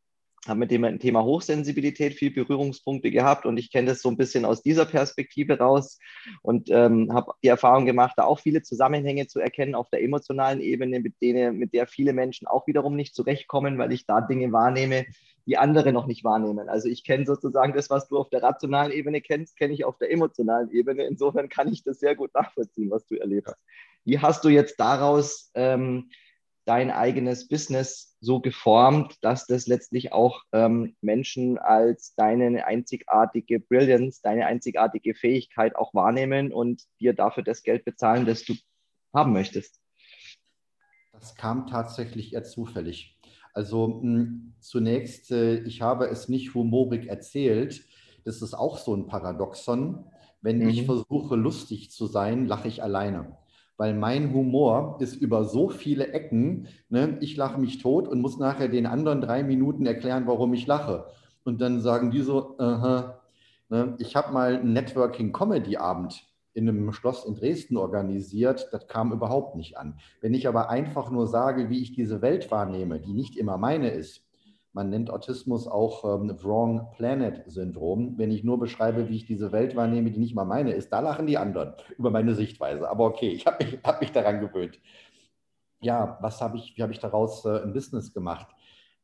habe 0.47 0.60
mit 0.60 0.71
dem 0.71 0.99
Thema 0.99 1.23
Hochsensibilität 1.23 2.13
viel 2.13 2.31
Berührungspunkte 2.31 3.12
gehabt 3.12 3.45
und 3.45 3.58
ich 3.58 3.71
kenne 3.71 3.89
das 3.89 4.01
so 4.01 4.10
ein 4.10 4.17
bisschen 4.17 4.45
aus 4.45 4.62
dieser 4.62 4.86
Perspektive 4.86 5.58
raus 5.60 5.99
und 6.41 6.69
ähm, 6.69 7.13
habe 7.13 7.34
die 7.43 7.47
Erfahrung 7.47 7.86
gemacht, 7.86 8.13
da 8.17 8.23
auch 8.23 8.39
viele 8.39 8.62
Zusammenhänge 8.62 9.27
zu 9.27 9.39
erkennen 9.39 9.75
auf 9.75 9.89
der 9.89 10.03
emotionalen 10.03 10.62
Ebene, 10.62 10.99
mit 10.99 11.15
denen, 11.21 11.58
mit 11.58 11.73
der 11.73 11.88
viele 11.88 12.13
Menschen 12.13 12.47
auch 12.47 12.67
wiederum 12.67 12.95
nicht 12.95 13.15
zurechtkommen, 13.15 13.77
weil 13.77 13.91
ich 13.91 14.05
da 14.05 14.21
Dinge 14.21 14.51
wahrnehme, 14.51 15.05
die 15.45 15.58
andere 15.58 15.93
noch 15.93 16.08
nicht 16.08 16.23
wahrnehmen. 16.23 16.69
Also 16.69 16.89
ich 16.89 17.03
kenne 17.03 17.25
sozusagen 17.25 17.73
das, 17.73 17.89
was 17.89 18.08
du 18.08 18.17
auf 18.17 18.29
der 18.29 18.41
rationalen 18.41 18.91
Ebene 18.91 19.21
kennst, 19.21 19.58
kenne 19.58 19.73
ich 19.73 19.86
auf 19.86 19.97
der 19.97 20.12
emotionalen 20.12 20.71
Ebene. 20.71 21.03
Insofern 21.05 21.50
kann 21.50 21.71
ich 21.71 21.83
das 21.83 22.00
sehr 22.00 22.15
gut 22.15 22.33
nachvollziehen, 22.33 22.89
was 22.89 23.06
du 23.06 23.15
erlebt 23.15 23.48
hast. 23.48 23.60
Wie 24.06 24.19
hast 24.19 24.43
du 24.43 24.50
jetzt 24.50 24.79
daraus 24.79 25.52
ähm, 25.54 26.10
dein 26.65 26.91
eigenes 26.91 27.47
Business 27.47 28.17
so 28.19 28.39
geformt, 28.39 29.17
dass 29.21 29.45
das 29.45 29.67
letztlich 29.67 30.11
auch 30.11 30.41
ähm, 30.51 30.95
Menschen 31.01 31.57
als 31.57 32.15
deine 32.15 32.65
einzigartige 32.65 33.59
Brilliance, 33.59 34.19
deine 34.23 34.47
einzigartige 34.47 35.13
Fähigkeit 35.13 35.75
auch 35.75 35.93
wahrnehmen 35.93 36.51
und 36.51 36.83
dir 36.99 37.13
dafür 37.13 37.43
das 37.43 37.61
Geld 37.61 37.85
bezahlen, 37.85 38.25
das 38.25 38.43
du 38.43 38.55
haben 39.13 39.31
möchtest? 39.31 39.79
Das 41.13 41.35
kam 41.35 41.67
tatsächlich 41.67 42.33
eher 42.33 42.43
zufällig. 42.43 43.17
Also 43.53 43.87
mh, 43.87 44.01
hm, 44.01 44.53
zunächst, 44.59 45.31
äh, 45.31 45.59
ich 45.59 45.81
habe 45.81 46.07
es 46.07 46.27
nicht 46.27 46.53
humorig 46.55 47.07
erzählt. 47.07 47.85
Das 48.25 48.41
ist 48.41 48.53
auch 48.53 48.77
so 48.77 48.95
ein 48.95 49.05
Paradoxon. 49.05 50.05
Wenn 50.41 50.59
mhm. 50.59 50.69
ich 50.69 50.85
versuche, 50.85 51.35
lustig 51.35 51.91
zu 51.91 52.07
sein, 52.07 52.47
lache 52.47 52.67
ich 52.67 52.83
alleine 52.83 53.37
weil 53.78 53.94
mein 53.94 54.34
Humor 54.34 54.98
ist 55.00 55.15
über 55.15 55.44
so 55.46 55.69
viele 55.69 56.13
Ecken. 56.13 56.67
Ne? 56.90 57.17
Ich 57.21 57.36
lache 57.36 57.60
mich 57.60 57.82
tot 57.82 58.08
und 58.08 58.21
muss 58.21 58.38
nachher 58.38 58.67
den 58.67 58.86
anderen 58.86 59.21
drei 59.21 59.44
Minuten 59.44 59.86
erklären, 59.86 60.28
warum 60.28 60.54
ich 60.54 60.67
lache. 60.67 61.06
Und 61.44 61.62
dann 61.62 61.82
sagen 61.82 62.12
die 62.12 62.21
so, 62.21 62.58
aha, 62.58 63.21
Ne? 63.69 63.96
Ich 64.00 64.15
habe 64.15 64.34
mal 64.34 64.58
einen 64.58 64.73
Networking-Comedy-Abend 64.73 66.26
in 66.54 66.69
einem 66.69 66.94
Schloss 66.94 67.26
in 67.26 67.36
Dresden 67.36 67.78
organisiert. 67.78 68.69
Das 68.71 68.88
kam 68.88 69.12
überhaupt 69.12 69.56
nicht 69.56 69.78
an. 69.78 70.00
Wenn 70.21 70.34
ich 70.34 70.48
aber 70.48 70.69
einfach 70.69 71.12
nur 71.12 71.28
sage, 71.28 71.69
wie 71.69 71.82
ich 71.82 71.94
diese 71.94 72.21
Welt 72.21 72.52
wahrnehme, 72.52 73.00
die 73.00 73.13
nicht 73.13 73.36
immer 73.36 73.58
meine 73.58 73.90
ist, 73.90 74.25
man 74.76 74.90
nennt 74.90 75.10
Autismus 75.10 75.67
auch 75.67 76.04
ähm, 76.04 76.36
Wrong 76.44 76.92
Planet 76.98 77.50
Syndrom. 77.50 78.17
Wenn 78.17 78.30
ich 78.30 78.44
nur 78.44 78.60
beschreibe, 78.60 79.08
wie 79.08 79.15
ich 79.15 79.26
diese 79.26 79.54
Welt 79.54 79.73
wahrnehme, 79.78 80.12
die 80.12 80.19
nicht 80.19 80.36
mal 80.36 80.44
meine 80.44 80.73
ist, 80.73 80.90
da 80.92 81.00
lachen 81.00 81.28
die 81.28 81.38
anderen 81.38 81.73
über 81.98 82.12
meine 82.12 82.36
Sichtweise. 82.36 82.90
Aber 82.90 83.06
okay, 83.06 83.30
ich 83.30 83.48
habe 83.48 83.63
mich, 83.63 83.80
hab 83.84 84.02
mich 84.02 84.12
daran 84.12 84.42
gewöhnt. 84.42 84.78
Ja, 85.80 86.17
was 86.21 86.42
habe 86.42 86.58
ich, 86.58 86.76
wie 86.76 86.82
habe 86.82 86.92
ich 86.92 87.00
daraus 87.00 87.46
äh, 87.46 87.62
ein 87.63 87.71
Business 87.71 88.13
gemacht? 88.13 88.48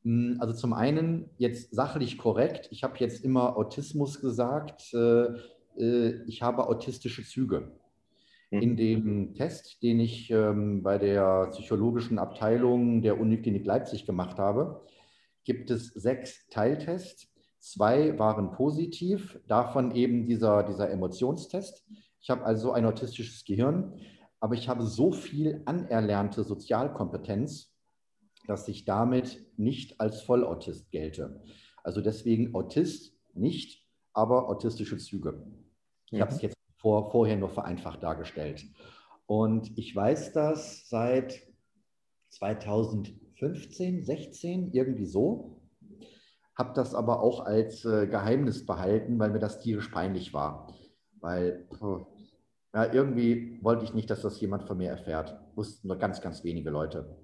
Hm, 0.03 0.37
also 0.41 0.53
zum 0.53 0.73
einen 0.73 1.29
jetzt 1.37 1.73
sachlich 1.73 2.17
korrekt. 2.17 2.67
Ich 2.71 2.83
habe 2.83 2.97
jetzt 2.97 3.23
immer 3.23 3.55
Autismus 3.55 4.19
gesagt. 4.19 4.93
Äh, 4.93 5.27
äh, 5.77 6.21
ich 6.27 6.41
habe 6.41 6.67
autistische 6.67 7.23
Züge. 7.23 7.71
In 8.49 8.71
mhm. 8.71 8.75
dem 8.75 9.33
Test, 9.35 9.81
den 9.81 10.01
ich 10.01 10.29
ähm, 10.31 10.83
bei 10.83 10.97
der 10.97 11.47
psychologischen 11.51 12.19
Abteilung 12.19 13.01
der 13.01 13.17
Uniklinik 13.17 13.65
Leipzig 13.65 14.05
gemacht 14.05 14.37
habe, 14.37 14.81
gibt 15.43 15.71
es 15.71 15.87
sechs 15.87 16.47
Teiltests. 16.49 17.27
Zwei 17.59 18.17
waren 18.17 18.51
positiv, 18.51 19.39
davon 19.47 19.95
eben 19.95 20.25
dieser, 20.25 20.63
dieser 20.63 20.89
Emotionstest. 20.89 21.85
Ich 22.19 22.29
habe 22.29 22.43
also 22.43 22.71
ein 22.71 22.85
autistisches 22.85 23.45
Gehirn, 23.45 23.99
aber 24.39 24.55
ich 24.55 24.67
habe 24.67 24.85
so 24.85 25.11
viel 25.11 25.61
anerlernte 25.65 26.43
Sozialkompetenz, 26.43 27.71
dass 28.47 28.67
ich 28.67 28.85
damit 28.85 29.45
nicht 29.57 29.99
als 29.99 30.21
Vollautist 30.21 30.89
gelte. 30.91 31.43
Also 31.83 32.01
deswegen 32.01 32.55
Autist 32.55 33.15
nicht, 33.33 33.87
aber 34.13 34.49
autistische 34.49 34.97
Züge. 34.97 35.45
Ich 36.07 36.13
mhm. 36.13 36.21
habe 36.21 36.31
es 36.31 36.41
jetzt 36.41 36.57
vor, 36.77 37.11
vorher 37.11 37.37
nur 37.37 37.49
vereinfacht 37.49 38.01
dargestellt. 38.03 38.65
Und 39.27 39.77
ich 39.77 39.95
weiß 39.95 40.33
das 40.33 40.89
seit 40.89 41.41
2000. 42.29 43.13
15, 43.41 44.03
16, 44.03 44.71
irgendwie 44.71 45.07
so. 45.07 45.57
Habe 46.55 46.73
das 46.75 46.93
aber 46.93 47.23
auch 47.23 47.39
als 47.43 47.83
äh, 47.85 48.05
Geheimnis 48.05 48.67
behalten, 48.67 49.17
weil 49.17 49.31
mir 49.31 49.39
das 49.39 49.59
tierisch 49.59 49.87
peinlich 49.87 50.31
war. 50.31 50.71
Weil 51.21 51.67
ja, 52.73 52.93
irgendwie 52.93 53.59
wollte 53.63 53.83
ich 53.83 53.95
nicht, 53.95 54.11
dass 54.11 54.21
das 54.21 54.39
jemand 54.39 54.63
von 54.63 54.77
mir 54.77 54.91
erfährt. 54.91 55.35
Wussten 55.55 55.87
nur 55.87 55.97
ganz, 55.97 56.21
ganz 56.21 56.43
wenige 56.43 56.69
Leute. 56.69 57.17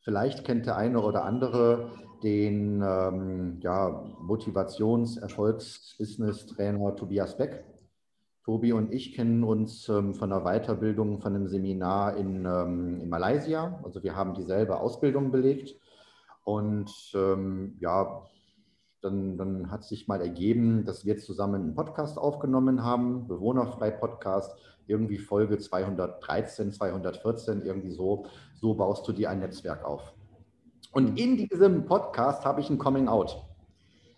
Vielleicht 0.00 0.44
kennt 0.44 0.66
der 0.66 0.76
eine 0.76 1.00
oder 1.00 1.24
andere 1.24 1.92
den 2.24 2.82
ähm, 2.82 3.60
ja, 3.60 3.88
Motivations-, 4.20 5.16
Erfolgs-, 5.16 5.94
Business-Trainer 5.96 6.96
Tobias 6.96 7.36
Beck. 7.36 7.64
Tobi 8.44 8.72
und 8.72 8.92
ich 8.92 9.14
kennen 9.14 9.44
uns 9.44 9.88
ähm, 9.88 10.14
von 10.14 10.32
einer 10.32 10.42
Weiterbildung, 10.42 11.20
von 11.20 11.34
einem 11.34 11.46
Seminar 11.46 12.16
in, 12.16 12.44
ähm, 12.44 13.00
in 13.00 13.08
Malaysia. 13.08 13.80
Also 13.84 14.02
wir 14.02 14.16
haben 14.16 14.34
dieselbe 14.34 14.80
Ausbildung 14.80 15.30
belegt. 15.30 15.78
Und 16.44 16.90
ähm, 17.14 17.76
ja, 17.78 18.22
dann, 19.00 19.36
dann 19.36 19.70
hat 19.70 19.84
sich 19.84 20.08
mal 20.08 20.20
ergeben, 20.20 20.84
dass 20.84 21.04
wir 21.04 21.18
zusammen 21.18 21.62
einen 21.62 21.74
Podcast 21.74 22.18
aufgenommen 22.18 22.82
haben, 22.82 23.28
Bewohnerfrei-Podcast, 23.28 24.56
irgendwie 24.88 25.18
Folge 25.18 25.58
213, 25.58 26.72
214, 26.72 27.62
irgendwie 27.62 27.92
so. 27.92 28.26
So 28.54 28.74
baust 28.74 29.06
du 29.06 29.12
dir 29.12 29.30
ein 29.30 29.38
Netzwerk 29.38 29.84
auf. 29.84 30.14
Und 30.92 31.18
in 31.18 31.36
diesem 31.36 31.84
Podcast 31.86 32.44
habe 32.44 32.60
ich 32.60 32.70
ein 32.70 32.78
Coming 32.78 33.08
Out. 33.08 33.51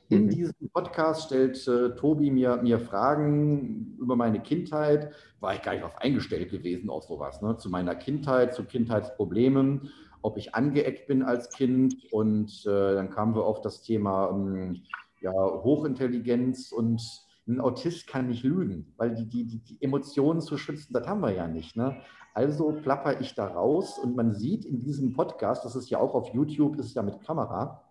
In 0.08 0.26
mhm. 0.26 0.30
diesem 0.30 0.68
Podcast 0.72 1.26
stellt 1.26 1.66
äh, 1.66 1.94
Tobi 1.94 2.30
mir, 2.30 2.56
mir 2.56 2.78
Fragen 2.78 3.96
über 3.98 4.16
meine 4.16 4.40
Kindheit. 4.40 5.12
War 5.40 5.54
ich 5.54 5.62
gar 5.62 5.72
nicht 5.72 5.82
darauf 5.82 5.98
eingestellt 5.98 6.50
gewesen, 6.50 6.90
auf 6.90 7.04
sowas. 7.04 7.40
Ne? 7.42 7.56
Zu 7.56 7.70
meiner 7.70 7.94
Kindheit, 7.94 8.54
zu 8.54 8.64
Kindheitsproblemen, 8.64 9.90
ob 10.22 10.36
ich 10.36 10.54
angeeckt 10.54 11.06
bin 11.06 11.22
als 11.22 11.50
Kind. 11.50 11.96
Und 12.12 12.66
äh, 12.66 12.94
dann 12.94 13.10
kamen 13.10 13.34
wir 13.34 13.44
auf 13.44 13.60
das 13.62 13.82
Thema 13.82 14.30
ähm, 14.30 14.82
ja, 15.20 15.32
Hochintelligenz 15.32 16.70
und 16.70 17.00
ein 17.46 17.60
Autist 17.60 18.06
kann 18.06 18.28
nicht 18.28 18.42
lügen, 18.42 18.92
weil 18.96 19.14
die, 19.14 19.26
die, 19.26 19.58
die 19.58 19.82
Emotionen 19.82 20.40
zu 20.40 20.56
schützen, 20.56 20.94
das 20.94 21.06
haben 21.06 21.20
wir 21.20 21.32
ja 21.32 21.46
nicht. 21.46 21.76
Ne? 21.76 21.96
Also 22.32 22.72
plapper 22.82 23.20
ich 23.20 23.34
da 23.34 23.46
raus 23.46 23.98
und 23.98 24.16
man 24.16 24.32
sieht 24.32 24.64
in 24.64 24.80
diesem 24.80 25.12
Podcast, 25.12 25.64
das 25.64 25.76
ist 25.76 25.90
ja 25.90 25.98
auch 25.98 26.14
auf 26.14 26.32
YouTube, 26.32 26.76
das 26.76 26.86
ist 26.86 26.96
ja 26.96 27.02
mit 27.02 27.20
Kamera, 27.22 27.82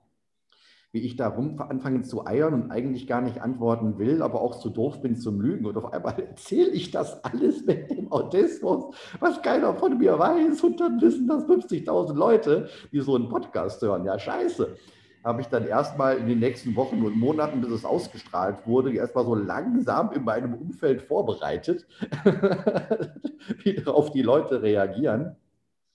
wie 0.93 0.99
ich 0.99 1.15
da 1.15 1.27
rum 1.27 1.59
anfange 1.59 2.03
zu 2.03 2.27
eiern 2.27 2.53
und 2.53 2.71
eigentlich 2.71 3.07
gar 3.07 3.19
nicht 3.19 3.41
antworten 3.41 3.97
will, 3.97 4.21
aber 4.21 4.41
auch 4.41 4.59
zu 4.59 4.69
doof 4.69 5.01
bin 5.01 5.15
zum 5.15 5.41
Lügen. 5.41 5.65
Und 5.65 5.75
auf 5.75 5.91
einmal 5.91 6.19
erzähle 6.19 6.69
ich 6.69 6.91
das 6.91 7.23
alles 7.23 7.65
mit 7.65 7.89
dem 7.89 8.11
Autismus, 8.11 8.95
was 9.19 9.41
keiner 9.41 9.73
von 9.73 9.97
mir 9.97 10.19
weiß. 10.19 10.61
Und 10.63 10.79
dann 10.79 11.01
wissen 11.01 11.27
das 11.27 11.45
50.000 11.45 12.13
Leute, 12.13 12.69
die 12.91 12.99
so 12.99 13.15
einen 13.15 13.27
Podcast 13.27 13.81
hören. 13.81 14.05
Ja, 14.05 14.19
scheiße. 14.19 14.77
Habe 15.23 15.41
ich 15.41 15.47
dann 15.47 15.65
erstmal 15.65 16.19
in 16.19 16.27
den 16.27 16.39
nächsten 16.39 16.75
Wochen 16.75 17.03
und 17.03 17.17
Monaten, 17.17 17.61
bis 17.61 17.71
es 17.71 17.85
ausgestrahlt 17.85 18.67
wurde, 18.67 18.93
erstmal 18.93 19.25
so 19.25 19.33
langsam 19.33 20.11
in 20.11 20.23
meinem 20.23 20.53
Umfeld 20.53 21.01
vorbereitet, 21.01 21.87
wie 23.63 23.73
darauf 23.73 24.11
die 24.11 24.21
Leute 24.21 24.61
reagieren. 24.61 25.37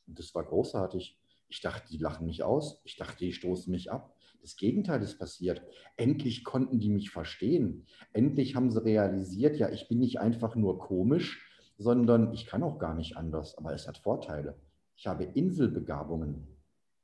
Und 0.09 0.19
das 0.19 0.35
war 0.35 0.43
großartig. 0.43 1.17
Ich 1.49 1.61
dachte, 1.61 1.89
die 1.89 1.99
lachen 1.99 2.27
mich 2.27 2.43
aus. 2.43 2.81
Ich 2.83 2.97
dachte, 2.97 3.19
die 3.19 3.33
stoßen 3.33 3.71
mich 3.71 3.93
ab. 3.93 4.18
Das 4.49 4.57
Gegenteil 4.57 5.03
ist 5.03 5.19
passiert. 5.19 5.61
Endlich 5.99 6.43
konnten 6.43 6.79
die 6.79 6.89
mich 6.89 7.11
verstehen. 7.11 7.85
Endlich 8.15 8.57
haben 8.57 8.71
sie 8.71 8.83
realisiert, 8.83 9.59
ja, 9.59 9.69
ich 9.69 9.89
bin 9.89 9.99
nicht 9.99 10.21
einfach 10.21 10.57
nur 10.57 10.79
komisch, 10.79 11.47
sondern 11.77 12.33
ich 12.33 12.47
kann 12.47 12.63
auch 12.63 12.79
gar 12.79 12.95
nicht 12.95 13.19
anders. 13.19 13.59
Aber 13.59 13.75
es 13.75 13.87
hat 13.87 13.99
Vorteile. 13.99 14.55
Ich 14.97 15.07
habe 15.07 15.25
Inselbegabungen. 15.25 16.49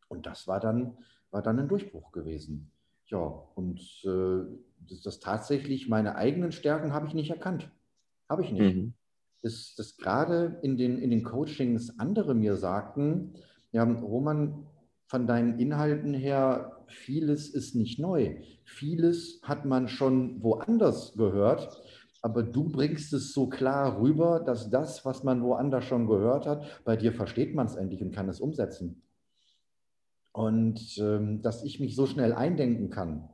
Und 0.08 0.24
das 0.24 0.48
war 0.48 0.58
dann, 0.58 0.96
war 1.30 1.42
dann 1.42 1.58
ein 1.58 1.68
Durchbruch 1.68 2.12
gewesen. 2.12 2.70
Ja, 3.08 3.18
und 3.54 3.78
äh, 4.06 4.46
das, 4.88 5.02
das, 5.02 5.20
tatsächlich, 5.20 5.86
meine 5.86 6.16
eigenen 6.16 6.50
Stärken 6.50 6.94
habe 6.94 7.08
ich 7.08 7.12
nicht 7.12 7.28
erkannt. 7.28 7.70
Habe 8.26 8.42
ich 8.42 8.52
nicht. 8.52 8.74
Mhm. 8.74 8.94
Das, 9.42 9.74
das 9.76 9.98
gerade 9.98 10.60
in 10.62 10.78
den, 10.78 10.98
in 10.98 11.10
den 11.10 11.24
Coachings 11.24 11.98
andere 11.98 12.34
mir 12.34 12.56
sagten, 12.56 13.34
ja, 13.70 13.84
Roman, 13.84 14.66
von 15.06 15.26
deinen 15.26 15.58
Inhalten 15.58 16.14
her, 16.14 16.73
vieles 16.88 17.48
ist 17.48 17.74
nicht 17.74 17.98
neu. 17.98 18.36
Vieles 18.64 19.40
hat 19.42 19.64
man 19.64 19.88
schon 19.88 20.42
woanders 20.42 21.14
gehört, 21.16 21.80
aber 22.22 22.42
du 22.42 22.70
bringst 22.70 23.12
es 23.12 23.32
so 23.32 23.48
klar 23.48 24.00
rüber, 24.00 24.40
dass 24.40 24.70
das, 24.70 25.04
was 25.04 25.24
man 25.24 25.42
woanders 25.42 25.84
schon 25.84 26.06
gehört 26.06 26.46
hat, 26.46 26.64
bei 26.84 26.96
dir 26.96 27.12
versteht 27.12 27.54
man 27.54 27.66
es 27.66 27.76
endlich 27.76 28.02
und 28.02 28.12
kann 28.12 28.28
es 28.28 28.40
umsetzen. 28.40 29.02
Und 30.32 30.98
ähm, 30.98 31.42
dass 31.42 31.62
ich 31.64 31.80
mich 31.80 31.94
so 31.94 32.06
schnell 32.06 32.32
eindenken 32.32 32.90
kann. 32.90 33.28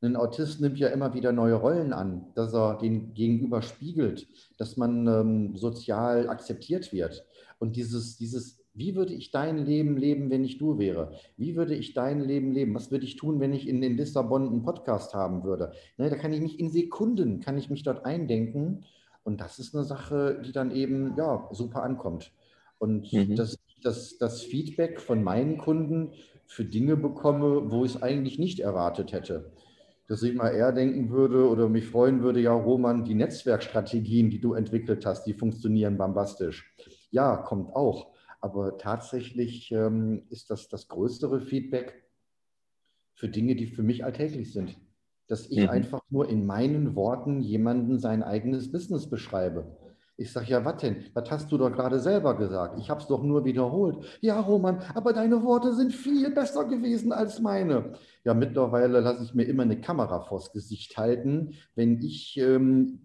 Ein 0.00 0.14
Autist 0.14 0.60
nimmt 0.60 0.78
ja 0.78 0.88
immer 0.88 1.14
wieder 1.14 1.32
neue 1.32 1.54
Rollen 1.54 1.92
an, 1.92 2.26
dass 2.36 2.54
er 2.54 2.78
den 2.78 3.12
Gegenüber 3.12 3.60
spiegelt, 3.60 4.28
dass 4.56 4.76
man 4.76 5.08
ähm, 5.08 5.56
sozial 5.56 6.28
akzeptiert 6.28 6.92
wird. 6.92 7.26
Und 7.58 7.74
dieses, 7.74 8.16
dieses 8.16 8.64
wie 8.78 8.94
würde 8.94 9.12
ich 9.12 9.32
dein 9.32 9.66
Leben 9.66 9.96
leben, 9.96 10.30
wenn 10.30 10.44
ich 10.44 10.56
du 10.56 10.78
wäre? 10.78 11.10
Wie 11.36 11.56
würde 11.56 11.74
ich 11.74 11.94
dein 11.94 12.20
Leben 12.20 12.52
leben? 12.52 12.74
Was 12.76 12.92
würde 12.92 13.04
ich 13.04 13.16
tun, 13.16 13.40
wenn 13.40 13.52
ich 13.52 13.66
in, 13.66 13.82
in 13.82 13.96
Lissabon 13.96 14.46
einen 14.46 14.62
Podcast 14.62 15.14
haben 15.14 15.42
würde? 15.42 15.72
Ne, 15.96 16.08
da 16.08 16.16
kann 16.16 16.32
ich 16.32 16.40
mich 16.40 16.60
in 16.60 16.70
Sekunden, 16.70 17.40
kann 17.40 17.58
ich 17.58 17.70
mich 17.70 17.82
dort 17.82 18.06
eindenken. 18.06 18.84
Und 19.24 19.40
das 19.40 19.58
ist 19.58 19.74
eine 19.74 19.84
Sache, 19.84 20.40
die 20.46 20.52
dann 20.52 20.70
eben 20.70 21.14
ja, 21.16 21.48
super 21.50 21.82
ankommt. 21.82 22.32
Und 22.78 23.12
mhm. 23.12 23.34
das, 23.34 23.58
das, 23.82 24.16
das 24.16 24.42
Feedback 24.42 25.00
von 25.00 25.24
meinen 25.24 25.58
Kunden 25.58 26.12
für 26.46 26.64
Dinge 26.64 26.96
bekomme, 26.96 27.72
wo 27.72 27.84
ich 27.84 27.96
es 27.96 28.02
eigentlich 28.02 28.38
nicht 28.38 28.60
erwartet 28.60 29.12
hätte. 29.12 29.50
Dass 30.06 30.22
ich 30.22 30.34
mal 30.34 30.50
eher 30.50 30.70
denken 30.70 31.10
würde 31.10 31.48
oder 31.48 31.68
mich 31.68 31.86
freuen 31.86 32.22
würde, 32.22 32.40
ja, 32.40 32.52
Roman, 32.54 33.04
die 33.04 33.16
Netzwerkstrategien, 33.16 34.30
die 34.30 34.40
du 34.40 34.54
entwickelt 34.54 35.04
hast, 35.04 35.24
die 35.24 35.34
funktionieren 35.34 35.98
bombastisch. 35.98 36.72
Ja, 37.10 37.36
kommt 37.36 37.74
auch. 37.74 38.16
Aber 38.40 38.78
tatsächlich 38.78 39.72
ähm, 39.72 40.22
ist 40.30 40.50
das 40.50 40.68
das 40.68 40.88
größere 40.88 41.40
Feedback 41.40 42.04
für 43.14 43.28
Dinge, 43.28 43.56
die 43.56 43.66
für 43.66 43.82
mich 43.82 44.04
alltäglich 44.04 44.52
sind. 44.52 44.78
Dass 45.26 45.48
ich 45.50 45.58
mhm. 45.58 45.68
einfach 45.68 46.00
nur 46.08 46.28
in 46.28 46.46
meinen 46.46 46.94
Worten 46.94 47.40
jemanden 47.40 47.98
sein 47.98 48.22
eigenes 48.22 48.70
Business 48.70 49.10
beschreibe. 49.10 49.76
Ich 50.20 50.32
sage, 50.32 50.46
ja, 50.48 50.64
was 50.64 50.80
denn? 50.80 51.04
Das 51.14 51.30
hast 51.30 51.52
du 51.52 51.58
doch 51.58 51.70
gerade 51.70 52.00
selber 52.00 52.36
gesagt. 52.36 52.76
Ich 52.80 52.90
habe 52.90 53.00
es 53.00 53.06
doch 53.06 53.22
nur 53.22 53.44
wiederholt. 53.44 54.18
Ja, 54.20 54.40
Roman, 54.40 54.82
aber 54.94 55.12
deine 55.12 55.44
Worte 55.44 55.72
sind 55.74 55.92
viel 55.92 56.30
besser 56.30 56.64
gewesen 56.64 57.12
als 57.12 57.40
meine. 57.40 57.92
Ja, 58.24 58.34
mittlerweile 58.34 58.98
lasse 58.98 59.22
ich 59.22 59.34
mir 59.34 59.44
immer 59.44 59.62
eine 59.62 59.80
Kamera 59.80 60.20
vors 60.20 60.50
Gesicht 60.52 60.96
halten, 60.96 61.54
wenn 61.76 62.02
ich 62.02 62.36
ähm, 62.36 63.00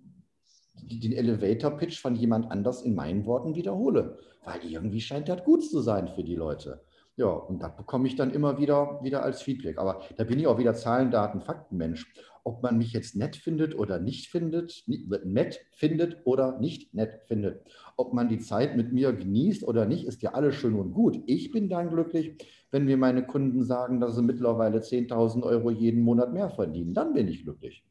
den 0.88 1.13
Elevator-Pitch 1.13 1.99
von 1.99 2.15
jemand 2.15 2.51
anders 2.51 2.81
in 2.81 2.95
meinen 2.95 3.25
Worten 3.25 3.55
wiederhole 3.55 4.17
weil 4.45 4.63
irgendwie 4.65 5.01
scheint 5.01 5.29
das 5.29 5.43
gut 5.43 5.63
zu 5.63 5.81
sein 5.81 6.07
für 6.07 6.23
die 6.23 6.36
Leute. 6.36 6.81
Ja, 7.15 7.27
und 7.27 7.61
das 7.61 7.75
bekomme 7.75 8.07
ich 8.07 8.15
dann 8.15 8.31
immer 8.31 8.57
wieder, 8.57 8.99
wieder 9.03 9.23
als 9.23 9.43
Feedback. 9.43 9.77
Aber 9.77 10.01
da 10.17 10.23
bin 10.23 10.39
ich 10.39 10.47
auch 10.47 10.57
wieder 10.57 10.73
Zahlen, 10.73 11.11
Daten, 11.11 11.41
Faktenmensch. 11.41 12.11
Ob 12.43 12.63
man 12.63 12.77
mich 12.77 12.91
jetzt 12.91 13.15
nett 13.15 13.36
findet 13.36 13.77
oder 13.77 13.99
nicht 13.99 14.29
findet, 14.29 14.84
nett 14.88 15.61
findet 15.71 16.25
oder 16.25 16.59
nicht 16.59 16.93
nett 16.93 17.21
findet. 17.27 17.61
Ob 17.95 18.13
man 18.13 18.29
die 18.29 18.39
Zeit 18.39 18.75
mit 18.75 18.91
mir 18.91 19.13
genießt 19.13 19.63
oder 19.63 19.86
nicht, 19.86 20.05
ist 20.05 20.23
ja 20.23 20.34
alles 20.34 20.55
schön 20.55 20.73
und 20.73 20.91
gut. 20.91 21.21
Ich 21.27 21.51
bin 21.51 21.69
dann 21.69 21.89
glücklich, 21.89 22.36
wenn 22.71 22.86
mir 22.86 22.97
meine 22.97 23.25
Kunden 23.25 23.63
sagen, 23.63 24.01
dass 24.01 24.15
sie 24.15 24.23
mittlerweile 24.23 24.79
10.000 24.79 25.43
Euro 25.43 25.69
jeden 25.69 26.01
Monat 26.01 26.34
mehr 26.34 26.49
verdienen. 26.49 26.93
Dann 26.95 27.13
bin 27.13 27.27
ich 27.27 27.43
glücklich. 27.43 27.86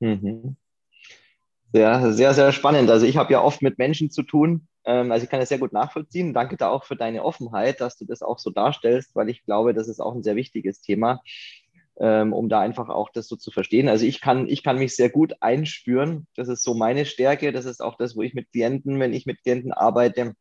Mhm. 0.00 0.56
Sehr, 1.72 2.12
sehr, 2.12 2.32
sehr 2.34 2.52
spannend. 2.52 2.90
Also 2.90 3.06
ich 3.06 3.16
habe 3.16 3.32
ja 3.32 3.42
oft 3.42 3.60
mit 3.60 3.78
Menschen 3.78 4.10
zu 4.10 4.22
tun, 4.22 4.68
ähm, 4.84 5.10
also 5.12 5.24
ich 5.24 5.30
kann 5.30 5.40
das 5.40 5.48
sehr 5.48 5.58
gut 5.58 5.72
nachvollziehen. 5.72 6.32
Danke 6.32 6.56
da 6.56 6.70
auch 6.70 6.84
für 6.84 6.96
deine 6.96 7.24
Offenheit, 7.24 7.80
dass 7.80 7.98
du 7.98 8.04
das 8.06 8.22
auch 8.22 8.38
so 8.38 8.50
darstellst, 8.50 9.14
weil 9.14 9.28
ich 9.28 9.44
glaube, 9.44 9.74
das 9.74 9.88
ist 9.88 10.00
auch 10.00 10.14
ein 10.14 10.22
sehr 10.22 10.36
wichtiges 10.36 10.80
Thema, 10.80 11.20
ähm, 11.98 12.32
um 12.32 12.48
da 12.48 12.60
einfach 12.60 12.88
auch 12.88 13.10
das 13.12 13.28
so 13.28 13.36
zu 13.36 13.50
verstehen. 13.50 13.88
Also 13.88 14.06
ich 14.06 14.20
kann, 14.20 14.48
ich 14.48 14.62
kann 14.62 14.78
mich 14.78 14.94
sehr 14.96 15.10
gut 15.10 15.34
einspüren. 15.40 16.26
Das 16.36 16.48
ist 16.48 16.62
so 16.62 16.74
meine 16.74 17.04
Stärke. 17.04 17.52
Das 17.52 17.64
ist 17.64 17.82
auch 17.82 17.96
das, 17.96 18.16
wo 18.16 18.22
ich 18.22 18.34
mit 18.34 18.52
Klienten, 18.52 19.00
wenn 19.00 19.12
ich 19.12 19.26
mit 19.26 19.42
Klienten 19.42 19.72
arbeite, 19.72 20.34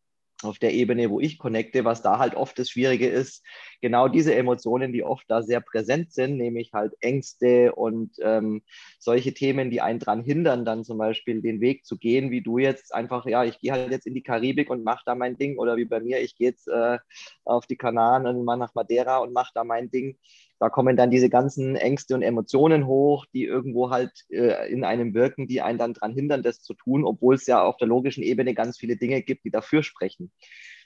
auf 0.43 0.59
der 0.59 0.73
Ebene, 0.73 1.09
wo 1.09 1.19
ich 1.19 1.37
connecte, 1.37 1.85
was 1.85 2.01
da 2.01 2.19
halt 2.19 2.35
oft 2.35 2.59
das 2.59 2.69
Schwierige 2.69 3.07
ist, 3.07 3.43
genau 3.81 4.07
diese 4.07 4.35
Emotionen, 4.35 4.91
die 4.91 5.03
oft 5.03 5.25
da 5.27 5.41
sehr 5.41 5.61
präsent 5.61 6.11
sind, 6.11 6.37
nämlich 6.37 6.73
halt 6.73 6.93
Ängste 6.99 7.73
und 7.73 8.15
ähm, 8.21 8.61
solche 8.99 9.33
Themen, 9.33 9.71
die 9.71 9.81
einen 9.81 9.99
daran 9.99 10.23
hindern, 10.23 10.65
dann 10.65 10.83
zum 10.83 10.97
Beispiel 10.97 11.41
den 11.41 11.61
Weg 11.61 11.85
zu 11.85 11.97
gehen, 11.97 12.31
wie 12.31 12.41
du 12.41 12.57
jetzt 12.57 12.93
einfach, 12.93 13.25
ja, 13.25 13.43
ich 13.43 13.59
gehe 13.59 13.71
halt 13.71 13.91
jetzt 13.91 14.07
in 14.07 14.13
die 14.13 14.23
Karibik 14.23 14.69
und 14.69 14.83
mache 14.83 15.03
da 15.05 15.15
mein 15.15 15.37
Ding 15.37 15.57
oder 15.57 15.77
wie 15.77 15.85
bei 15.85 15.99
mir, 15.99 16.21
ich 16.21 16.35
gehe 16.35 16.49
jetzt 16.49 16.67
äh, 16.67 16.97
auf 17.45 17.65
die 17.65 17.77
Kanaren 17.77 18.27
und 18.27 18.43
mal 18.43 18.57
nach 18.57 18.75
Madeira 18.75 19.17
und 19.19 19.33
mache 19.33 19.51
da 19.53 19.63
mein 19.63 19.89
Ding 19.89 20.17
da 20.59 20.69
kommen 20.69 20.95
dann 20.95 21.11
diese 21.11 21.29
ganzen 21.29 21.75
Ängste 21.75 22.15
und 22.15 22.21
Emotionen 22.21 22.87
hoch, 22.87 23.25
die 23.33 23.43
irgendwo 23.45 23.89
halt 23.89 24.11
äh, 24.29 24.71
in 24.71 24.83
einem 24.83 25.13
wirken, 25.13 25.47
die 25.47 25.61
einen 25.61 25.77
dann 25.77 25.93
daran 25.93 26.13
hindern, 26.13 26.43
das 26.43 26.61
zu 26.61 26.73
tun, 26.73 27.03
obwohl 27.03 27.35
es 27.35 27.45
ja 27.45 27.61
auf 27.63 27.77
der 27.77 27.87
logischen 27.87 28.23
Ebene 28.23 28.53
ganz 28.53 28.77
viele 28.77 28.95
Dinge 28.95 29.21
gibt, 29.21 29.45
die 29.45 29.51
dafür 29.51 29.83
sprechen. 29.83 30.31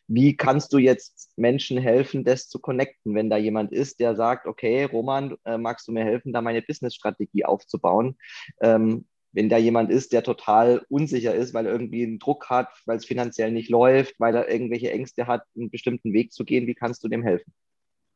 Wie 0.08 0.36
kannst 0.36 0.74
du 0.74 0.80
jetzt 0.80 1.34
Menschen 1.38 1.78
helfen, 1.78 2.24
das 2.24 2.50
zu 2.50 2.60
connecten, 2.60 3.14
wenn 3.14 3.30
da 3.30 3.38
jemand 3.38 3.72
ist, 3.72 4.00
der 4.00 4.16
sagt, 4.16 4.48
okay, 4.48 4.86
Roman, 4.86 5.36
äh, 5.46 5.60
magst 5.60 5.88
du 5.88 5.92
mir 5.92 6.04
helfen, 6.04 6.34
da 6.34 6.42
meine 6.42 6.64
Business-Strategie 6.64 7.46
aufzubauen? 7.46 8.18
Ähm, 8.60 9.06
wenn 9.32 9.50
da 9.50 9.58
jemand 9.58 9.92
ist, 9.92 10.12
der 10.12 10.24
total 10.24 10.84
unsicher 10.90 11.36
ist, 11.36 11.54
weil 11.54 11.68
er 11.68 11.72
irgendwie 11.72 12.04
einen 12.04 12.18
Druck 12.18 12.50
hat, 12.50 12.70
weil 12.86 12.98
es 12.98 13.06
finanziell 13.06 13.52
nicht 13.52 13.70
läuft, 13.70 14.20
weil 14.20 14.36
er 14.36 14.50
irgendwelche 14.50 14.92
Ängste 14.92 15.28
hat, 15.28 15.44
einen 15.56 15.70
bestimmten 15.70 16.14
Weg 16.14 16.34
zu 16.34 16.44
gehen, 16.44 16.66
wie 16.66 16.74
kannst 16.74 17.04
du 17.04 17.08
dem 17.08 17.22
helfen? 17.22 17.54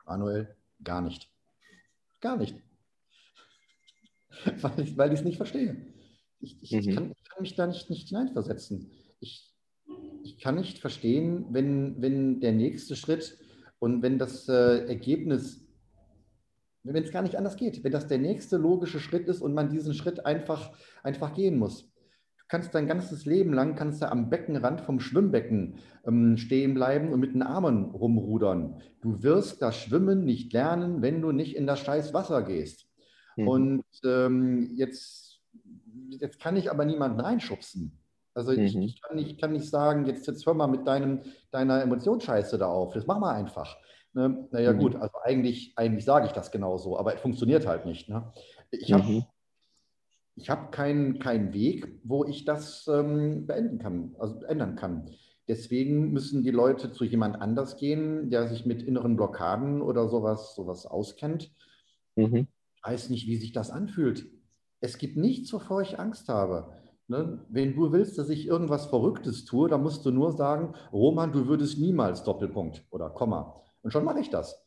Manuel, 0.06 0.56
gar 0.84 1.02
nicht. 1.02 1.33
Gar 2.24 2.38
nicht. 2.38 2.56
weil 4.96 5.12
ich 5.12 5.20
es 5.20 5.26
nicht 5.26 5.36
verstehe. 5.36 5.94
Ich, 6.40 6.58
ich, 6.64 6.72
mhm. 6.72 6.96
kann, 6.96 7.12
ich, 7.12 7.30
kann, 7.30 7.42
mich 7.42 7.56
da 7.56 7.68
nicht, 7.68 7.90
nicht 7.90 8.08
hineinversetzen. 8.08 8.90
Ich, 9.20 9.54
ich 10.24 10.38
kann 10.40 10.56
nicht 10.56 10.80
verstehen, 10.80 11.48
wenn, 11.50 12.02
wenn 12.02 12.40
der 12.40 12.54
nächste 12.54 12.96
Schritt 12.96 13.38
und 13.80 14.02
wenn 14.04 14.20
das 14.20 14.48
äh, 14.48 14.86
Ergebnis, 14.88 15.68
wenn 16.84 17.04
es 17.04 17.12
gar 17.12 17.24
nicht 17.24 17.36
anders 17.36 17.58
geht, 17.58 17.84
wenn 17.84 17.92
das 17.92 18.08
der 18.08 18.20
nächste 18.20 18.56
logische 18.56 19.02
Schritt 19.02 19.28
ist 19.28 19.42
und 19.42 19.54
man 19.54 19.70
diesen 19.70 19.94
Schritt 19.94 20.26
einfach, 20.26 20.78
einfach 21.04 21.34
gehen 21.34 21.58
muss 21.58 21.93
kannst 22.48 22.76
dein 22.76 22.88
ganzes 22.88 23.26
Leben 23.26 23.54
lang 23.54 23.76
kannst 23.76 24.02
du 24.02 24.12
am 24.12 24.30
Beckenrand 24.30 24.82
vom 24.82 25.00
Schwimmbecken 25.00 25.76
ähm, 26.06 26.38
stehen 26.38 26.74
bleiben 26.74 27.12
und 27.12 27.20
mit 27.20 27.34
den 27.34 27.42
Armen 27.42 27.86
rumrudern. 27.86 28.82
Du 29.02 29.24
wirst 29.24 29.62
das 29.62 29.76
Schwimmen 29.76 30.26
nicht 30.26 30.54
lernen, 30.54 31.02
wenn 31.02 31.22
du 31.22 31.32
nicht 31.32 31.56
in 31.56 31.68
das 31.68 31.80
scheiß 31.80 32.14
Wasser 32.14 32.44
gehst. 32.44 32.88
Mhm. 33.38 33.48
Und 33.48 33.86
ähm, 34.06 34.72
jetzt, 34.76 35.42
jetzt 36.10 36.40
kann 36.40 36.58
ich 36.58 36.70
aber 36.70 36.86
niemanden 36.86 37.20
reinschubsen. 37.20 38.00
Also 38.34 38.52
mhm. 38.52 38.60
ich, 38.60 38.76
ich, 38.78 39.02
kann 39.02 39.16
nicht, 39.16 39.42
kann 39.42 39.54
nicht 39.54 39.70
sagen, 39.70 40.06
jetzt, 40.06 40.28
jetzt 40.28 40.46
hör 40.46 40.54
mal 40.54 40.68
mit 40.68 40.88
deinem, 40.88 41.22
deiner 41.52 41.82
Emotionsscheiße 41.82 42.58
da 42.58 42.68
auf. 42.68 42.94
Das 42.94 43.08
machen 43.08 43.22
wir 43.22 43.32
einfach. 43.32 43.78
Ne? 44.14 44.48
Naja, 44.52 44.74
mhm. 44.74 44.80
gut, 44.80 44.96
also 44.96 45.18
eigentlich, 45.24 45.74
eigentlich 45.76 46.06
sage 46.06 46.28
ich 46.28 46.34
das 46.34 46.52
genauso, 46.52 47.00
aber 47.00 47.16
es 47.16 47.22
funktioniert 47.22 47.66
halt 47.66 47.86
nicht. 47.86 48.10
Ne? 48.10 48.32
Ich 48.70 48.92
habe 48.94 49.04
mhm 49.04 49.26
ich 50.36 50.50
habe 50.50 50.72
keinen 50.72 51.20
kein 51.20 51.54
Weg, 51.54 52.00
wo 52.04 52.26
ich 52.26 52.46
das 52.46 52.88
ähm, 52.88 53.46
beenden 53.46 53.78
kann, 53.80 54.16
also 54.20 54.44
ändern 54.46 54.76
kann. 54.76 55.12
Deswegen 55.48 56.12
müssen 56.12 56.44
die 56.44 56.52
Leute 56.52 56.92
zu 56.92 57.04
jemand 57.04 57.42
anders 57.42 57.78
gehen, 57.78 58.30
der 58.30 58.48
sich 58.48 58.66
mit 58.66 58.82
inneren 58.82 59.16
Blockaden 59.16 59.82
oder 59.82 60.08
sowas, 60.08 60.56
sowas 60.56 60.86
auskennt. 60.86 61.52
Mhm. 62.16 62.48
Ich 62.76 62.84
weiß 62.84 63.10
nicht, 63.10 63.28
wie 63.28 63.36
sich 63.36 63.52
das 63.52 63.70
anfühlt. 63.70 64.26
Es 64.80 64.98
gibt 64.98 65.18
nichts, 65.18 65.52
wovor 65.54 65.82
ich 65.82 66.00
Angst 66.00 66.30
habe. 66.30 66.74
Ne? 67.08 67.46
Wenn 67.50 67.76
du 67.76 67.92
willst, 67.92 68.18
dass 68.18 68.30
ich 68.30 68.48
irgendwas 68.48 68.86
Verrücktes 68.86 69.46
tue, 69.46 69.70
dann 69.70 69.84
musst 69.84 70.06
du 70.06 70.12
nur 70.12 70.32
sagen, 70.32 70.74
Roman, 70.92 71.32
du 71.32 71.48
würdest 71.48 71.78
niemals 71.78 72.24
Doppelpunkt 72.24 72.86
oder 72.90 73.10
Komma. 73.10 73.62
Und 73.82 73.92
schon 73.92 74.06
mache 74.06 74.22
ich 74.22 74.30
das. 74.30 74.66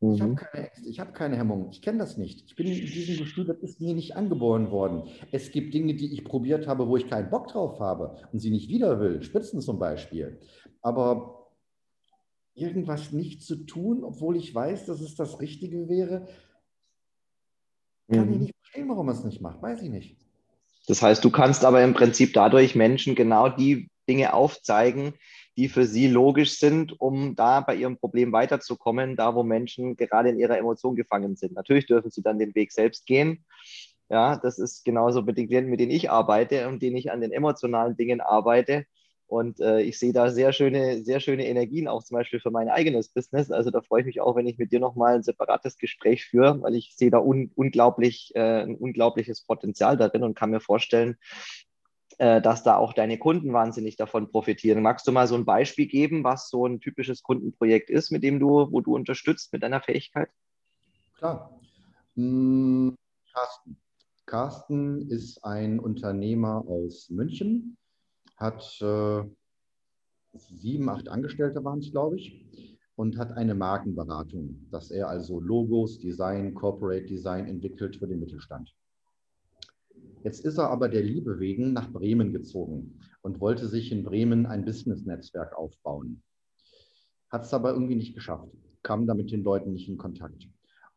Mhm. 0.00 0.14
Ich 0.14 0.20
habe 0.22 0.34
keine 0.34 0.66
Ängste, 0.66 0.88
ich 0.88 1.00
habe 1.00 1.12
keine 1.12 1.36
Hemmung, 1.36 1.68
ich 1.70 1.82
kenne 1.82 1.98
das 1.98 2.16
nicht. 2.16 2.44
Ich 2.46 2.56
bin 2.56 2.66
in 2.66 2.74
diesem 2.74 3.18
Gefühl, 3.18 3.44
das 3.44 3.58
ist 3.58 3.80
mir 3.80 3.94
nicht 3.94 4.16
angeboren 4.16 4.70
worden. 4.70 5.08
Es 5.30 5.50
gibt 5.50 5.74
Dinge, 5.74 5.94
die 5.94 6.12
ich 6.12 6.24
probiert 6.24 6.66
habe, 6.66 6.88
wo 6.88 6.96
ich 6.96 7.08
keinen 7.08 7.30
Bock 7.30 7.48
drauf 7.48 7.80
habe 7.80 8.16
und 8.32 8.38
sie 8.38 8.50
nicht 8.50 8.68
wieder 8.68 8.98
will, 9.00 9.22
Spitzen 9.22 9.60
zum 9.60 9.78
Beispiel. 9.78 10.40
Aber 10.80 11.48
irgendwas 12.54 13.12
nicht 13.12 13.42
zu 13.42 13.64
tun, 13.64 14.02
obwohl 14.02 14.36
ich 14.36 14.54
weiß, 14.54 14.86
dass 14.86 15.00
es 15.00 15.14
das 15.14 15.40
Richtige 15.40 15.88
wäre, 15.88 16.26
kann 18.10 18.26
mhm. 18.26 18.32
ich 18.32 18.38
nicht 18.40 18.54
verstehen, 18.56 18.88
warum 18.88 19.06
man 19.06 19.14
es 19.14 19.24
nicht 19.24 19.40
macht. 19.40 19.62
Weiß 19.62 19.82
ich 19.82 19.90
nicht. 19.90 20.16
Das 20.88 21.02
heißt, 21.02 21.24
du 21.24 21.30
kannst 21.30 21.64
aber 21.64 21.84
im 21.84 21.94
Prinzip 21.94 22.32
dadurch 22.32 22.74
Menschen 22.74 23.14
genau 23.14 23.48
die 23.48 23.88
Dinge 24.08 24.34
aufzeigen, 24.34 25.14
die 25.56 25.68
für 25.68 25.84
sie 25.84 26.06
logisch 26.06 26.58
sind, 26.58 27.00
um 27.00 27.34
da 27.34 27.60
bei 27.60 27.74
ihrem 27.74 27.98
Problem 27.98 28.32
weiterzukommen, 28.32 29.16
da 29.16 29.34
wo 29.34 29.42
Menschen 29.42 29.96
gerade 29.96 30.30
in 30.30 30.38
ihrer 30.38 30.58
Emotion 30.58 30.96
gefangen 30.96 31.36
sind. 31.36 31.54
Natürlich 31.54 31.86
dürfen 31.86 32.10
sie 32.10 32.22
dann 32.22 32.38
den 32.38 32.54
Weg 32.54 32.72
selbst 32.72 33.06
gehen. 33.06 33.44
Ja, 34.08 34.36
das 34.36 34.58
ist 34.58 34.84
genauso 34.84 35.22
mit 35.22 35.38
den 35.38 35.48
Klienten, 35.48 35.70
mit 35.70 35.80
denen 35.80 35.92
ich 35.92 36.10
arbeite 36.10 36.68
und 36.68 36.82
denen 36.82 36.96
ich 36.96 37.12
an 37.12 37.20
den 37.20 37.32
emotionalen 37.32 37.96
Dingen 37.96 38.20
arbeite. 38.20 38.84
Und 39.30 39.60
äh, 39.60 39.80
ich 39.82 39.96
sehe 39.96 40.12
da 40.12 40.28
sehr 40.28 40.52
schöne, 40.52 41.04
sehr 41.04 41.20
schöne 41.20 41.46
Energien, 41.46 41.86
auch 41.86 42.02
zum 42.02 42.16
Beispiel 42.16 42.40
für 42.40 42.50
mein 42.50 42.68
eigenes 42.68 43.10
Business. 43.10 43.52
Also 43.52 43.70
da 43.70 43.80
freue 43.80 44.00
ich 44.00 44.06
mich 44.06 44.20
auch, 44.20 44.34
wenn 44.34 44.48
ich 44.48 44.58
mit 44.58 44.72
dir 44.72 44.80
nochmal 44.80 45.14
ein 45.14 45.22
separates 45.22 45.78
Gespräch 45.78 46.24
führe, 46.24 46.60
weil 46.62 46.74
ich 46.74 46.96
sehe 46.96 47.12
da 47.12 47.18
un 47.18 47.52
unglaublich, 47.54 48.32
äh, 48.34 48.62
ein 48.62 48.74
unglaubliches 48.74 49.42
Potenzial 49.42 49.96
darin 49.96 50.24
und 50.24 50.34
kann 50.34 50.50
mir 50.50 50.58
vorstellen, 50.58 51.16
dass 52.20 52.62
da 52.62 52.76
auch 52.76 52.92
deine 52.92 53.18
Kunden 53.18 53.54
wahnsinnig 53.54 53.96
davon 53.96 54.30
profitieren. 54.30 54.82
Magst 54.82 55.06
du 55.06 55.12
mal 55.12 55.26
so 55.26 55.36
ein 55.36 55.46
Beispiel 55.46 55.86
geben, 55.86 56.22
was 56.22 56.50
so 56.50 56.66
ein 56.66 56.78
typisches 56.78 57.22
Kundenprojekt 57.22 57.88
ist, 57.88 58.10
mit 58.10 58.22
dem 58.22 58.38
du, 58.38 58.70
wo 58.70 58.82
du 58.82 58.94
unterstützt 58.94 59.54
mit 59.54 59.62
deiner 59.62 59.80
Fähigkeit? 59.80 60.28
Klar. 61.16 61.58
Hm, 62.16 62.94
Carsten. 63.32 63.76
Carsten 64.26 65.10
ist 65.10 65.42
ein 65.44 65.80
Unternehmer 65.80 66.62
aus 66.68 67.08
München, 67.08 67.78
hat 68.36 68.80
äh, 68.82 69.22
sieben, 70.34 70.88
acht 70.88 71.08
Angestellte 71.08 71.64
waren 71.64 71.78
es, 71.78 71.90
glaube 71.90 72.16
ich, 72.16 72.78
und 72.96 73.16
hat 73.16 73.32
eine 73.32 73.54
Markenberatung, 73.54 74.66
dass 74.70 74.90
er 74.90 75.08
also 75.08 75.40
Logos, 75.40 75.98
Design, 75.98 76.54
Corporate 76.54 77.06
Design 77.06 77.46
entwickelt 77.46 77.96
für 77.96 78.06
den 78.06 78.20
Mittelstand. 78.20 78.74
Jetzt 80.22 80.44
ist 80.44 80.58
er 80.58 80.68
aber 80.68 80.88
der 80.88 81.02
Liebe 81.02 81.40
wegen 81.40 81.72
nach 81.72 81.90
Bremen 81.90 82.32
gezogen 82.32 82.98
und 83.22 83.40
wollte 83.40 83.68
sich 83.68 83.90
in 83.90 84.04
Bremen 84.04 84.46
ein 84.46 84.64
Business-Netzwerk 84.64 85.56
aufbauen. 85.56 86.22
Hat 87.30 87.44
es 87.44 87.54
aber 87.54 87.72
irgendwie 87.72 87.94
nicht 87.94 88.14
geschafft, 88.14 88.48
kam 88.82 89.06
da 89.06 89.14
mit 89.14 89.30
den 89.30 89.42
Leuten 89.42 89.72
nicht 89.72 89.88
in 89.88 89.96
Kontakt. 89.96 90.48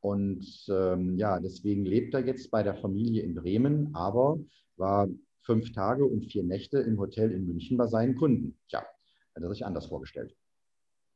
Und 0.01 0.65
ähm, 0.69 1.17
ja, 1.17 1.39
deswegen 1.39 1.85
lebt 1.85 2.13
er 2.13 2.25
jetzt 2.25 2.51
bei 2.51 2.63
der 2.63 2.75
Familie 2.75 3.23
in 3.23 3.35
Bremen, 3.35 3.95
aber 3.95 4.37
war 4.75 5.07
fünf 5.43 5.71
Tage 5.71 6.05
und 6.05 6.25
vier 6.25 6.43
Nächte 6.43 6.79
im 6.79 6.99
Hotel 6.99 7.31
in 7.31 7.45
München 7.45 7.77
bei 7.77 7.87
seinen 7.87 8.15
Kunden. 8.15 8.57
Tja, 8.67 8.85
hat 9.35 9.43
er 9.43 9.49
sich 9.49 9.65
anders 9.65 9.85
vorgestellt. 9.85 10.35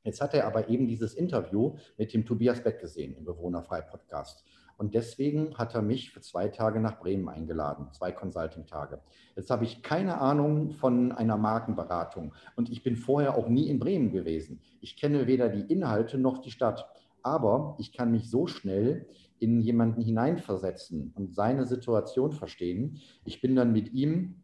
Jetzt 0.04 0.22
hat 0.22 0.34
er 0.34 0.48
aber 0.48 0.70
eben 0.70 0.88
dieses 0.88 1.14
Interview 1.14 1.76
mit 1.98 2.14
dem 2.14 2.26
Tobias 2.26 2.64
Beck 2.64 2.80
gesehen 2.80 3.14
im 3.16 3.26
Bewohnerfrei-Podcast 3.26 4.46
und 4.78 4.94
deswegen 4.94 5.58
hat 5.58 5.76
er 5.76 5.82
mich 5.82 6.12
für 6.12 6.22
zwei 6.22 6.48
Tage 6.48 6.80
nach 6.80 7.00
Bremen 7.00 7.28
eingeladen, 7.30 7.88
zwei 7.92 8.12
Consulting-Tage. 8.12 9.02
Jetzt 9.36 9.50
habe 9.50 9.66
ich 9.66 9.82
keine 9.82 10.22
Ahnung 10.22 10.72
von 10.72 11.12
einer 11.12 11.38
Markenberatung 11.38 12.34
und 12.56 12.70
ich 12.70 12.84
bin 12.84 12.96
vorher 12.96 13.36
auch 13.36 13.48
nie 13.48 13.70
in 13.70 13.80
Bremen 13.80 14.12
gewesen. 14.12 14.62
Ich 14.82 14.98
kenne 14.98 15.28
weder 15.28 15.50
die 15.50 15.72
Inhalte 15.74 16.18
noch 16.18 16.40
die 16.40 16.52
Stadt, 16.52 16.88
aber 17.24 17.76
ich 17.80 17.92
kann 17.92 18.12
mich 18.12 18.30
so 18.30 18.48
schnell 18.48 19.08
in 19.40 19.62
jemanden 19.62 20.02
hineinversetzen 20.02 21.14
und 21.16 21.34
seine 21.34 21.66
Situation 21.66 22.32
verstehen. 22.32 23.02
Ich 23.26 23.42
bin 23.42 23.56
dann 23.56 23.72
mit 23.72 23.94
ihm 23.94 24.36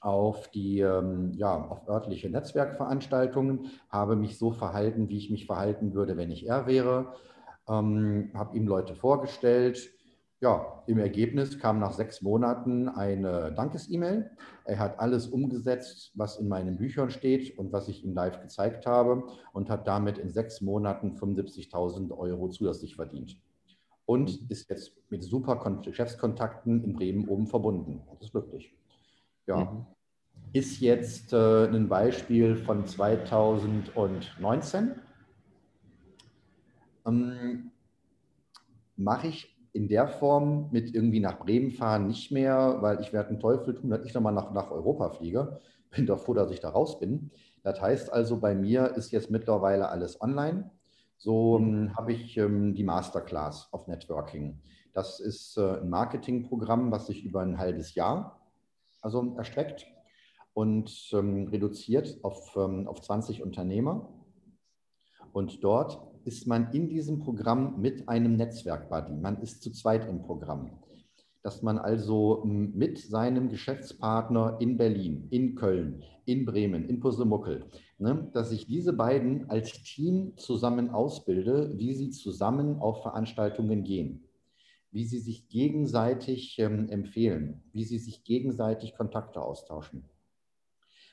auf 0.00 0.48
die 0.48 0.80
ähm, 0.80 1.32
ja, 1.34 1.54
auf 1.54 1.86
örtliche 1.88 2.30
Netzwerkveranstaltungen, 2.30 3.66
habe 3.90 4.16
mich 4.16 4.38
so 4.38 4.50
verhalten, 4.50 5.08
wie 5.08 5.18
ich 5.18 5.30
mich 5.30 5.46
verhalten 5.46 5.92
würde, 5.92 6.16
wenn 6.16 6.30
ich 6.30 6.46
er 6.46 6.66
wäre, 6.66 7.12
ähm, 7.70 8.30
habe 8.34 8.56
ihm 8.56 8.66
Leute 8.66 8.94
vorgestellt. 8.94 9.90
Ja, 10.42 10.82
im 10.86 10.98
Ergebnis 10.98 11.58
kam 11.58 11.80
nach 11.80 11.92
sechs 11.92 12.22
Monaten 12.22 12.88
eine 12.88 13.52
Dankes-E-Mail. 13.52 14.30
Er 14.64 14.78
hat 14.78 14.98
alles 14.98 15.28
umgesetzt, 15.28 16.12
was 16.14 16.38
in 16.38 16.48
meinen 16.48 16.78
Büchern 16.78 17.10
steht 17.10 17.58
und 17.58 17.72
was 17.72 17.88
ich 17.88 18.04
ihm 18.04 18.14
live 18.14 18.40
gezeigt 18.40 18.86
habe 18.86 19.24
und 19.52 19.68
hat 19.68 19.86
damit 19.86 20.16
in 20.16 20.30
sechs 20.30 20.62
Monaten 20.62 21.16
75.000 21.16 22.16
Euro 22.16 22.48
zusätzlich 22.48 22.96
verdient. 22.96 23.36
Und 24.06 24.40
mhm. 24.40 24.46
ist 24.48 24.70
jetzt 24.70 24.92
mit 25.10 25.22
super 25.22 25.62
Geschäftskontakten 25.84 26.84
in 26.84 26.94
Bremen 26.94 27.28
oben 27.28 27.46
verbunden. 27.46 28.00
Das 28.14 28.28
ist 28.28 28.32
glücklich. 28.32 28.74
Ja. 29.46 29.64
Mhm. 29.64 29.84
Ist 30.52 30.80
jetzt 30.80 31.34
äh, 31.34 31.66
ein 31.66 31.88
Beispiel 31.88 32.56
von 32.56 32.86
2019. 32.86 34.94
Ähm, 37.06 37.70
Mache 38.96 39.28
ich 39.28 39.56
in 39.72 39.88
der 39.88 40.08
Form 40.08 40.68
mit 40.72 40.94
irgendwie 40.94 41.20
nach 41.20 41.38
Bremen 41.38 41.70
fahren 41.70 42.08
nicht 42.08 42.30
mehr, 42.32 42.78
weil 42.80 43.00
ich 43.00 43.12
werde 43.12 43.30
einen 43.30 43.40
Teufel 43.40 43.74
tun, 43.74 43.90
dass 43.90 44.04
ich 44.04 44.12
nochmal 44.12 44.32
nach, 44.32 44.52
nach 44.52 44.70
Europa 44.70 45.10
fliege. 45.10 45.58
Bin 45.90 46.06
doch 46.06 46.20
froh, 46.20 46.34
dass 46.34 46.50
ich 46.50 46.60
da 46.60 46.70
raus 46.70 46.98
bin. 46.98 47.30
Das 47.62 47.80
heißt 47.80 48.12
also, 48.12 48.40
bei 48.40 48.54
mir 48.54 48.94
ist 48.96 49.10
jetzt 49.10 49.30
mittlerweile 49.30 49.88
alles 49.88 50.20
online. 50.20 50.70
So 51.16 51.58
ähm, 51.58 51.96
habe 51.96 52.12
ich 52.12 52.36
ähm, 52.36 52.74
die 52.74 52.84
Masterclass 52.84 53.68
of 53.72 53.86
Networking. 53.86 54.60
Das 54.92 55.20
ist 55.20 55.56
äh, 55.56 55.80
ein 55.80 55.90
Marketingprogramm, 55.90 56.90
was 56.90 57.06
sich 57.06 57.24
über 57.24 57.40
ein 57.40 57.58
halbes 57.58 57.94
Jahr 57.94 58.40
also 59.02 59.34
erstreckt 59.36 59.86
und 60.52 61.10
ähm, 61.12 61.48
reduziert 61.48 62.18
auf, 62.22 62.56
ähm, 62.56 62.88
auf 62.88 63.00
20 63.00 63.42
Unternehmer. 63.42 64.08
Und 65.32 65.62
dort 65.62 66.09
ist 66.30 66.46
man 66.46 66.70
in 66.72 66.88
diesem 66.88 67.18
Programm 67.18 67.80
mit 67.80 68.08
einem 68.08 68.36
Netzwerk-Buddy. 68.36 69.14
Man 69.16 69.42
ist 69.42 69.64
zu 69.64 69.72
zweit 69.72 70.08
im 70.08 70.22
Programm. 70.22 70.70
Dass 71.42 71.60
man 71.60 71.76
also 71.76 72.44
mit 72.44 72.98
seinem 72.98 73.48
Geschäftspartner 73.48 74.58
in 74.60 74.76
Berlin, 74.76 75.26
in 75.30 75.56
Köln, 75.56 76.04
in 76.26 76.44
Bremen, 76.44 76.88
in 76.88 77.00
Pusemuckel, 77.00 77.64
ne, 77.98 78.30
dass 78.32 78.52
ich 78.52 78.68
diese 78.68 78.92
beiden 78.92 79.50
als 79.50 79.72
Team 79.82 80.36
zusammen 80.36 80.90
ausbilde, 80.90 81.72
wie 81.76 81.94
sie 81.94 82.10
zusammen 82.10 82.78
auf 82.78 83.02
Veranstaltungen 83.02 83.82
gehen 83.82 84.22
wie 84.92 85.04
sie 85.04 85.20
sich 85.20 85.48
gegenseitig 85.48 86.58
ähm, 86.58 86.88
empfehlen, 86.88 87.62
wie 87.72 87.84
sie 87.84 87.98
sich 87.98 88.24
gegenseitig 88.24 88.96
Kontakte 88.96 89.40
austauschen. 89.40 90.02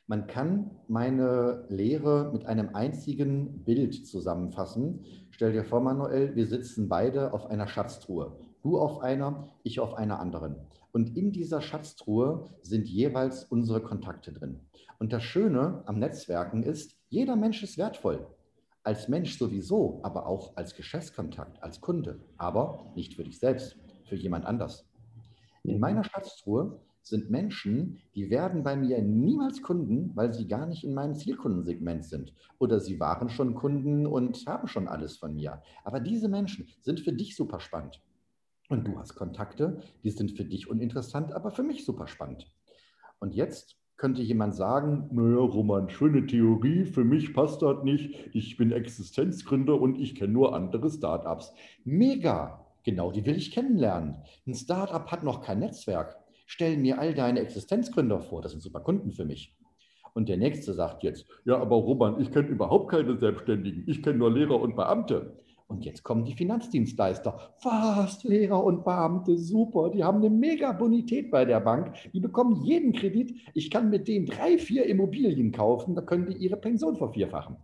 Man 0.09 0.25
kann 0.25 0.71
meine 0.87 1.65
Lehre 1.67 2.31
mit 2.31 2.45
einem 2.45 2.73
einzigen 2.73 3.65
Bild 3.65 4.07
zusammenfassen. 4.07 5.03
Stell 5.31 5.51
dir 5.51 5.65
vor, 5.65 5.81
Manuel, 5.81 6.33
wir 6.33 6.47
sitzen 6.47 6.87
beide 6.87 7.33
auf 7.33 7.47
einer 7.47 7.67
Schatztruhe. 7.67 8.39
Du 8.63 8.79
auf 8.79 9.01
einer, 9.01 9.49
ich 9.63 9.81
auf 9.81 9.95
einer 9.95 10.21
anderen. 10.21 10.55
Und 10.93 11.17
in 11.17 11.33
dieser 11.33 11.59
Schatztruhe 11.59 12.45
sind 12.61 12.87
jeweils 12.87 13.43
unsere 13.43 13.81
Kontakte 13.81 14.31
drin. 14.31 14.61
Und 14.97 15.11
das 15.11 15.23
Schöne 15.23 15.83
am 15.85 15.99
Netzwerken 15.99 16.63
ist, 16.63 16.97
jeder 17.09 17.35
Mensch 17.35 17.61
ist 17.61 17.77
wertvoll. 17.77 18.25
Als 18.83 19.09
Mensch 19.09 19.37
sowieso, 19.37 19.99
aber 20.03 20.25
auch 20.25 20.55
als 20.55 20.73
Geschäftskontakt, 20.73 21.61
als 21.61 21.81
Kunde. 21.81 22.21
Aber 22.37 22.93
nicht 22.95 23.15
für 23.15 23.25
dich 23.25 23.39
selbst, 23.39 23.77
für 24.05 24.15
jemand 24.15 24.45
anders. 24.45 24.87
In 25.63 25.81
meiner 25.81 26.05
Schatztruhe 26.05 26.79
sind 27.07 27.29
Menschen, 27.29 27.99
die 28.15 28.29
werden 28.29 28.63
bei 28.63 28.75
mir 28.75 29.01
niemals 29.01 29.61
Kunden, 29.61 30.11
weil 30.15 30.33
sie 30.33 30.47
gar 30.47 30.65
nicht 30.65 30.83
in 30.83 30.93
meinem 30.93 31.15
Zielkundensegment 31.15 32.05
sind. 32.05 32.33
Oder 32.59 32.79
sie 32.79 32.99
waren 32.99 33.29
schon 33.29 33.55
Kunden 33.55 34.05
und 34.05 34.45
haben 34.45 34.67
schon 34.67 34.87
alles 34.87 35.17
von 35.17 35.35
mir. 35.35 35.61
Aber 35.83 35.99
diese 35.99 36.29
Menschen 36.29 36.67
sind 36.81 36.99
für 36.99 37.13
dich 37.13 37.35
super 37.35 37.59
spannend. 37.59 38.01
Und 38.69 38.87
du 38.87 38.99
hast 38.99 39.15
Kontakte, 39.15 39.81
die 40.03 40.09
sind 40.09 40.31
für 40.31 40.43
dich 40.43 40.69
uninteressant, 40.69 41.31
aber 41.31 41.51
für 41.51 41.63
mich 41.63 41.85
super 41.85 42.07
spannend. 42.07 42.51
Und 43.19 43.33
jetzt 43.33 43.77
könnte 43.95 44.21
jemand 44.21 44.55
sagen, 44.55 45.09
naja, 45.11 45.39
Roman, 45.39 45.89
schöne 45.89 46.25
Theorie, 46.25 46.85
für 46.85 47.03
mich 47.03 47.33
passt 47.33 47.61
das 47.61 47.83
nicht, 47.83 48.29
ich 48.33 48.57
bin 48.57 48.71
Existenzgründer 48.71 49.79
und 49.79 49.99
ich 49.99 50.15
kenne 50.15 50.33
nur 50.33 50.55
andere 50.55 50.89
Startups. 50.89 51.53
Mega, 51.83 52.65
genau 52.83 53.11
die 53.11 53.25
will 53.25 53.37
ich 53.37 53.51
kennenlernen. 53.51 54.17
Ein 54.45 54.53
Startup 54.53 55.09
hat 55.11 55.23
noch 55.23 55.41
kein 55.41 55.59
Netzwerk 55.59 56.17
stell 56.47 56.77
mir 56.77 56.97
all 56.97 57.13
deine 57.13 57.41
Existenzgründer 57.41 58.21
vor, 58.21 58.41
das 58.41 58.53
sind 58.53 58.61
super 58.61 58.79
Kunden 58.79 59.11
für 59.11 59.25
mich. 59.25 59.55
Und 60.15 60.29
der 60.29 60.37
Nächste 60.37 60.73
sagt 60.73 61.03
jetzt, 61.03 61.27
ja, 61.45 61.59
aber 61.59 61.75
Roman, 61.75 62.19
ich 62.19 62.31
kenne 62.31 62.47
überhaupt 62.47 62.89
keine 62.89 63.19
Selbstständigen, 63.19 63.83
ich 63.85 64.01
kenne 64.01 64.17
nur 64.17 64.31
Lehrer 64.31 64.59
und 64.59 64.75
Beamte. 64.75 65.37
Und 65.67 65.83
jetzt 65.83 66.01
kommen 66.01 66.23
die 66.23 66.33
Finanzdienstleister. 66.33 67.37
Was, 67.61 68.23
Lehrer 68.23 68.63
und 68.63 68.85
Beamte, 68.85 69.37
super, 69.37 69.89
die 69.89 70.03
haben 70.03 70.19
eine 70.19 70.29
mega 70.29 70.71
Bonität 70.71 71.29
bei 71.29 71.43
der 71.43 71.59
Bank, 71.59 71.93
die 72.13 72.21
bekommen 72.21 72.63
jeden 72.63 72.93
Kredit. 72.93 73.35
Ich 73.53 73.69
kann 73.69 73.89
mit 73.89 74.07
denen 74.07 74.25
drei, 74.25 74.57
vier 74.57 74.85
Immobilien 74.85 75.51
kaufen, 75.51 75.93
da 75.93 76.01
können 76.01 76.27
die 76.27 76.37
ihre 76.37 76.55
Pension 76.55 76.95
vervierfachen. 76.95 77.57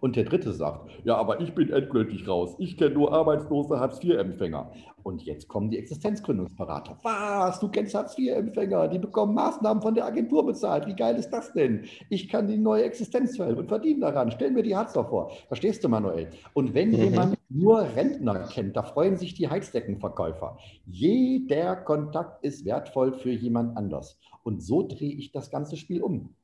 Und 0.00 0.16
der 0.16 0.24
dritte 0.24 0.52
sagt, 0.52 0.90
ja, 1.04 1.16
aber 1.16 1.40
ich 1.40 1.54
bin 1.54 1.70
endgültig 1.70 2.28
raus. 2.28 2.54
Ich 2.58 2.76
kenne 2.76 2.94
nur 2.94 3.12
arbeitslose 3.12 3.78
Hartz-IV-Empfänger. 3.78 4.72
Und 5.02 5.22
jetzt 5.22 5.48
kommen 5.48 5.70
die 5.70 5.78
Existenzgründungsberater. 5.78 6.98
Was? 7.02 7.60
Du 7.60 7.68
kennst 7.68 7.94
Hartz-IV-Empfänger? 7.94 8.88
Die 8.88 8.98
bekommen 8.98 9.34
Maßnahmen 9.34 9.82
von 9.82 9.94
der 9.94 10.06
Agentur 10.06 10.46
bezahlt. 10.46 10.86
Wie 10.86 10.96
geil 10.96 11.16
ist 11.16 11.30
das 11.30 11.52
denn? 11.52 11.84
Ich 12.08 12.28
kann 12.28 12.46
die 12.46 12.56
neue 12.56 12.84
Existenz 12.84 13.36
verhelfen 13.36 13.62
und 13.62 13.68
verdiene 13.68 14.00
daran. 14.00 14.30
Stell 14.30 14.50
mir 14.50 14.62
die 14.62 14.74
Hartz 14.74 14.94
vor. 14.94 15.30
Verstehst 15.48 15.84
du, 15.84 15.88
Manuel? 15.88 16.28
Und 16.54 16.74
wenn 16.74 16.90
mhm. 16.90 16.96
jemand 16.96 17.38
nur 17.50 17.82
Rentner 17.94 18.48
kennt, 18.48 18.76
da 18.76 18.82
freuen 18.82 19.16
sich 19.16 19.34
die 19.34 19.48
Heizdeckenverkäufer. 19.48 20.58
Jeder 20.86 21.76
Kontakt 21.76 22.42
ist 22.42 22.64
wertvoll 22.64 23.12
für 23.12 23.30
jemand 23.30 23.76
anders. 23.76 24.18
Und 24.42 24.62
so 24.62 24.86
drehe 24.86 25.12
ich 25.12 25.32
das 25.32 25.50
ganze 25.50 25.76
Spiel 25.76 26.02
um. 26.02 26.34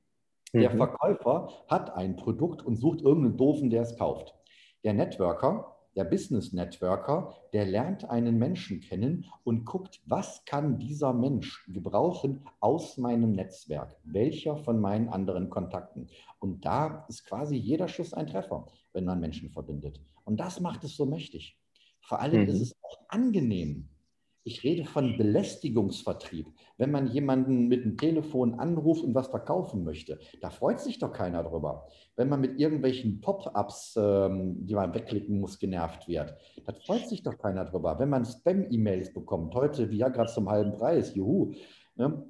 Der 0.53 0.73
mhm. 0.73 0.79
Verkäufer 0.79 1.49
hat 1.69 1.95
ein 1.95 2.17
Produkt 2.17 2.65
und 2.65 2.77
sucht 2.77 3.03
irgendeinen 3.03 3.37
Doofen, 3.37 3.71
der 3.71 3.83
es 3.83 3.97
kauft. 3.97 4.35
Der 4.83 4.95
Networker, 4.95 5.77
der 5.97 6.05
Business 6.05 6.53
Networker, 6.53 7.35
der 7.53 7.67
lernt 7.67 8.09
einen 8.09 8.39
Menschen 8.39 8.81
kennen 8.81 9.27
und 9.45 9.65
guckt, 9.65 10.01
was 10.07 10.45
kann 10.45 10.79
dieser 10.79 11.13
Mensch 11.13 11.67
gebrauchen 11.69 12.43
aus 12.61 12.97
meinem 12.97 13.33
Netzwerk? 13.33 13.97
Welcher 14.05 14.57
von 14.57 14.81
meinen 14.81 15.09
anderen 15.09 15.51
Kontakten? 15.51 16.09
Und 16.39 16.65
da 16.65 17.05
ist 17.09 17.27
quasi 17.27 17.57
jeder 17.57 17.89
Schuss 17.89 18.15
ein 18.15 18.27
Treffer, 18.27 18.67
wenn 18.93 19.05
man 19.05 19.21
Menschen 19.21 19.51
verbindet. 19.51 20.01
Und 20.25 20.39
das 20.39 20.61
macht 20.61 20.85
es 20.85 20.97
so 20.97 21.07
mächtig. 21.07 21.59
Vor 22.01 22.21
allem 22.21 22.43
mhm. 22.43 22.49
ist 22.49 22.61
es 22.61 22.77
auch 22.83 22.99
angenehm, 23.09 23.89
ich 24.51 24.65
rede 24.65 24.85
von 24.85 25.17
Belästigungsvertrieb. 25.17 26.47
Wenn 26.77 26.91
man 26.91 27.07
jemanden 27.07 27.69
mit 27.69 27.85
dem 27.85 27.97
Telefon 27.97 28.55
anruft 28.55 29.05
und 29.05 29.15
was 29.15 29.29
verkaufen 29.29 29.85
möchte, 29.85 30.19
da 30.41 30.51
freut 30.51 30.81
sich 30.81 30.99
doch 30.99 31.13
keiner 31.13 31.45
drüber. 31.45 31.87
Wenn 32.17 32.29
man 32.29 32.41
mit 32.41 32.59
irgendwelchen 32.59 33.21
Pop-ups, 33.21 33.95
ähm, 33.97 34.67
die 34.67 34.75
man 34.75 34.93
wegklicken 34.93 35.39
muss, 35.39 35.59
genervt 35.59 36.09
wird, 36.09 36.35
da 36.67 36.73
freut 36.73 37.09
sich 37.09 37.23
doch 37.23 37.39
keiner 37.39 37.65
drüber. 37.65 37.99
Wenn 38.01 38.09
man 38.09 38.25
Spam-E-Mails 38.25 39.15
bekommt, 39.15 39.55
heute 39.55 39.89
wie 39.91 39.99
ja 39.99 40.09
gerade 40.09 40.33
zum 40.33 40.51
halben 40.51 40.73
Preis, 40.73 41.15
juhu. 41.15 41.53
Ne? 41.95 42.21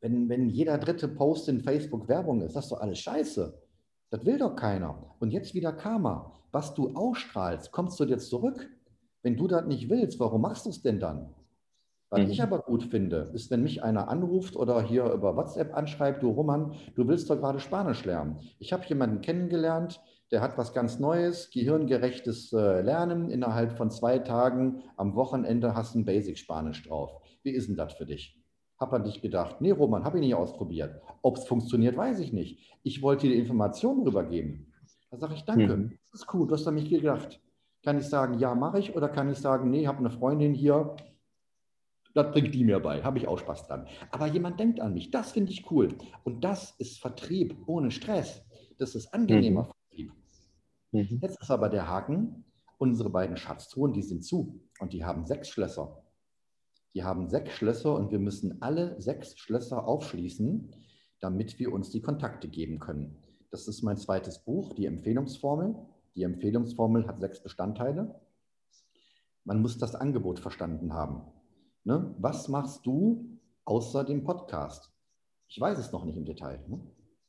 Wenn, 0.00 0.28
wenn 0.28 0.48
jeder 0.48 0.78
dritte 0.78 1.08
Post 1.08 1.48
in 1.48 1.60
Facebook 1.60 2.06
Werbung 2.06 2.42
ist, 2.42 2.54
das 2.54 2.66
ist 2.66 2.70
doch 2.72 2.80
alles 2.80 3.00
scheiße. 3.00 3.58
Das 4.10 4.24
will 4.24 4.38
doch 4.38 4.54
keiner. 4.54 5.16
Und 5.18 5.32
jetzt 5.32 5.54
wieder 5.54 5.72
Karma. 5.72 6.32
Was 6.52 6.74
du 6.74 6.94
ausstrahlst, 6.94 7.72
kommst 7.72 7.98
du 7.98 8.04
dir 8.04 8.18
zurück. 8.18 8.70
Wenn 9.24 9.36
du 9.36 9.48
das 9.48 9.64
nicht 9.66 9.88
willst, 9.88 10.20
warum 10.20 10.42
machst 10.42 10.66
du 10.66 10.70
es 10.70 10.82
denn 10.82 11.00
dann? 11.00 11.34
Was 12.10 12.20
mhm. 12.20 12.30
ich 12.30 12.42
aber 12.42 12.58
gut 12.58 12.84
finde, 12.84 13.30
ist, 13.32 13.50
wenn 13.50 13.62
mich 13.62 13.82
einer 13.82 14.08
anruft 14.08 14.54
oder 14.54 14.82
hier 14.82 15.06
über 15.06 15.34
WhatsApp 15.34 15.74
anschreibt, 15.74 16.22
du 16.22 16.28
Roman, 16.28 16.74
du 16.94 17.08
willst 17.08 17.30
doch 17.30 17.40
gerade 17.40 17.58
Spanisch 17.58 18.04
lernen. 18.04 18.38
Ich 18.58 18.74
habe 18.74 18.84
jemanden 18.84 19.22
kennengelernt, 19.22 20.00
der 20.30 20.42
hat 20.42 20.58
was 20.58 20.74
ganz 20.74 20.98
Neues, 20.98 21.50
gehirngerechtes 21.50 22.52
äh, 22.52 22.82
Lernen. 22.82 23.30
Innerhalb 23.30 23.72
von 23.78 23.90
zwei 23.90 24.18
Tagen 24.18 24.82
am 24.96 25.14
Wochenende 25.14 25.74
hast 25.74 25.94
du 25.94 26.00
ein 26.00 26.04
Basic 26.04 26.36
Spanisch 26.36 26.86
drauf. 26.86 27.22
Wie 27.42 27.50
ist 27.50 27.68
denn 27.68 27.76
das 27.76 27.94
für 27.94 28.04
dich? 28.04 28.38
Hab 28.78 28.92
an 28.92 29.04
dich 29.04 29.22
gedacht, 29.22 29.62
nee, 29.62 29.70
Roman, 29.70 30.04
habe 30.04 30.18
ich 30.18 30.24
nicht 30.24 30.34
ausprobiert. 30.34 31.00
Ob 31.22 31.38
es 31.38 31.46
funktioniert, 31.46 31.96
weiß 31.96 32.18
ich 32.18 32.32
nicht. 32.34 32.78
Ich 32.82 33.00
wollte 33.00 33.26
dir 33.26 33.34
die 33.34 33.40
Informationen 33.40 34.02
rübergeben. 34.02 34.70
Da 35.10 35.16
sage 35.16 35.34
ich, 35.34 35.44
danke, 35.44 35.76
mhm. 35.76 35.98
das 36.12 36.20
ist 36.20 36.34
cool, 36.34 36.46
du 36.46 36.54
hast 36.54 36.68
an 36.68 36.74
mich 36.74 36.90
gedacht. 36.90 37.40
Kann 37.84 37.98
ich 37.98 38.06
sagen, 38.06 38.38
ja, 38.38 38.54
mache 38.54 38.78
ich? 38.78 38.96
Oder 38.96 39.08
kann 39.08 39.30
ich 39.30 39.38
sagen, 39.38 39.70
nee, 39.70 39.82
ich 39.82 39.86
habe 39.86 39.98
eine 39.98 40.10
Freundin 40.10 40.54
hier, 40.54 40.96
das 42.14 42.30
bringt 42.30 42.54
die 42.54 42.64
mir 42.64 42.78
bei, 42.78 43.02
habe 43.02 43.18
ich 43.18 43.26
auch 43.26 43.38
Spaß 43.38 43.66
dran. 43.66 43.86
Aber 44.12 44.26
jemand 44.26 44.58
denkt 44.60 44.80
an 44.80 44.94
mich, 44.94 45.10
das 45.10 45.32
finde 45.32 45.50
ich 45.52 45.70
cool. 45.70 45.88
Und 46.22 46.44
das 46.44 46.74
ist 46.78 47.00
Vertrieb 47.00 47.56
ohne 47.66 47.90
Stress. 47.90 48.42
Das 48.78 48.94
ist 48.94 49.12
angenehmer 49.12 49.62
mhm. 49.62 49.66
Vertrieb. 49.66 50.12
Mhm. 50.92 51.18
Jetzt 51.20 51.40
ist 51.40 51.50
aber 51.50 51.68
der 51.68 51.88
Haken, 51.88 52.44
unsere 52.78 53.10
beiden 53.10 53.36
Schatztruhen, 53.36 53.92
die 53.92 54.02
sind 54.02 54.24
zu 54.24 54.60
und 54.78 54.92
die 54.92 55.04
haben 55.04 55.26
sechs 55.26 55.48
Schlösser. 55.48 56.02
Die 56.94 57.02
haben 57.02 57.28
sechs 57.28 57.52
Schlösser 57.52 57.94
und 57.96 58.12
wir 58.12 58.20
müssen 58.20 58.62
alle 58.62 59.00
sechs 59.00 59.36
Schlösser 59.36 59.86
aufschließen, 59.86 60.70
damit 61.18 61.58
wir 61.58 61.72
uns 61.72 61.90
die 61.90 62.00
Kontakte 62.00 62.48
geben 62.48 62.78
können. 62.78 63.18
Das 63.50 63.66
ist 63.66 63.82
mein 63.82 63.96
zweites 63.96 64.38
Buch, 64.38 64.72
die 64.74 64.86
Empfehlungsformel. 64.86 65.74
Die 66.14 66.22
Empfehlungsformel 66.22 67.06
hat 67.06 67.20
sechs 67.20 67.42
Bestandteile. 67.42 68.14
Man 69.44 69.60
muss 69.60 69.78
das 69.78 69.94
Angebot 69.94 70.38
verstanden 70.38 70.92
haben. 70.94 71.22
Ne? 71.84 72.14
Was 72.18 72.48
machst 72.48 72.86
du 72.86 73.38
außer 73.64 74.04
dem 74.04 74.24
Podcast? 74.24 74.92
Ich 75.48 75.60
weiß 75.60 75.78
es 75.78 75.92
noch 75.92 76.04
nicht 76.04 76.16
im 76.16 76.24
Detail. 76.24 76.64
Ne? 76.68 76.80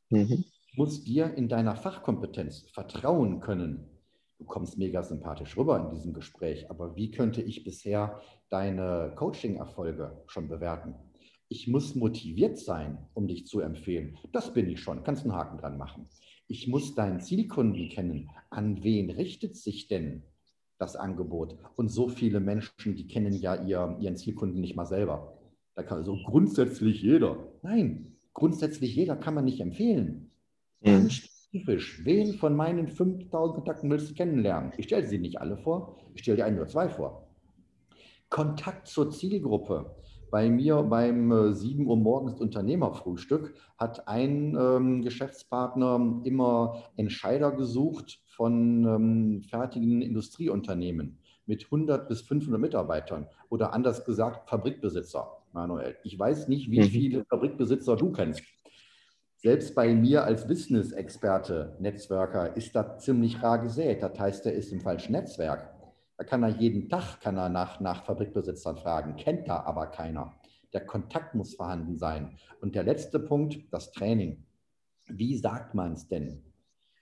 Mhm. 0.10 0.46
Ich 0.68 0.78
muss 0.78 1.04
dir 1.04 1.34
in 1.34 1.50
deiner 1.50 1.76
Fachkompetenz 1.76 2.70
vertrauen 2.74 3.40
können. 3.40 3.90
Du 4.38 4.46
kommst 4.46 4.78
mega 4.78 5.02
sympathisch 5.02 5.58
rüber 5.58 5.80
in 5.80 5.96
diesem 5.96 6.14
Gespräch, 6.14 6.70
aber 6.70 6.96
wie 6.96 7.12
könnte 7.12 7.42
ich 7.42 7.64
bisher 7.64 8.20
deine 8.50 9.14
Coaching-Erfolge 9.16 10.24
schon 10.28 10.50
bewerten? 10.50 10.96
Ich 11.48 11.68
muss 11.68 11.96
motiviert 11.96 12.58
sein, 12.58 12.98
um 13.14 13.28
dich 13.28 13.48
zu 13.48 13.62
empfehlen. 13.62 14.18
Das 14.34 14.54
bin 14.54 14.70
ich 14.70 14.82
schon. 14.82 15.04
Kannst 15.04 15.24
einen 15.24 15.34
Haken 15.34 15.58
dran 15.58 15.78
machen. 15.78 16.10
Ich 16.48 16.68
muss 16.68 16.94
deinen 16.94 17.22
Zielkunden 17.22 17.90
kennen. 17.90 18.30
An 18.50 18.84
wen 18.84 19.10
richtet 19.10 19.56
sich 19.56 19.88
denn 19.88 20.24
das 20.78 20.96
Angebot? 20.96 21.58
Und 21.76 21.90
so 21.90 22.08
viele 22.08 22.40
Menschen, 22.40 22.96
die 22.96 23.08
kennen 23.08 23.34
ja 23.34 23.56
ihr, 23.64 23.98
ihren 24.00 24.16
Zielkunden 24.16 24.62
nicht 24.62 24.76
mal 24.76 24.86
selber. 24.86 25.38
Da 25.74 25.84
kann 25.84 26.04
so 26.04 26.18
grundsätzlich 26.24 27.02
jeder. 27.02 27.52
Nein, 27.64 28.16
grundsätzlich 28.34 28.96
jeder 28.96 29.16
kann 29.16 29.34
man 29.34 29.46
nicht 29.46 29.60
empfehlen. 29.60 30.32
Ganz 30.84 31.14
spezifisch. 31.14 32.06
Wen 32.06 32.34
von 32.34 32.56
meinen 32.56 32.88
5000 32.88 33.56
Kontakten 33.56 33.90
willst 33.90 34.10
du 34.10 34.14
kennenlernen? 34.14 34.72
Ich 34.78 34.86
stelle 34.86 35.08
sie 35.08 35.18
nicht 35.18 35.42
alle 35.42 35.58
vor. 35.58 35.98
Ich 36.14 36.22
stelle 36.22 36.38
dir 36.38 36.46
ein 36.46 36.58
oder 36.58 36.68
zwei 36.68 36.90
vor. 36.90 37.28
Kontakt 38.30 38.88
zur 38.88 39.12
Zielgruppe. 39.12 39.96
Bei 40.32 40.50
mir 40.50 40.84
beim 40.84 41.54
7 41.54 41.84
äh, 41.84 41.88
Uhr 41.88 41.98
morgens 41.98 42.40
Unternehmerfrühstück 42.40 43.54
hat 43.78 44.08
ein 44.08 44.58
ähm, 44.60 45.02
Geschäftspartner 45.02 46.22
immer 46.24 46.84
Entscheider 46.98 47.52
gesucht 47.52 48.22
von 48.26 48.86
ähm, 48.86 49.42
fertigen 49.44 50.02
Industrieunternehmen 50.02 51.20
mit 51.46 51.66
100 51.66 52.08
bis 52.08 52.22
500 52.22 52.60
Mitarbeitern 52.60 53.28
oder 53.50 53.74
anders 53.74 54.04
gesagt 54.06 54.50
Fabrikbesitzer. 54.50 55.32
Manuel, 55.54 55.96
ich 56.04 56.18
weiß 56.18 56.48
nicht, 56.48 56.70
wie 56.70 56.82
mhm. 56.82 56.86
viele 56.86 57.26
Fabrikbesitzer 57.26 57.96
du 57.96 58.12
kennst. 58.12 58.44
Selbst 59.38 59.76
bei 59.76 59.94
mir 59.94 60.24
als 60.24 60.48
Business-Experte, 60.48 61.78
Netzwerker, 61.80 62.58
ist 62.58 62.76
das 62.76 63.04
ziemlich 63.04 63.42
rar 63.44 63.60
gesät. 63.60 64.02
Das 64.02 64.18
heißt, 64.18 64.46
er 64.48 64.54
ist 64.54 64.72
im 64.72 64.82
falschen 64.82 65.12
Netzwerk. 65.12 65.75
Da 66.18 66.24
kann 66.24 66.44
er 66.44 66.50
jeden 66.50 66.90
Tag 66.90 67.20
kann 67.20 67.38
er 67.38 67.50
nach, 67.50 67.80
nach 67.80 68.06
Fabrikbesitzern 68.06 68.78
fragen, 68.78 69.16
kennt 69.16 69.48
da 69.48 69.64
aber 69.64 69.88
keiner. 69.88 70.34
Der 70.74 70.86
Kontakt 70.86 71.36
muss 71.36 71.56
vorhanden 71.56 71.98
sein. 71.98 72.38
Und 72.62 72.76
der 72.76 72.84
letzte 72.84 73.20
Punkt, 73.20 73.72
das 73.72 73.92
Training. 73.92 74.46
Wie 75.08 75.38
sagt 75.38 75.76
man 75.76 75.94
es 75.94 76.08
denn? 76.08 76.44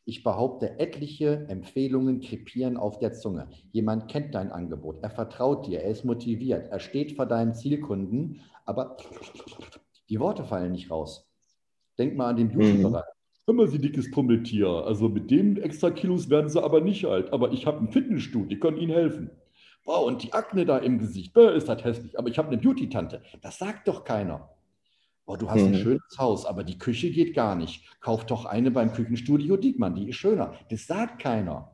Ich 0.05 0.23
behaupte, 0.23 0.79
etliche 0.79 1.45
Empfehlungen 1.47 2.19
krepieren 2.19 2.75
auf 2.75 2.99
der 2.99 3.13
Zunge. 3.13 3.47
Jemand 3.71 4.09
kennt 4.09 4.35
dein 4.35 4.51
Angebot, 4.51 5.01
er 5.01 5.09
vertraut 5.09 5.65
dir, 5.65 5.81
er 5.81 5.91
ist 5.91 6.03
motiviert, 6.03 6.67
er 6.67 6.79
steht 6.79 7.15
vor 7.15 7.25
deinem 7.25 7.53
Zielkunden, 7.53 8.41
aber 8.65 8.97
die 10.09 10.19
Worte 10.19 10.43
fallen 10.43 10.73
nicht 10.73 10.91
raus. 10.91 11.29
Denk 11.97 12.17
mal 12.17 12.29
an 12.29 12.35
den 12.35 12.49
Beauty-Bereich. 12.49 13.05
Hör 13.45 13.53
mal, 13.53 13.67
Sie 13.67 13.79
dickes 13.79 14.09
Pummeltier. 14.09 14.67
Also 14.67 15.09
mit 15.09 15.29
den 15.29 15.57
extra 15.57 15.91
Kilos 15.91 16.29
werden 16.29 16.49
Sie 16.49 16.63
aber 16.63 16.79
nicht 16.79 17.05
alt. 17.05 17.33
Aber 17.33 17.51
ich 17.51 17.65
habe 17.65 17.79
ein 17.79 17.91
Fitnessstudio, 17.91 18.47
die 18.47 18.59
können 18.59 18.77
Ihnen 18.77 18.93
helfen. 18.93 19.31
Wow, 19.85 20.07
und 20.07 20.23
die 20.23 20.31
Akne 20.31 20.65
da 20.65 20.77
im 20.77 20.97
Gesicht, 20.97 21.33
Bäh, 21.33 21.53
ist 21.53 21.67
das 21.67 21.83
hässlich. 21.83 22.17
Aber 22.17 22.29
ich 22.29 22.37
habe 22.37 22.47
eine 22.47 22.57
Beauty-Tante. 22.57 23.21
Das 23.41 23.59
sagt 23.59 23.89
doch 23.89 24.05
keiner. 24.05 24.49
Boah, 25.25 25.37
du 25.37 25.49
hast 25.49 25.61
mhm. 25.61 25.67
ein 25.67 25.75
schönes 25.75 26.17
Haus, 26.17 26.45
aber 26.45 26.63
die 26.63 26.77
Küche 26.77 27.09
geht 27.11 27.33
gar 27.33 27.55
nicht. 27.55 27.83
Kauf 27.99 28.25
doch 28.25 28.45
eine 28.45 28.71
beim 28.71 28.93
Küchenstudio 28.93 29.57
Diekmann, 29.57 29.95
die 29.95 30.09
ist 30.09 30.17
schöner. 30.17 30.53
Das 30.69 30.87
sagt 30.87 31.21
keiner. 31.21 31.71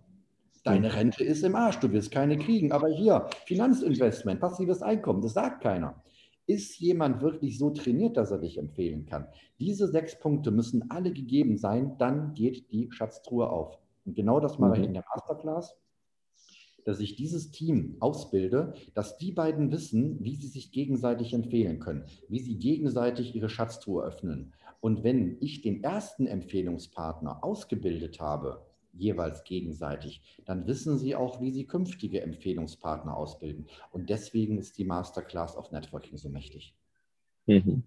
Deine 0.63 0.89
mhm. 0.89 0.93
Rente 0.93 1.23
ist 1.23 1.43
im 1.43 1.55
Arsch, 1.55 1.77
du 1.77 1.91
wirst 1.91 2.11
keine 2.11 2.37
kriegen. 2.37 2.71
Aber 2.71 2.89
hier, 2.89 3.27
Finanzinvestment, 3.45 4.39
passives 4.39 4.81
Einkommen, 4.81 5.21
das 5.21 5.33
sagt 5.33 5.61
keiner. 5.61 6.01
Ist 6.49 6.79
jemand 6.79 7.21
wirklich 7.21 7.59
so 7.59 7.69
trainiert, 7.69 8.17
dass 8.17 8.31
er 8.31 8.39
dich 8.39 8.57
empfehlen 8.57 9.05
kann? 9.05 9.27
Diese 9.59 9.87
sechs 9.87 10.19
Punkte 10.19 10.49
müssen 10.49 10.89
alle 10.89 11.13
gegeben 11.13 11.57
sein, 11.57 11.95
dann 11.99 12.33
geht 12.33 12.71
die 12.71 12.89
Schatztruhe 12.91 13.51
auf. 13.51 13.77
Und 14.03 14.15
genau 14.15 14.39
das 14.39 14.57
mache 14.57 14.71
mhm. 14.71 14.81
ich 14.81 14.87
in 14.87 14.93
der 14.95 15.05
Masterclass, 15.13 15.77
dass 16.85 16.99
ich 17.01 17.15
dieses 17.15 17.51
Team 17.51 17.97
ausbilde, 17.99 18.73
dass 18.95 19.19
die 19.19 19.31
beiden 19.31 19.71
wissen, 19.71 20.23
wie 20.23 20.37
sie 20.37 20.47
sich 20.47 20.71
gegenseitig 20.71 21.35
empfehlen 21.35 21.79
können, 21.79 22.05
wie 22.29 22.39
sie 22.39 22.57
gegenseitig 22.57 23.35
ihre 23.35 23.49
Schatztruhe 23.49 24.03
öffnen. 24.03 24.51
Und 24.81 25.03
wenn 25.03 25.37
ich 25.41 25.61
den 25.61 25.83
ersten 25.83 26.25
Empfehlungspartner 26.25 27.43
ausgebildet 27.43 28.19
habe, 28.19 28.65
jeweils 28.93 29.43
gegenseitig, 29.43 30.21
dann 30.45 30.67
wissen 30.67 30.97
Sie 30.97 31.15
auch, 31.15 31.41
wie 31.41 31.51
Sie 31.51 31.65
künftige 31.65 32.21
Empfehlungspartner 32.21 33.15
ausbilden. 33.15 33.67
Und 33.91 34.09
deswegen 34.09 34.57
ist 34.57 34.77
die 34.77 34.85
Masterclass 34.85 35.55
auf 35.55 35.71
Networking 35.71 36.17
so 36.17 36.29
mächtig. 36.29 36.75
Mhm. 37.45 37.83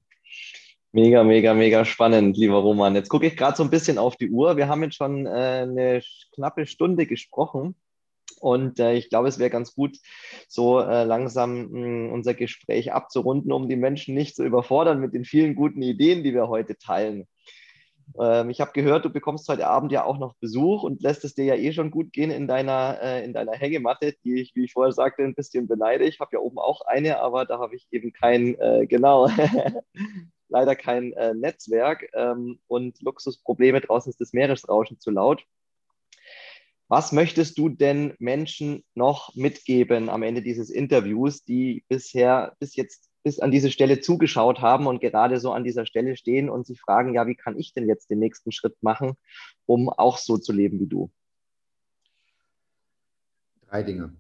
Mega, 0.95 1.25
mega, 1.25 1.55
mega 1.55 1.85
spannend, 1.87 2.37
lieber 2.37 2.59
Roman. 2.59 2.95
Jetzt 2.95 3.09
gucke 3.09 3.27
ich 3.27 3.37
gerade 3.37 3.57
so 3.57 3.63
ein 3.63 3.71
bisschen 3.71 3.97
auf 3.97 4.17
die 4.17 4.31
Uhr. 4.31 4.59
Wir 4.59 4.69
haben 4.69 4.83
jetzt 4.83 4.97
schon 4.97 5.27
äh, 5.27 5.31
eine 5.31 6.03
knappe 6.35 6.67
Stunde 6.67 7.07
gesprochen. 7.07 7.75
Und 8.41 8.79
äh, 8.79 8.95
ich 8.95 9.09
glaube, 9.09 9.29
es 9.29 9.39
wäre 9.39 9.51
ganz 9.51 9.75
gut, 9.75 9.99
so 10.49 10.81
äh, 10.81 11.05
langsam 11.05 11.71
mh, 11.71 11.71
hm, 11.71 12.13
unser 12.13 12.35
Gespräch 12.35 12.93
abzurunden, 12.93 13.53
um 13.53 13.69
die 13.69 13.77
Menschen 13.77 14.15
nicht 14.15 14.37
zu 14.37 14.45
überfordern 14.45 15.01
mit 15.01 15.15
den 15.15 15.25
vielen 15.25 15.55
guten 15.55 15.81
Ideen, 15.81 16.25
die 16.25 16.35
wir 16.35 16.49
heute 16.49 16.77
teilen. 16.77 17.27
Ähm, 18.21 18.51
ich 18.51 18.61
habe 18.61 18.73
gehört, 18.73 19.05
du 19.05 19.11
bekommst 19.11 19.49
heute 19.49 19.67
Abend 19.67 19.93
ja 19.93 20.05
auch 20.05 20.19
noch 20.19 20.35
Besuch 20.35 20.83
und 20.83 21.03
lässt 21.03 21.25
es 21.25 21.35
dir 21.35 21.45
ja 21.45 21.55
eh 21.55 21.73
schon 21.73 21.91
gut 21.91 22.13
gehen 22.13 22.31
in 22.31 22.47
deiner, 22.47 22.99
äh, 23.03 23.25
in 23.25 23.33
deiner 23.33 23.53
Hängematte, 23.53 24.15
die 24.25 24.41
ich, 24.41 24.55
wie 24.55 24.65
ich 24.65 24.73
vorher 24.73 24.93
sagte, 24.93 25.23
ein 25.23 25.35
bisschen 25.35 25.69
beneide. 25.69 26.05
Ich 26.05 26.21
habe 26.21 26.31
ja 26.35 26.41
oben 26.41 26.59
auch 26.59 26.83
eine, 26.83 27.21
aber 27.21 27.45
da 27.45 27.59
habe 27.59 27.77
ich 27.77 27.87
eben 27.91 28.13
kein, 28.13 28.59
äh, 28.59 28.87
genau, 28.87 29.29
leider 30.49 30.77
kein 30.77 31.13
äh, 31.15 31.35
Netzwerk 31.35 32.09
ähm, 32.15 32.59
und 32.67 33.01
Luxusprobleme. 33.01 33.81
Draußen 33.81 34.11
ist 34.11 34.21
das 34.21 34.33
Meeresrauschen 34.33 35.01
zu 35.01 35.11
laut. 35.11 35.45
Was 36.89 37.11
möchtest 37.11 37.57
du 37.57 37.71
denn 37.71 38.15
Menschen 38.19 38.85
noch 38.95 39.35
mitgeben 39.35 40.11
am 40.11 40.23
Ende 40.23 40.43
dieses 40.43 40.69
Interviews, 40.69 41.43
die 41.43 41.85
bisher 41.89 42.55
bis 42.59 42.77
jetzt 42.77 43.12
bis 43.23 43.39
an 43.39 43.51
diese 43.51 43.71
Stelle 43.71 44.01
zugeschaut 44.01 44.61
haben 44.61 44.87
und 44.87 45.01
gerade 45.01 45.39
so 45.39 45.53
an 45.53 45.65
dieser 45.65 45.87
Stelle 45.87 46.17
stehen 46.17 46.51
und 46.51 46.67
sich 46.67 46.81
fragen, 46.81 47.15
ja, 47.15 47.27
wie 47.27 47.37
kann 47.37 47.59
ich 47.59 47.73
denn 47.73 47.87
jetzt 47.87 48.11
den 48.11 48.19
nächsten 48.19 48.53
Schritt 48.53 48.83
machen, 48.83 49.15
um 49.67 49.89
auch 49.89 50.19
so 50.19 50.39
zu 50.39 50.53
leben 50.53 50.81
wie 50.81 50.87
du? 50.87 51.11
Drei 53.69 53.83
Dinge. 53.83 54.15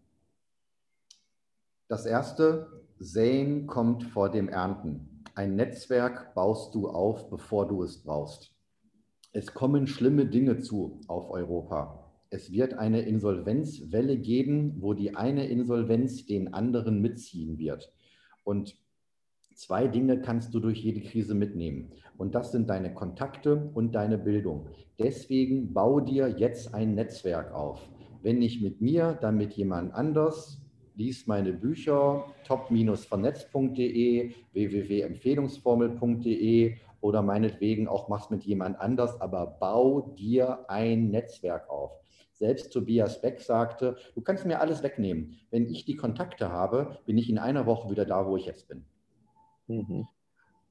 Das 1.88 2.06
erste, 2.06 2.84
Säen 2.98 3.66
kommt 3.66 4.04
vor 4.04 4.30
dem 4.30 4.48
Ernten. 4.48 5.24
Ein 5.34 5.56
Netzwerk 5.56 6.34
baust 6.34 6.74
du 6.74 6.88
auf, 6.88 7.28
bevor 7.28 7.66
du 7.68 7.82
es 7.82 8.02
brauchst. 8.02 8.54
Es 9.32 9.52
kommen 9.52 9.86
schlimme 9.86 10.26
Dinge 10.26 10.60
zu 10.60 11.00
auf 11.08 11.30
Europa. 11.30 12.12
Es 12.30 12.52
wird 12.52 12.74
eine 12.74 13.02
Insolvenzwelle 13.02 14.16
geben, 14.16 14.76
wo 14.80 14.94
die 14.94 15.16
eine 15.16 15.48
Insolvenz 15.48 16.24
den 16.24 16.54
anderen 16.54 17.02
mitziehen 17.02 17.58
wird. 17.58 17.92
Und 18.44 18.78
Zwei 19.54 19.86
Dinge 19.86 20.20
kannst 20.20 20.52
du 20.54 20.60
durch 20.60 20.82
jede 20.82 21.00
Krise 21.00 21.34
mitnehmen. 21.34 21.92
Und 22.16 22.34
das 22.34 22.52
sind 22.52 22.70
deine 22.70 22.94
Kontakte 22.94 23.70
und 23.74 23.94
deine 23.94 24.16
Bildung. 24.18 24.68
Deswegen 24.98 25.72
bau 25.72 26.00
dir 26.00 26.28
jetzt 26.28 26.74
ein 26.74 26.94
Netzwerk 26.94 27.52
auf. 27.52 27.88
Wenn 28.22 28.38
nicht 28.38 28.62
mit 28.62 28.80
mir, 28.80 29.18
dann 29.20 29.36
mit 29.36 29.52
jemand 29.54 29.92
anders. 29.94 30.62
Lies 30.94 31.26
meine 31.26 31.52
Bücher 31.52 32.26
top-vernetzt.de, 32.46 34.32
www.empfehlungsformel.de 34.52 36.76
oder 37.00 37.22
meinetwegen 37.22 37.88
auch 37.88 38.08
mach's 38.08 38.30
mit 38.30 38.44
jemand 38.44 38.78
anders, 38.78 39.20
aber 39.20 39.58
bau 39.58 40.14
dir 40.16 40.70
ein 40.70 41.10
Netzwerk 41.10 41.68
auf. 41.68 41.90
Selbst 42.32 42.72
Tobias 42.72 43.20
Beck 43.20 43.40
sagte, 43.40 43.96
du 44.14 44.20
kannst 44.20 44.46
mir 44.46 44.60
alles 44.60 44.82
wegnehmen. 44.82 45.38
Wenn 45.50 45.66
ich 45.66 45.84
die 45.84 45.96
Kontakte 45.96 46.50
habe, 46.50 46.98
bin 47.06 47.18
ich 47.18 47.28
in 47.28 47.38
einer 47.38 47.66
Woche 47.66 47.90
wieder 47.90 48.04
da, 48.04 48.26
wo 48.26 48.36
ich 48.36 48.46
jetzt 48.46 48.68
bin. 48.68 48.84
Mhm. 49.66 50.06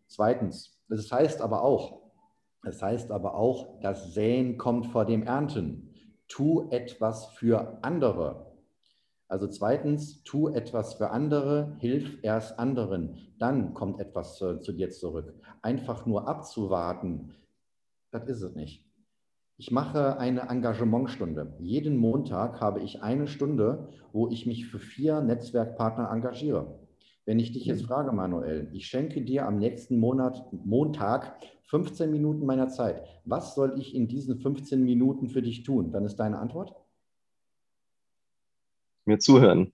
Zweitens, 0.08 0.78
das 0.90 1.12
heißt 1.12 1.42
aber 1.42 1.64
auch, 1.64 2.02
das 2.64 2.82
heißt 2.82 3.12
aber 3.12 3.36
auch, 3.36 3.80
das 3.82 4.14
Säen 4.14 4.58
kommt 4.58 4.88
vor 4.88 5.06
dem 5.06 5.24
Ernten. 5.24 5.94
Tu 6.28 6.70
etwas 6.70 7.28
für 7.28 7.80
andere. 7.84 8.52
Also 9.28 9.48
zweitens, 9.48 10.24
tu 10.24 10.50
etwas 10.50 10.96
für 10.96 11.10
andere, 11.12 11.76
hilf 11.80 12.20
erst 12.22 12.60
anderen, 12.60 13.34
dann 13.40 13.74
kommt 13.74 14.00
etwas 14.00 14.38
zu, 14.38 14.60
zu 14.60 14.74
dir 14.74 14.90
zurück. 14.90 15.34
Einfach 15.62 16.06
nur 16.06 16.28
abzuwarten, 16.28 17.34
das 18.12 18.28
ist 18.28 18.42
es 18.42 18.56
nicht. 18.56 18.86
Ich 19.58 19.72
mache 19.72 20.18
eine 20.18 20.50
Engagementstunde. 20.50 21.56
Jeden 21.60 21.96
Montag 21.96 22.60
habe 22.60 22.82
ich 22.82 23.04
eine 23.04 23.28
Stunde, 23.28 23.90
wo 24.12 24.28
ich 24.28 24.46
mich 24.46 24.68
für 24.68 24.80
vier 24.80 25.22
Netzwerkpartner 25.22 26.10
engagiere. 26.12 26.80
Wenn 27.26 27.40
ich 27.40 27.52
dich 27.52 27.66
jetzt 27.66 27.84
frage, 27.84 28.12
Manuel, 28.12 28.70
ich 28.74 28.88
schenke 28.88 29.22
dir 29.22 29.46
am 29.46 29.58
nächsten 29.60 30.00
Monat, 30.00 30.52
Montag, 30.66 31.40
15 31.66 32.10
Minuten 32.10 32.46
meiner 32.46 32.70
Zeit. 32.70 33.04
Was 33.26 33.56
soll 33.56 33.80
ich 33.80 33.96
in 33.96 34.08
diesen 34.08 34.40
15 34.40 34.84
Minuten 34.84 35.30
für 35.30 35.42
dich 35.42 35.64
tun? 35.64 35.92
Dann 35.92 36.04
ist 36.06 36.18
deine 36.18 36.40
Antwort? 36.40 36.76
Mir 39.06 39.20
zuhören. 39.20 39.72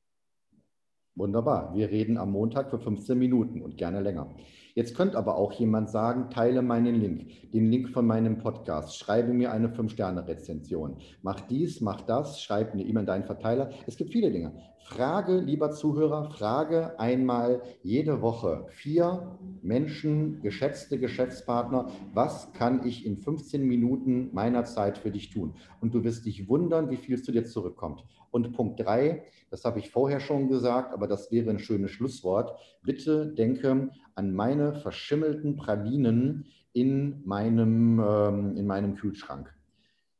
Wunderbar. 1.17 1.73
Wir 1.73 1.89
reden 1.89 2.19
am 2.19 2.31
Montag 2.31 2.69
für 2.69 2.77
15 2.77 3.17
Minuten 3.17 3.63
und 3.63 3.75
gerne 3.75 4.01
länger. 4.01 4.35
Jetzt 4.75 4.95
könnte 4.95 5.17
aber 5.17 5.35
auch 5.35 5.51
jemand 5.53 5.89
sagen, 5.89 6.29
teile 6.29 6.61
meinen 6.61 6.93
Link, 6.93 7.51
den 7.51 7.71
Link 7.71 7.89
von 7.89 8.05
meinem 8.05 8.37
Podcast, 8.37 8.99
schreibe 8.99 9.33
mir 9.33 9.51
eine 9.51 9.69
5-Sterne-Rezension. 9.69 10.97
Mach 11.23 11.41
dies, 11.41 11.81
mach 11.81 12.01
das, 12.01 12.39
schreib 12.39 12.73
eine 12.73 12.83
E-Mail 12.83 13.01
in 13.01 13.07
deinen 13.07 13.23
Verteiler. 13.23 13.71
Es 13.87 13.97
gibt 13.97 14.11
viele 14.11 14.29
Dinge. 14.29 14.53
Frage, 14.77 15.39
lieber 15.39 15.71
Zuhörer, 15.71 16.29
frage 16.29 16.99
einmal 16.99 17.63
jede 17.81 18.21
Woche 18.21 18.67
vier 18.69 19.39
Menschen, 19.63 20.39
geschätzte 20.41 20.99
Geschäftspartner, 20.99 21.87
was 22.13 22.53
kann 22.53 22.85
ich 22.85 23.07
in 23.07 23.17
15 23.17 23.67
Minuten 23.67 24.29
meiner 24.33 24.65
Zeit 24.65 24.99
für 24.99 25.09
dich 25.09 25.31
tun? 25.31 25.55
Und 25.81 25.95
du 25.95 26.03
wirst 26.03 26.27
dich 26.27 26.47
wundern, 26.47 26.91
wie 26.91 26.97
viel 26.97 27.19
zu 27.21 27.31
dir 27.31 27.43
zurückkommt. 27.43 28.05
Und 28.31 28.53
Punkt 28.53 28.79
drei, 28.79 29.23
das 29.49 29.63
habe 29.63 29.79
ich 29.79 29.89
vorher 29.89 30.19
schon 30.19 30.49
gesagt, 30.49 30.93
aber 30.93 31.07
das 31.07 31.31
wäre 31.31 31.49
ein 31.49 31.59
schönes 31.59 31.91
Schlusswort. 31.91 32.57
Bitte 32.83 33.27
denke 33.27 33.89
an 34.15 34.33
meine 34.33 34.73
verschimmelten 34.73 35.55
Pralinen 35.55 36.45
in 36.73 37.21
meinem, 37.25 37.99
ähm, 37.99 38.57
in 38.57 38.67
meinem 38.67 38.95
Kühlschrank. 38.95 39.53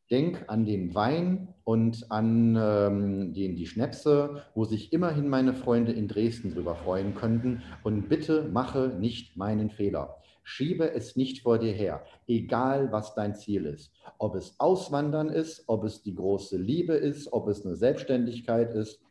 Denk 0.10 0.46
an 0.48 0.66
den 0.66 0.96
Wein 0.96 1.50
und 1.66 2.10
an 2.10 2.56
ähm, 2.56 3.34
den, 3.34 3.58
die 3.58 3.66
Schnäpse, 3.66 4.44
wo 4.56 4.64
sich 4.64 4.94
immerhin 4.94 5.28
meine 5.28 5.54
Freunde 5.54 5.92
in 5.92 6.08
Dresden 6.08 6.54
drüber 6.54 6.76
freuen 6.76 7.14
könnten. 7.14 7.62
Und 7.84 8.08
bitte 8.08 8.50
mache 8.54 8.96
nicht 9.00 9.36
meinen 9.36 9.70
Fehler. 9.70 10.16
Schiebe 10.48 10.94
es 10.94 11.18
nicht 11.18 11.42
vor 11.42 11.60
dir 11.60 11.74
her, 11.74 12.06
egal 12.26 12.94
was 12.94 13.14
dein 13.16 13.36
Ziel 13.36 13.66
ist. 13.66 13.92
Ob 14.18 14.34
es 14.34 14.58
Auswandern 14.60 15.28
ist, 15.28 15.66
ob 15.68 15.84
es 15.84 16.04
die 16.04 16.16
große 16.16 16.56
Liebe 16.56 16.94
ist, 16.94 17.34
ob 17.34 17.50
es 17.50 17.66
eine 17.66 17.76
Selbstständigkeit 17.76 18.74
ist, 18.74 19.02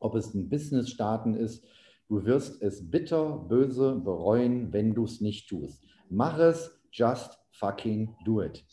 ob 0.00 0.16
es 0.16 0.34
ein 0.34 0.48
Business 0.48 0.90
starten 0.90 1.36
ist. 1.36 1.64
Du 2.08 2.24
wirst 2.24 2.60
es 2.60 2.90
bitter, 2.90 3.38
böse 3.48 3.94
bereuen, 3.94 4.72
wenn 4.72 4.94
du 4.94 5.04
es 5.04 5.20
nicht 5.20 5.48
tust. 5.48 5.80
Mach 6.10 6.38
es, 6.38 6.76
just 6.90 7.38
fucking 7.52 8.16
do 8.24 8.42
it. 8.42 8.64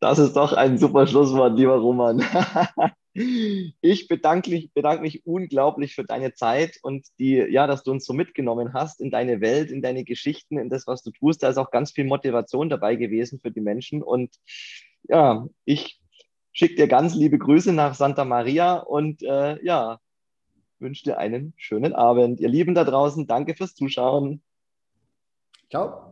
Das 0.00 0.18
ist 0.18 0.34
doch 0.34 0.54
ein 0.54 0.78
super 0.78 1.06
Schlusswort, 1.06 1.58
lieber 1.58 1.76
Roman. 1.76 2.24
Ich 3.14 4.08
bedanke 4.08 4.50
mich, 4.50 4.72
bedanke 4.72 5.02
mich 5.02 5.26
unglaublich 5.26 5.94
für 5.94 6.04
deine 6.04 6.32
Zeit 6.32 6.78
und 6.82 7.06
die, 7.18 7.34
ja, 7.36 7.66
dass 7.66 7.82
du 7.82 7.90
uns 7.90 8.06
so 8.06 8.14
mitgenommen 8.14 8.72
hast 8.72 9.00
in 9.02 9.10
deine 9.10 9.40
Welt, 9.42 9.70
in 9.70 9.82
deine 9.82 10.04
Geschichten, 10.04 10.58
in 10.58 10.70
das, 10.70 10.86
was 10.86 11.02
du 11.02 11.10
tust. 11.10 11.42
Da 11.42 11.50
ist 11.50 11.58
auch 11.58 11.70
ganz 11.70 11.92
viel 11.92 12.04
Motivation 12.04 12.70
dabei 12.70 12.96
gewesen 12.96 13.38
für 13.40 13.50
die 13.50 13.60
Menschen. 13.60 14.02
Und 14.02 14.34
ja, 15.08 15.46
ich 15.66 16.00
schicke 16.52 16.76
dir 16.76 16.88
ganz 16.88 17.14
liebe 17.14 17.38
Grüße 17.38 17.72
nach 17.72 17.94
Santa 17.94 18.24
Maria 18.24 18.76
und 18.76 19.22
äh, 19.22 19.62
ja, 19.62 20.00
wünsche 20.78 21.04
dir 21.04 21.18
einen 21.18 21.52
schönen 21.56 21.94
Abend. 21.94 22.40
Ihr 22.40 22.48
Lieben 22.48 22.74
da 22.74 22.84
draußen, 22.84 23.26
danke 23.26 23.54
fürs 23.54 23.74
Zuschauen. 23.74 24.42
Ciao. 25.70 26.11